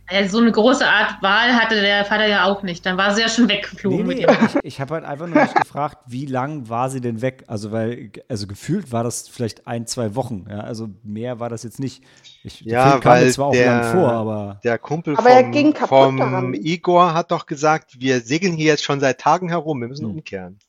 [0.10, 2.86] Ja, so eine große Art Wahl hatte der Vater ja auch nicht.
[2.86, 3.98] Dann war sie ja schon nee, weggeflogen.
[3.98, 4.30] nee, mit ihm.
[4.30, 7.44] ich, ich habe halt einfach nur mich gefragt, wie lang war sie denn weg?
[7.48, 10.46] Also, weil, also gefühlt war das vielleicht ein, zwei Wochen.
[10.50, 12.04] Ja, also mehr war das jetzt nicht.
[12.44, 14.60] Ich, der Ja, Film kam mir weil zwar auch der- lang vor, aber.
[14.64, 16.54] Der Kumpel Aber er vom, ging kaputt vom.
[16.54, 20.16] Igor hat doch gesagt, wir segeln hier jetzt schon seit Tagen herum, wir müssen Hm.
[20.16, 20.60] umkehren.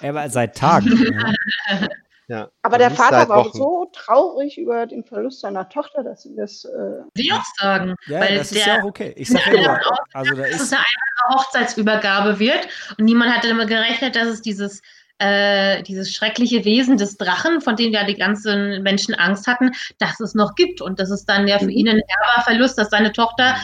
[0.00, 0.88] Er war seit Tagen.
[1.12, 1.32] ja.
[2.32, 3.58] Ja, Aber der Vater seit war Wochen.
[3.58, 6.64] so traurig über den Verlust seiner Tochter, dass sie das.
[6.64, 7.94] Äh, ich auch sagen.
[8.06, 9.12] Ja, weil das ist der, ja auch okay.
[9.16, 10.72] Ich sage ja davon also da dass es ist.
[10.72, 12.68] eine einfache Hochzeitsübergabe wird.
[12.96, 14.80] Und niemand hatte damit gerechnet, dass es dieses,
[15.18, 20.18] äh, dieses schreckliche Wesen des Drachen, von dem ja die ganzen Menschen Angst hatten, dass
[20.20, 20.80] es noch gibt.
[20.80, 21.70] Und das ist dann ja für Mhm.
[21.70, 23.56] ihn ein herber Verlust, dass seine Tochter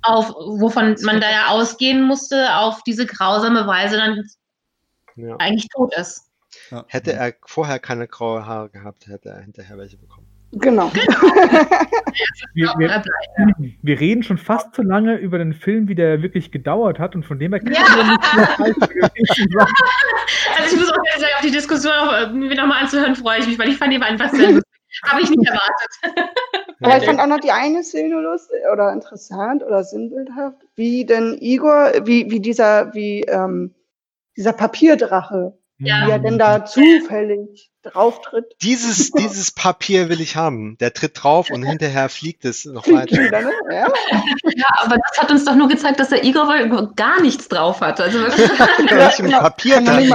[0.00, 4.24] auf, wovon man da ja ausgehen musste, auf diese grausame Weise dann
[5.16, 5.36] Ja.
[5.40, 6.24] eigentlich tot ist.
[6.70, 6.84] Ja.
[6.88, 10.26] Hätte er vorher keine graue Haare gehabt, hätte er hinterher welche bekommen.
[10.52, 10.90] genau.
[12.54, 13.08] Wir, wir, bleibt.
[13.82, 17.24] wir reden schon fast so lange über den Film, wie der wirklich gedauert hat und
[17.24, 17.84] von dem her kann Ja.
[17.96, 19.66] er nicht mehr.
[20.58, 23.58] Also ich muss auch sagen, auf die Diskussion äh, mir nochmal anzuhören, freue ich mich,
[23.58, 24.64] weil ich fand die war einfach sehr lustig.
[25.04, 26.30] Habe ich nicht erwartet.
[26.80, 31.36] Aber ich fand auch noch die eine Szene lustig oder interessant oder sinnbildhaft, wie denn
[31.40, 33.74] Igor, wie, wie dieser, wie ähm,
[34.36, 36.06] dieser Papierdrache, Ja.
[36.06, 38.44] wie er denn da zufällig drauf tritt.
[38.62, 40.76] Dieses, dieses Papier will ich haben.
[40.78, 43.22] Der tritt drauf und hinterher fliegt es noch Fliegt weiter.
[43.22, 43.52] wieder, ne?
[43.70, 43.86] Ja.
[44.56, 47.80] Ja, aber das hat uns doch nur gezeigt, dass der Igor wohl gar nichts drauf
[47.80, 48.00] hat.
[48.00, 48.18] Also.
[48.88, 50.12] Ja, nicht im Papier man nicht.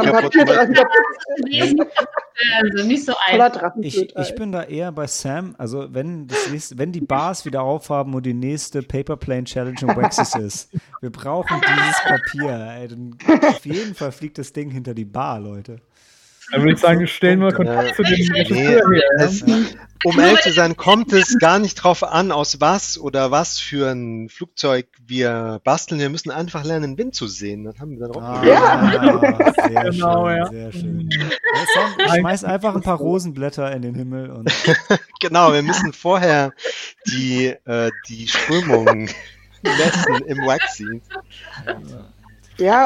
[2.61, 3.73] Also nicht so einfach.
[3.81, 5.55] Ich, ich bin da eher bei Sam.
[5.57, 9.77] Also, wenn, das nächste, wenn die Bars wieder aufhaben und die nächste Paper Plane Challenge
[9.81, 10.69] im Waxis ist,
[11.01, 12.75] wir brauchen dieses Papier.
[12.79, 13.17] Ey, dann
[13.47, 15.79] auf jeden Fall fliegt das Ding hinter die Bar, Leute.
[16.51, 17.95] Da würde ich sagen, stellen wir Kontakt Ja.
[17.95, 18.83] zu dem Nee, Regisseur her.
[19.19, 19.25] ja.
[19.25, 19.43] es,
[20.05, 23.89] um ehrlich zu sein, kommt es gar nicht drauf an, aus was oder was für
[23.89, 25.99] ein Flugzeug wir basteln.
[26.01, 27.63] Wir müssen einfach lernen, Wind zu sehen.
[27.63, 29.53] Dann haben wir dann auch Ah, Ja.
[29.69, 30.45] sehr Genau, schön, ja.
[30.47, 31.09] sehr schön.
[31.11, 34.51] Ja, Sam, schmeiß einfach ein paar Rosenblätter in den Himmel und
[35.21, 36.51] Genau, wir müssen vorher
[37.07, 39.09] die, äh, die Strömung
[39.63, 41.01] messen im Waxy.
[41.65, 41.77] Ja,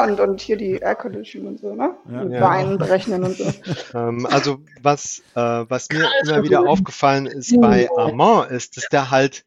[0.04, 1.96] und, und hier die Air Condition und so, ne?
[2.10, 2.24] Ja.
[2.24, 2.40] Mit Ja.
[2.40, 3.44] Wein berechnen und so.
[3.94, 9.10] Ähm, also was, äh, was mir immer wieder aufgefallen ist bei Armand, ist, dass der
[9.10, 9.44] halt,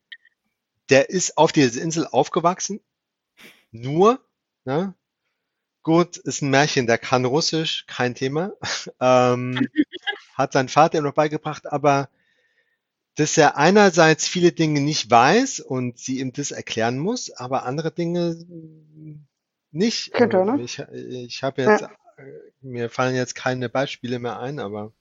[0.90, 2.80] der ist auf dieser Insel aufgewachsen,
[3.72, 4.20] nur,
[4.66, 4.94] ne?
[5.84, 8.52] Gut, ist ein Märchen, der kann Russisch, kein Thema.
[9.00, 9.68] ähm,
[10.36, 12.10] hat sein Vater ihm noch beigebracht, aber
[13.16, 17.92] dass er einerseits viele Dinge nicht weiß und sie ihm das erklären muss, aber andere
[17.92, 18.38] Dinge
[19.72, 20.14] nicht.
[20.14, 20.62] Könnte, ne?
[20.62, 21.88] Ich, ich habe jetzt, äh,
[22.62, 24.94] mir fallen jetzt keine Beispiele mehr ein, aber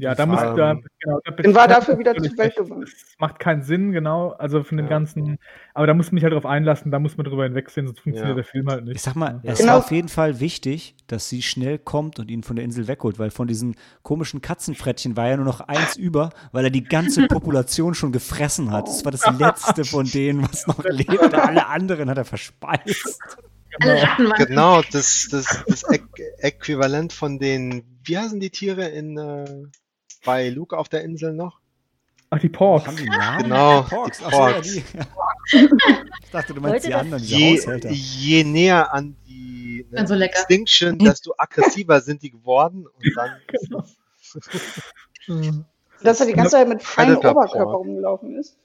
[0.00, 2.56] Ja, da muss da, genau, da Dann war da- dafür wieder recht.
[2.56, 2.80] geworden.
[2.80, 4.30] Das macht keinen Sinn, genau.
[4.30, 4.90] Also von dem Ja.
[4.90, 5.38] ganzen,
[5.74, 8.30] aber da muss man sich halt drauf einlassen, da muss man drüber hinwegsehen, sonst funktioniert
[8.36, 8.42] Ja.
[8.42, 8.96] der Film halt nicht.
[8.96, 9.52] Ich sag mal, Ja.
[9.52, 9.72] es Genau.
[9.72, 13.18] war auf jeden Fall wichtig, dass sie schnell kommt und ihn von der Insel wegholt,
[13.18, 17.26] weil von diesen komischen Katzenfrettchen war ja nur noch eins über, weil er die ganze
[17.28, 18.88] Population schon gefressen hat.
[18.88, 21.42] Das war das letzte von denen, was noch lebte.
[21.42, 23.18] Alle anderen hat er verspeist.
[23.82, 29.44] Waren genau, das, das, das Äqu Äquivalent von den, wie heißen die Tiere in, äh,
[30.24, 31.60] bei Luke auf der Insel noch?
[32.30, 32.86] Ach, die Porks.
[32.86, 33.42] Haben die Namen?
[33.44, 34.18] Genau, Porks.
[34.18, 34.72] die Ach so, ja, Porks.
[34.72, 34.84] die.
[36.22, 37.90] Ich dachte, du meinst Leute, die anderen, diese Je, Haushälter.
[37.90, 40.14] je näher an die ne, so.
[40.14, 43.30] Extinction, desto aggressiver sind die geworden und dann
[45.26, 45.64] Genau.
[46.02, 48.56] Dass er die ganze Zeit mit freiem Oberkörper rumgelaufen ist.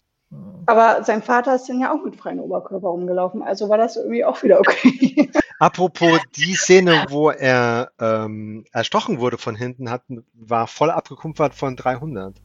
[0.68, 3.44] Aber sein Vater ist dann ja auch mit freiem Oberkörper rumgelaufen.
[3.44, 5.30] Also war das irgendwie auch wieder okay.
[5.60, 10.02] Apropos die Szene, wo er ähm, erstochen wurde von hinten, hat,
[10.34, 12.42] war voll abgekumpfert von 300.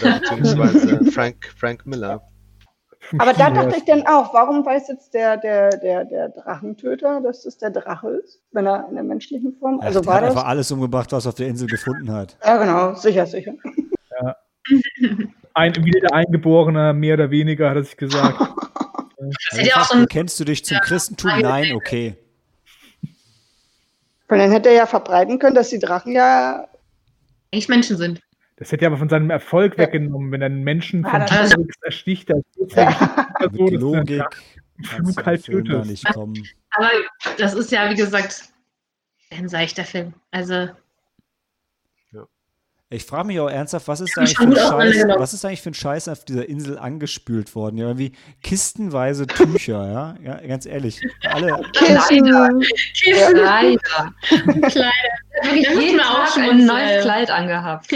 [0.00, 2.22] Oder beziehungsweise Frank, Frank Miller.
[3.18, 7.42] Aber da dachte ich dann auch, warum weiß jetzt der, der, der, der Drachentöter, dass
[7.42, 9.78] das der Drache ist, wenn er in der menschlichen Form?
[9.80, 10.30] Ach, Also der war hat das?
[10.30, 12.36] einfach alles umgebracht, was er auf der Insel gefunden hat.
[12.44, 13.52] Ja, genau, sicher, sicher.
[15.56, 18.38] Ein, wieder der Eingeborene, mehr oder weniger, hat er sich gesagt.
[19.18, 21.40] Das ja auch so ein Bekennst du dich zum Christentum?
[21.40, 22.16] Nein, okay.
[24.28, 26.68] Weil dann hätte er ja verbreiten können, dass die Drachen ja.
[27.50, 28.20] eigentlich Menschen sind.
[28.56, 31.50] Das hätte er aber von seinem Erfolg weggenommen, wenn er einen Menschen Ah, von das-
[31.50, 32.30] T-Rex ersticht.
[32.30, 34.24] als Person, Mit dass Logik
[34.82, 36.48] Flug halt kommen.
[36.70, 36.90] Aber
[37.38, 38.44] das ist ja, wie gesagt,
[39.30, 40.12] ein seichter Film.
[40.30, 40.68] Also,
[42.88, 45.20] Ich frage mich auch ernsthaft, was ist eigentlich für ein Scheiß, auseinandergenommen.
[45.20, 47.78] was ist eigentlich für ein Scheiß auf dieser Insel angespült worden?
[47.78, 50.14] Ja, irgendwie kistenweise Tücher, ja?
[50.22, 51.00] ja ganz ehrlich.
[51.24, 52.26] Alle, Kissen.
[53.34, 54.14] Leider.
[54.68, 54.92] Kleider.
[55.42, 57.88] Wirklich jeden Tag schon ein neues Kleid angehabt.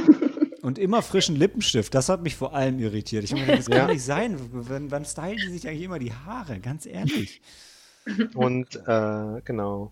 [0.62, 3.24] und immer frischen Lippenstift, das hat mich vor allem irritiert.
[3.24, 3.78] Ich meine, das Ja.
[3.78, 4.36] kann nicht sein.
[4.52, 6.60] Wann, wann stylen die sich eigentlich immer die Haare?
[6.60, 7.42] Ganz ehrlich.
[8.34, 9.90] Und äh, genau.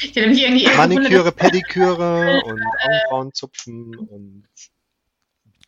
[0.00, 4.46] Ich hätte mich irgendwie Maniküre, Pediküre und Augenbrauen zupfen und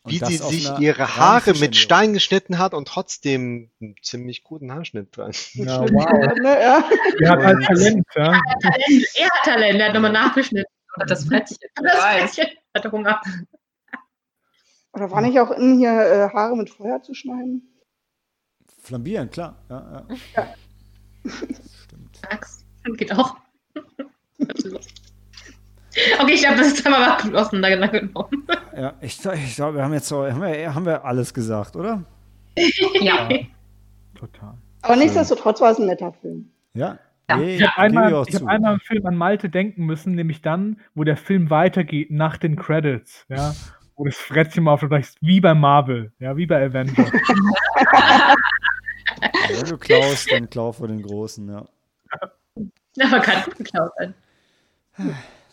[0.02, 1.76] Und wie sie sich ihre Haare mit.
[1.76, 5.32] Stein geschnitten hat und trotzdem einen ziemlich guten Haarschnitt dran.
[5.54, 6.38] Ja, wow.
[6.38, 6.84] Ne, ja.
[7.20, 8.40] Er hat halt Talent, ja.
[8.62, 9.06] Talent.
[9.14, 10.72] Er hat Talent, er hat nochmal nachgeschnitten.
[10.96, 11.58] Und das Frettchen.
[11.74, 12.36] Das.
[12.36, 13.20] Mädchen hatte Hunger.
[14.92, 17.70] Oder war nicht auch innen hier äh, Haare mit Feuer zu schneiden?
[18.78, 19.62] Flambieren, klar.
[19.68, 20.54] Ja, ja.
[21.84, 22.20] Stimmt.
[22.22, 22.64] Max,
[22.96, 23.36] geht auch.
[26.20, 28.46] Okay, ich glaube, das ist einmal was auseinandergenommen.
[28.76, 32.04] Ja, ich, ich glaube, wir haben jetzt so, haben wir, haben wir alles gesagt, oder?
[33.00, 33.28] Ja.
[34.14, 34.54] Total.
[34.82, 36.50] Aber nichtsdestotrotz war es ein netter Film.
[36.74, 36.98] Ja.
[37.28, 37.36] Ja.
[37.36, 40.80] Nee, Ich habe einmal, ich hab einmal im Film an Malte denken müssen, nämlich dann,
[40.94, 43.54] wo der Film weitergeht nach den Credits, ja,
[43.96, 47.10] wo das Frettchen mal auf der ist, wie bei Marvel, ja, wie bei Avengers.
[49.48, 51.64] Wenn du klaust, dann klau vor den Großen, ja.
[53.00, 54.14] Aber kann gut geklaut sein.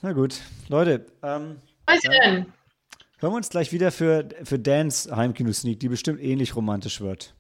[0.02, 2.46] Na gut, Leute, ähm, Was denn?
[3.20, 7.36] hören wir uns gleich wieder für, für Dans Heimkino-Sneak, die bestimmt ähnlich romantisch wird.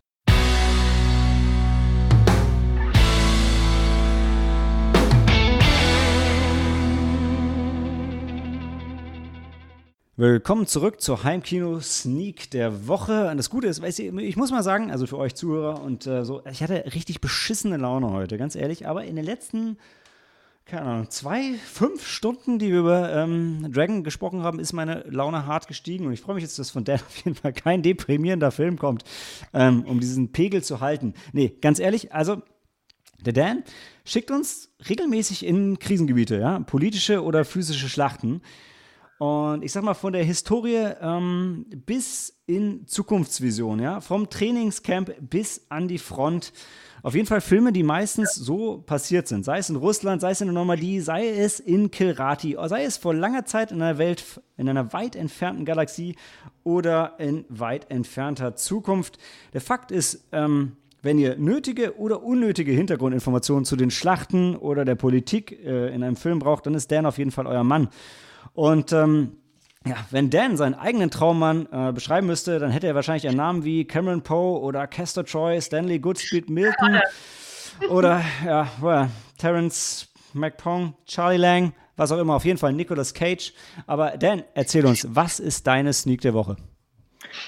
[10.19, 13.29] Willkommen zurück zur Heimkino-Sneak der Woche.
[13.29, 16.07] Und das Gute ist, weißt du, ich muss mal sagen, also für euch Zuhörer und
[16.07, 18.87] äh, so, ich hatte richtig beschissene Laune heute, ganz ehrlich.
[18.87, 19.77] Aber in den letzten,
[20.67, 25.45] keine Ahnung, zwei, fünf Stunden, die wir über ähm, Dragon gesprochen haben, ist meine Laune
[25.45, 26.05] hart gestiegen.
[26.05, 29.03] Und ich freue mich jetzt, dass von Dan auf jeden Fall kein deprimierender Film kommt,
[29.53, 31.13] ähm, um diesen Pegel zu halten.
[31.31, 32.41] Nee, ganz ehrlich, also
[33.21, 33.63] der Dan
[34.03, 38.41] schickt uns regelmäßig in Krisengebiete, ja, politische oder physische Schlachten.
[39.19, 45.65] Und ich sag mal, von der Historie ähm, bis in Zukunftsvision, ja, vom Trainingscamp bis
[45.69, 46.51] an die Front.
[47.07, 49.45] Auf jeden Fall Filme, die meistens so passiert sind.
[49.45, 52.97] Sei es in Russland, sei es in der Normandie, sei es in Kilrati, sei es
[52.97, 56.17] vor langer Zeit in einer Welt, in einer weit entfernten Galaxie
[56.65, 59.19] oder in weit entfernter Zukunft.
[59.53, 64.95] Der Fakt ist, ähm, wenn ihr nötige oder unnötige Hintergrundinformationen zu den Schlachten oder der
[64.95, 67.87] Politik äh, in einem Film braucht, dann ist Dan auf jeden Fall euer Mann.
[68.53, 69.37] Und ähm,
[69.87, 73.63] ja, wenn Dan seinen eigenen Traummann äh, beschreiben müsste, dann hätte er wahrscheinlich einen Namen
[73.63, 76.99] wie Cameron Poe oder Castor Troy, Stanley Goodspeed Milton
[77.89, 83.53] oder ja, well, Terence McPong, Charlie Lang, was auch immer, auf jeden Fall Nicolas Cage.
[83.85, 86.57] Aber Dan, erzähl uns, was ist deine Sneak der Woche?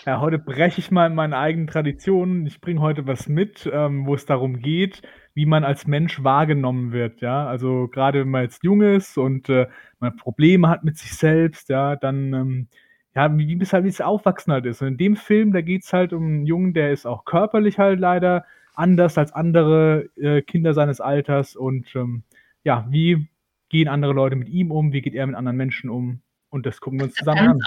[0.06, 2.46] Ja, heute breche ich mal in meine eigenen Traditionen.
[2.46, 5.02] Ich bringe heute was mit, ähm, wo es darum geht,
[5.34, 7.22] wie man als Mensch wahrgenommen wird.
[7.22, 9.68] Ja, also gerade wenn man jetzt jung ist und äh,
[10.00, 12.68] man Probleme hat mit sich selbst, ja, dann ähm,
[13.16, 14.82] ja, wie es halt wie es Aufwachsen halt ist.
[14.82, 17.80] Und in dem Film, da geht es halt um einen Jungen, der ist auch körperlich
[17.80, 18.46] halt leider
[18.76, 21.56] anders als andere äh, Kinder seines Alters.
[21.56, 22.24] Und ähm,
[22.64, 23.28] ja, wie
[23.70, 24.94] gehen andere Leute mit ihm um?
[24.94, 26.22] Wie geht er mit anderen Menschen um?
[26.50, 27.60] Und das gucken wir uns zusammen an.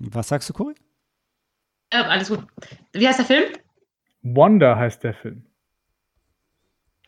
[0.00, 0.74] Was sagst du, Cory?
[1.92, 2.44] Ja, alles gut.
[2.92, 3.44] Wie heißt der Film?
[4.22, 5.46] Wonder heißt der Film.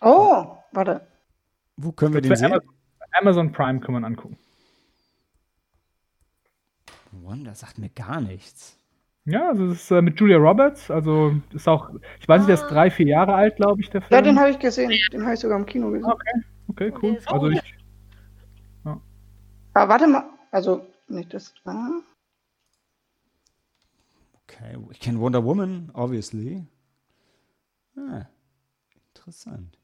[0.01, 1.07] Oh, warte.
[1.77, 2.53] Wo können wir den sehen?
[2.53, 2.76] Amazon,
[3.21, 4.37] Amazon Prime kann man angucken.
[7.13, 8.79] Wonder sagt mir gar nichts.
[9.25, 11.91] Ja, also es ist äh, mit Julia Roberts, also ist auch,
[12.21, 14.17] ich weiß nicht, der ist drei, vier Jahre alt, glaube ich, der Film.
[14.17, 14.93] Ja, den habe ich gesehen.
[15.13, 16.09] Den habe ich sogar im Kino gesehen.
[16.09, 17.19] Okay, okay, cool.
[17.27, 17.75] Also ich,
[18.85, 20.25] Aber warte mal.
[20.53, 22.03] Also, nicht das war.
[24.45, 26.65] Okay, ich kenne Wonder Woman, obviously.
[27.97, 28.27] Ah,
[29.15, 29.77] interessant.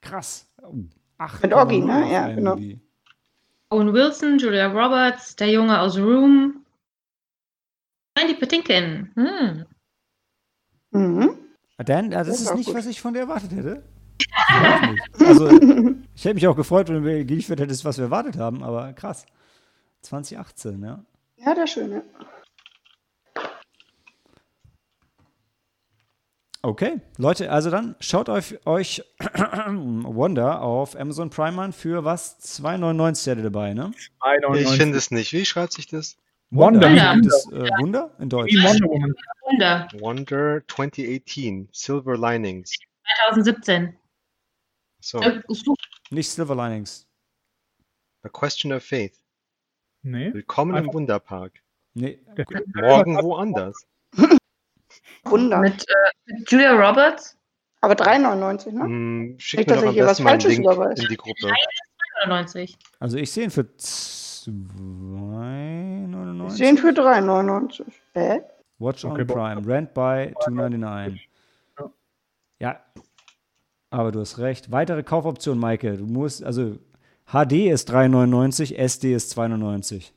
[0.00, 0.52] Krass.
[0.62, 0.74] Oh,
[1.18, 2.12] acht Mit null ne?
[2.12, 2.56] Ja, genau.
[3.70, 6.64] Owen Wilson, Julia Roberts, der Junge aus Room.
[8.16, 9.10] Mandy Patinkin.
[9.14, 9.64] Hm.
[10.90, 11.38] Mhm.
[11.78, 12.76] Dan, ja, das Das ist nicht, gut.
[12.76, 13.82] was ich von dir erwartet hätte.
[14.92, 15.02] Nicht.
[15.28, 15.48] Also,
[16.14, 19.26] ich hätte mich auch gefreut, wenn du geliefert hättest, was wir erwartet haben, aber krass.
[20.02, 21.04] 2018, ja.
[21.36, 22.04] Ja, der schöne.
[26.64, 29.02] Okay, Leute, also dann schaut euch, euch
[29.68, 32.40] Wonder auf Amazon Prime an für was?
[32.58, 33.92] 2,99 hätte dabei, ne?
[34.22, 34.60] 2,99.
[34.62, 35.34] Ich finde es nicht.
[35.34, 36.16] Wie schreibt sich das?
[36.48, 36.88] Wonder.
[36.88, 37.20] Wie Wonder.
[37.28, 38.50] das, äh, Wunder in Deutsch.
[38.54, 39.14] Wie Wonder Woman.
[39.42, 39.88] Wunder.
[39.98, 42.72] Wonder 2018, Silver Linings.
[43.26, 43.98] 2017.
[45.00, 45.42] So, Äh,
[46.08, 47.06] Nicht Silver Linings.
[48.22, 49.20] A Question of Faith.
[50.00, 50.32] Nee.
[50.32, 51.60] Willkommen im Wunderpark.
[51.92, 52.20] Nee,
[52.74, 53.86] Morgen woanders.
[55.24, 55.58] Wunder.
[55.58, 55.92] Mit, äh,
[56.26, 57.36] mit Julia Roberts.
[57.80, 58.84] Aber 3,99, ne?
[58.84, 61.02] Hm, Schick Nicht, mir dass ich hier was Falsches überweise.
[61.02, 61.50] in die Gruppe.
[62.26, 62.76] 99.
[63.00, 66.46] also ich sehe ihn für 2,99.
[66.46, 67.84] Ich sehe ihn für 3,99.
[68.14, 68.40] Hä?
[68.78, 69.66] Watch on Okay, bo- Prime.
[69.66, 71.20] Rent by 2,99.
[71.78, 71.90] Ja.
[72.60, 72.80] Ja,
[73.90, 74.70] aber du hast recht.
[74.72, 75.96] Weitere Kaufoptionen, Maike.
[75.96, 76.78] Du musst, also
[77.26, 80.12] HD ist 3,99, SD ist 2,99.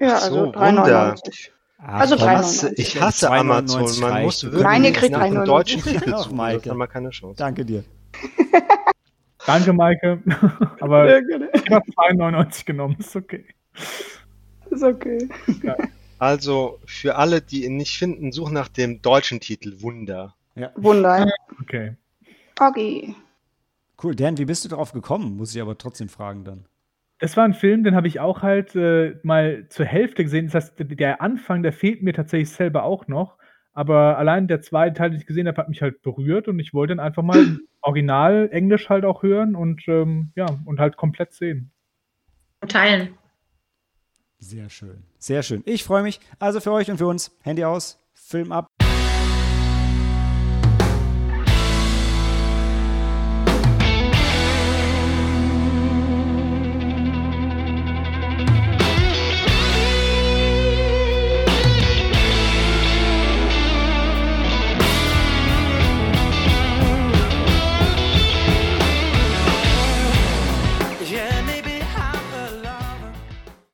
[0.00, 1.50] Ja, also so, 3,99.
[1.78, 2.26] Ach, Also komm.
[2.28, 2.72] 3,99.
[2.76, 4.00] Ich hasse 2,99 Amazon.
[4.00, 5.44] Man muss wirklich ihr kriegt nach dem 3,99.
[5.44, 6.70] deutschen Titel suchen, Maike.
[6.70, 7.36] haben wir keine Chance.
[7.38, 7.84] Danke dir.
[9.46, 10.22] Danke, Maike.
[10.80, 11.18] Aber Ja,
[11.54, 12.96] ich habe 2,99 genommen.
[12.98, 13.44] Ist okay.
[14.70, 15.28] Ist okay.
[16.18, 20.34] Also, für alle, die ihn nicht finden, suchen nach dem deutschen Titel Wunder.
[20.76, 21.30] Wunder.
[21.60, 21.94] Okay.
[22.58, 23.14] Okay.
[24.02, 24.14] Cool.
[24.16, 25.36] Dan, wie bist du darauf gekommen?
[25.36, 26.64] Muss ich aber trotzdem fragen dann.
[27.18, 30.46] Das war ein Film, den habe ich auch halt äh, mal zur Hälfte gesehen.
[30.46, 33.38] Das heißt, der Anfang, der fehlt mir tatsächlich selber auch noch.
[33.72, 36.72] Aber allein der zweite Teil, den ich gesehen habe, hat mich halt berührt und ich
[36.72, 37.36] wollte dann einfach mal
[37.82, 41.72] original Englisch halt auch hören und ähm, ja, und halt komplett sehen.
[42.60, 43.10] Und teilen.
[44.38, 45.02] Sehr schön.
[45.18, 45.62] Sehr schön.
[45.66, 46.20] Ich freue mich.
[46.38, 47.36] Also für euch und für uns.
[47.42, 48.75] Handy aus, Film ab.